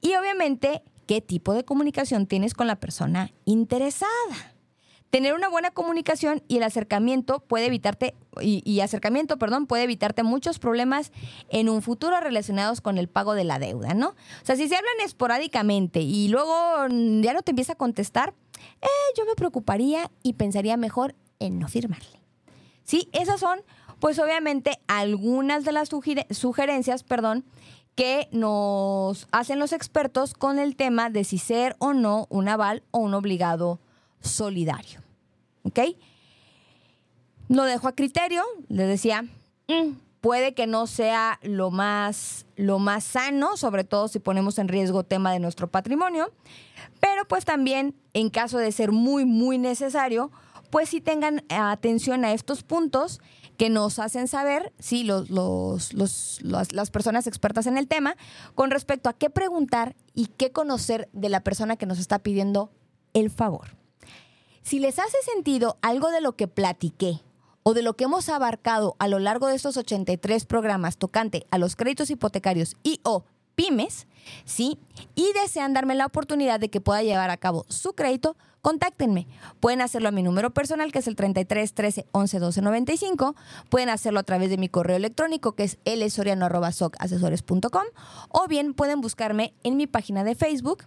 Y 0.00 0.14
obviamente, 0.16 0.82
¿qué 1.06 1.22
tipo 1.22 1.54
de 1.54 1.64
comunicación 1.64 2.26
tienes 2.26 2.52
con 2.52 2.66
la 2.66 2.76
persona 2.76 3.32
interesada? 3.46 4.53
Tener 5.14 5.32
una 5.34 5.48
buena 5.48 5.70
comunicación 5.70 6.42
y 6.48 6.56
el 6.56 6.64
acercamiento 6.64 7.38
puede 7.38 7.66
evitarte, 7.66 8.16
y, 8.40 8.80
acercamiento, 8.80 9.38
perdón, 9.38 9.68
puede 9.68 9.84
evitarte 9.84 10.24
muchos 10.24 10.58
problemas 10.58 11.12
en 11.50 11.68
un 11.68 11.82
futuro 11.82 12.18
relacionados 12.18 12.80
con 12.80 12.98
el 12.98 13.06
pago 13.06 13.34
de 13.34 13.44
la 13.44 13.60
deuda, 13.60 13.94
¿no? 13.94 14.08
O 14.08 14.14
sea, 14.44 14.56
si 14.56 14.66
se 14.66 14.74
hablan 14.74 14.94
esporádicamente 15.04 16.00
y 16.00 16.26
luego 16.26 16.52
ya 16.88 17.32
no 17.32 17.42
te 17.42 17.52
empieza 17.52 17.74
a 17.74 17.76
contestar, 17.76 18.34
eh, 18.82 18.88
yo 19.16 19.24
me 19.24 19.36
preocuparía 19.36 20.10
y 20.24 20.32
pensaría 20.32 20.76
mejor 20.76 21.14
en 21.38 21.60
no 21.60 21.68
firmarle. 21.68 22.20
Sí, 22.82 23.08
esas 23.12 23.38
son, 23.38 23.60
pues 24.00 24.18
obviamente, 24.18 24.80
algunas 24.88 25.64
de 25.64 25.70
las 25.70 25.90
sugerencias, 26.30 27.04
perdón, 27.04 27.44
que 27.94 28.26
nos 28.32 29.28
hacen 29.30 29.60
los 29.60 29.72
expertos 29.72 30.34
con 30.34 30.58
el 30.58 30.74
tema 30.74 31.08
de 31.08 31.22
si 31.22 31.38
ser 31.38 31.76
o 31.78 31.92
no 31.92 32.26
un 32.30 32.48
aval 32.48 32.82
o 32.90 32.98
un 32.98 33.14
obligado 33.14 33.78
solidario. 34.20 35.03
¿Ok? 35.64 35.80
Lo 37.48 37.64
dejo 37.64 37.88
a 37.88 37.92
criterio, 37.94 38.42
le 38.68 38.84
decía, 38.86 39.22
mm, 39.68 39.96
puede 40.20 40.54
que 40.54 40.66
no 40.66 40.86
sea 40.86 41.38
lo 41.42 41.70
más, 41.70 42.46
lo 42.56 42.78
más 42.78 43.04
sano, 43.04 43.56
sobre 43.56 43.84
todo 43.84 44.08
si 44.08 44.18
ponemos 44.18 44.58
en 44.58 44.68
riesgo 44.68 45.04
tema 45.04 45.32
de 45.32 45.40
nuestro 45.40 45.68
patrimonio, 45.68 46.32
pero 47.00 47.26
pues 47.28 47.44
también 47.44 47.94
en 48.14 48.30
caso 48.30 48.58
de 48.58 48.72
ser 48.72 48.92
muy, 48.92 49.26
muy 49.26 49.58
necesario, 49.58 50.30
pues 50.70 50.88
sí 50.88 51.00
tengan 51.00 51.44
atención 51.50 52.24
a 52.24 52.32
estos 52.32 52.62
puntos 52.62 53.20
que 53.58 53.68
nos 53.68 53.98
hacen 53.98 54.26
saber, 54.26 54.72
sí, 54.78 55.04
los, 55.04 55.30
los, 55.30 56.40
las 56.42 56.90
personas 56.90 57.26
expertas 57.26 57.66
en 57.66 57.78
el 57.78 57.86
tema, 57.86 58.16
con 58.54 58.70
respecto 58.70 59.08
a 59.08 59.12
qué 59.12 59.30
preguntar 59.30 59.94
y 60.14 60.26
qué 60.26 60.50
conocer 60.50 61.08
de 61.12 61.28
la 61.28 61.40
persona 61.40 61.76
que 61.76 61.86
nos 61.86 61.98
está 61.98 62.18
pidiendo 62.18 62.72
el 63.12 63.30
favor. 63.30 63.83
Si 64.64 64.78
les 64.78 64.98
hace 64.98 65.18
sentido 65.22 65.76
algo 65.82 66.10
de 66.10 66.22
lo 66.22 66.36
que 66.36 66.48
platiqué 66.48 67.20
o 67.64 67.74
de 67.74 67.82
lo 67.82 67.96
que 67.96 68.04
hemos 68.04 68.30
abarcado 68.30 68.96
a 68.98 69.08
lo 69.08 69.18
largo 69.18 69.46
de 69.46 69.56
estos 69.56 69.76
83 69.76 70.46
programas 70.46 70.96
tocante 70.96 71.46
a 71.50 71.58
los 71.58 71.76
créditos 71.76 72.08
hipotecarios 72.08 72.74
y 72.82 72.98
o 73.02 73.24
pymes, 73.56 74.06
¿sí? 74.46 74.78
Y 75.14 75.30
desean 75.34 75.74
darme 75.74 75.94
la 75.94 76.06
oportunidad 76.06 76.60
de 76.60 76.70
que 76.70 76.80
pueda 76.80 77.02
llevar 77.02 77.28
a 77.28 77.36
cabo 77.36 77.66
su 77.68 77.92
crédito, 77.92 78.38
contáctenme. 78.62 79.26
Pueden 79.60 79.82
hacerlo 79.82 80.08
a 80.08 80.12
mi 80.12 80.22
número 80.22 80.54
personal, 80.54 80.92
que 80.92 81.00
es 81.00 81.08
el 81.08 81.14
33 81.14 81.74
13 81.74 82.06
11 82.12 82.38
12 82.38 82.62
95. 82.62 83.36
Pueden 83.68 83.90
hacerlo 83.90 84.20
a 84.20 84.24
través 84.24 84.48
de 84.48 84.56
mi 84.56 84.70
correo 84.70 84.96
electrónico, 84.96 85.52
que 85.52 85.64
es 85.64 85.78
lsoriano.socasesores.com. 85.84 87.84
O 88.30 88.48
bien 88.48 88.72
pueden 88.72 89.02
buscarme 89.02 89.52
en 89.62 89.76
mi 89.76 89.86
página 89.86 90.24
de 90.24 90.34
Facebook, 90.34 90.84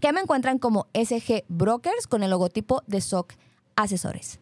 que 0.00 0.12
me 0.12 0.20
encuentran 0.20 0.58
como 0.58 0.86
SG 0.94 1.44
Brokers 1.48 2.06
con 2.06 2.22
el 2.22 2.30
logotipo 2.30 2.82
de 2.86 3.00
SOC 3.00 3.34
Asesores. 3.76 4.40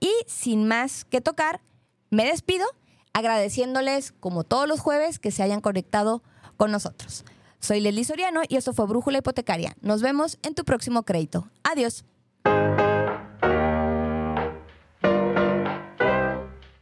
Y 0.00 0.10
sin 0.26 0.66
más 0.66 1.04
que 1.04 1.20
tocar, 1.20 1.60
me 2.10 2.24
despido 2.24 2.66
agradeciéndoles, 3.12 4.12
como 4.12 4.44
todos 4.44 4.68
los 4.68 4.80
jueves, 4.80 5.18
que 5.18 5.30
se 5.30 5.42
hayan 5.42 5.60
conectado 5.60 6.22
con 6.56 6.70
nosotros. 6.70 7.24
Soy 7.60 7.80
Leslie 7.80 8.04
Soriano 8.04 8.42
y 8.48 8.56
esto 8.56 8.74
fue 8.74 8.86
Brújula 8.86 9.18
Hipotecaria. 9.18 9.74
Nos 9.80 10.02
vemos 10.02 10.38
en 10.42 10.54
tu 10.54 10.64
próximo 10.64 11.02
crédito. 11.04 11.48
Adiós. 11.64 12.04